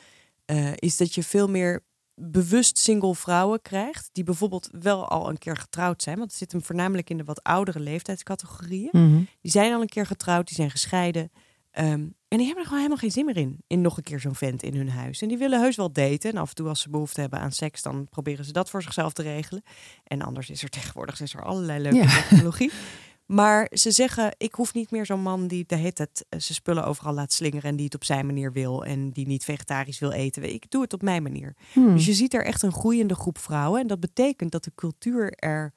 eh, 0.46 0.72
is 0.76 0.98
dat 0.98 1.16
je 1.16 1.24
veel 1.24 1.50
meer 1.50 1.84
bewust 2.16 2.78
single 2.78 3.16
vrouwen 3.16 3.62
krijgt, 3.62 4.10
die 4.12 4.24
bijvoorbeeld 4.24 4.70
wel 4.72 5.08
al 5.08 5.30
een 5.30 5.38
keer 5.38 5.58
getrouwd 5.58 6.02
zijn. 6.04 6.18
Want 6.18 6.30
het 6.30 6.40
zit 6.40 6.52
hem 6.52 6.64
voornamelijk 6.64 7.10
in 7.10 7.18
de 7.18 7.24
wat 7.24 7.44
oudere 7.44 7.80
leeftijdscategorieën. 7.80 8.90
Mhm. 8.92 9.22
Die 9.42 9.52
zijn 9.52 9.74
al 9.74 9.82
een 9.82 9.88
keer 9.88 10.06
getrouwd, 10.06 10.48
die 10.48 10.56
zijn 10.56 10.72
gescheiden. 10.72 11.32
Ehm, 11.78 12.06
en 12.28 12.38
die 12.38 12.46
hebben 12.46 12.58
er 12.58 12.64
gewoon 12.64 12.78
helemaal 12.78 12.98
geen 12.98 13.12
zin 13.12 13.26
meer 13.26 13.38
in. 13.38 13.64
In 13.68 13.82
nog 13.82 13.98
een 13.98 14.04
keer 14.04 14.20
zo'n 14.20 14.36
vent 14.36 14.64
in 14.64 14.76
hun 14.76 14.90
huis. 14.90 15.22
En 15.22 15.28
die 15.28 15.38
willen 15.38 15.62
heus 15.62 15.76
wel 15.76 15.92
daten. 15.92 16.32
En 16.32 16.38
af 16.38 16.50
en 16.50 16.56
toe 16.56 16.68
als 16.68 16.82
ze 16.82 16.90
behoefte 16.90 17.22
hebben 17.22 17.40
aan 17.40 17.52
seks, 17.52 17.82
dan 17.82 18.08
proberen 18.10 18.46
ze 18.46 18.52
dat 18.52 18.70
voor 18.70 18.82
zichzelf 18.82 19.14
te 19.14 19.22
regelen. 19.22 19.64
En 20.04 20.22
anders 20.22 20.50
is 20.50 20.64
er 20.64 20.70
tegenwoordig 20.70 21.22
is 21.22 21.34
er 21.34 21.44
allerlei 21.44 21.80
leuke 21.82 21.98
Ja. 21.98 22.22
technologie. 22.22 22.72
Maar 23.26 23.68
ze 23.74 23.92
zeggen, 23.92 24.36
ik 24.38 24.54
hoef 24.54 24.74
niet 24.74 24.92
meer 24.92 25.06
zo'n 25.06 25.22
man 25.22 25.48
die 25.48 25.64
de 25.68 25.76
heet 25.76 25.98
het 25.98 26.26
eh, 26.30 26.40
zijn 26.40 26.56
spullen 26.56 26.86
overal 26.86 27.14
laat 27.14 27.34
slingeren 27.34 27.70
en 27.70 27.76
die 27.76 27.86
het 27.86 27.96
op 27.96 28.04
zijn 28.04 28.26
manier 28.26 28.52
wil 28.52 28.86
en 28.86 29.10
die 29.12 29.28
niet 29.28 29.44
vegetarisch 29.44 30.00
wil 30.00 30.12
eten. 30.12 30.54
Ik 30.54 30.70
doe 30.72 30.82
het 30.82 30.94
op 30.94 31.02
mijn 31.02 31.24
manier. 31.24 31.56
Hmm. 31.74 31.94
Dus 31.96 32.06
je 32.06 32.14
ziet 32.14 32.34
er 32.34 32.46
echt 32.46 32.62
een 32.62 32.72
groeiende 32.72 33.16
groep 33.16 33.38
vrouwen. 33.38 33.82
En 33.82 33.88
dat 33.88 34.00
betekent 34.00 34.52
dat 34.52 34.64
de 34.64 34.72
cultuur 34.76 35.32
er 35.32 35.74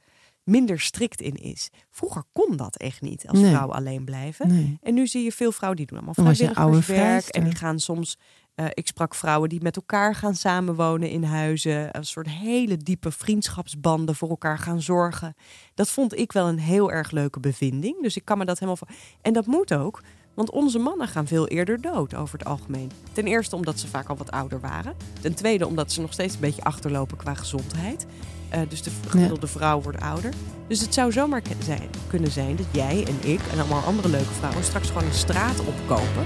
minder 0.51 0.80
strikt 0.80 1.20
in 1.20 1.34
is. 1.34 1.70
Vroeger 1.90 2.24
kon 2.32 2.57
dat 2.57 2.76
echt 2.76 3.01
niet 3.01 3.26
als 3.28 3.38
Nee. 3.38 3.51
vrouwen 3.51 3.76
alleen 3.76 4.05
blijven. 4.05 4.48
Nee. 4.48 4.78
En 4.82 4.94
nu 4.94 5.07
zie 5.07 5.24
je 5.24 5.32
veel 5.32 5.53
vrouwen 5.53 5.76
die 5.78 5.86
doen 5.86 5.96
allemaal 5.98 6.14
vrijwilligerswerk. 6.34 7.26
En 7.28 7.44
die 7.44 7.55
gaan 7.55 7.78
soms... 7.78 8.18
eh, 8.55 8.66
ik 8.70 8.86
sprak 8.86 9.14
vrouwen 9.14 9.48
die 9.48 9.62
met 9.62 9.76
elkaar 9.76 10.14
gaan 10.14 10.34
samenwonen 10.34 11.11
in 11.11 11.22
huizen. 11.22 11.96
Een 11.96 12.05
soort 12.05 12.28
hele 12.28 12.76
diepe 12.76 13.11
vriendschapsbanden 13.11 14.14
voor 14.14 14.28
elkaar 14.28 14.59
gaan 14.59 14.82
zorgen. 14.82 15.34
Dat 15.74 15.88
vond 15.90 16.18
ik 16.18 16.32
wel 16.32 16.48
een 16.48 16.59
heel 16.59 16.92
erg 16.92 17.11
leuke 17.11 17.40
bevinding. 17.40 18.03
Dus 18.03 18.16
ik 18.16 18.24
kan 18.24 18.38
me 18.38 18.44
dat 18.44 18.55
helemaal 18.59 18.76
voor... 18.76 18.88
En 19.22 19.32
dat 19.32 19.46
moet 19.46 19.74
ook. 19.74 20.03
Want 20.34 20.51
onze 20.51 20.78
mannen 20.78 21.09
gaan 21.09 21.26
veel 21.26 21.48
eerder 21.48 21.80
dood 21.80 22.14
over 22.14 22.38
het 22.38 22.48
algemeen. 22.48 22.90
Ten 23.12 23.24
eerste 23.26 23.57
omdat 23.57 23.78
ze 23.80 23.86
vaak 23.88 24.09
al 24.09 24.16
wat 24.16 24.30
ouder 24.30 24.61
waren. 24.61 24.94
Ten 25.20 25.34
tweede 25.34 25.66
omdat 25.66 25.92
ze 25.92 26.01
nog 26.01 26.12
steeds 26.12 26.34
een 26.34 26.40
beetje 26.40 26.64
achterlopen 26.64 27.16
qua 27.16 27.34
gezondheid. 27.34 28.07
Eh, 28.51 28.61
dus 28.68 28.82
de 28.82 28.90
gemiddelde 29.09 29.46
vrouw 29.46 29.80
wordt 29.82 30.01
ouder. 30.01 30.30
Dus 30.68 30.80
het 30.80 30.94
zou 30.94 31.12
zomaar 31.12 31.42
zijn, 31.64 31.88
kunnen 32.07 32.30
zijn 32.30 32.57
dat 32.57 32.66
jij 32.70 33.05
en 33.09 33.30
ik 33.30 33.40
en 33.53 33.59
allemaal 33.59 33.82
andere 33.82 34.09
leuke 34.09 34.32
vrouwen 34.38 34.64
straks 34.64 34.88
gewoon 34.88 35.05
een 35.05 35.12
straat 35.14 35.59
opkopen. 35.61 36.24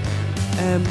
Ehm, 0.57 0.81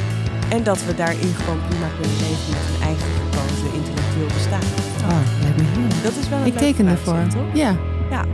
en 0.49 0.63
dat 0.63 0.85
we 0.85 0.95
daarin 0.95 1.35
gewoon 1.35 1.59
prima 1.69 1.87
kunnen 2.01 2.17
leven 2.17 2.51
met 2.51 2.61
een 2.77 2.83
eigen 2.87 3.07
gekozen 3.21 3.75
intellectueel 3.75 4.27
bestaan. 4.27 4.69
Oh, 5.11 5.43
lijkt 5.43 5.57
me. 5.59 6.03
Dat 6.03 6.13
is 6.21 6.29
wel 6.29 6.39
een 6.39 6.47
Ik 6.47 6.57
teken 6.57 6.87
ervoor. 6.87 7.27
toch? 7.29 7.55
Ja. 7.55 7.77
Ja. 8.11 8.25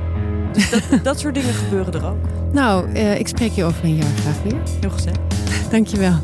Dus 0.53 0.71
dat, 0.71 0.83
dat 1.03 1.21
soort 1.21 1.35
dingen 1.35 1.55
gebeuren 1.55 1.93
er 1.93 2.07
ook. 2.07 2.17
Nou, 2.53 2.93
eh, 2.93 3.19
ik 3.19 3.29
spreek 3.29 3.51
je 3.53 3.65
over 3.65 3.85
een 3.85 3.95
jaar 3.97 4.17
graag 4.21 4.43
weer. 4.43 4.61
Heel 4.81 4.91
gezellig. 4.91 5.19
Dankjewel. 5.71 6.15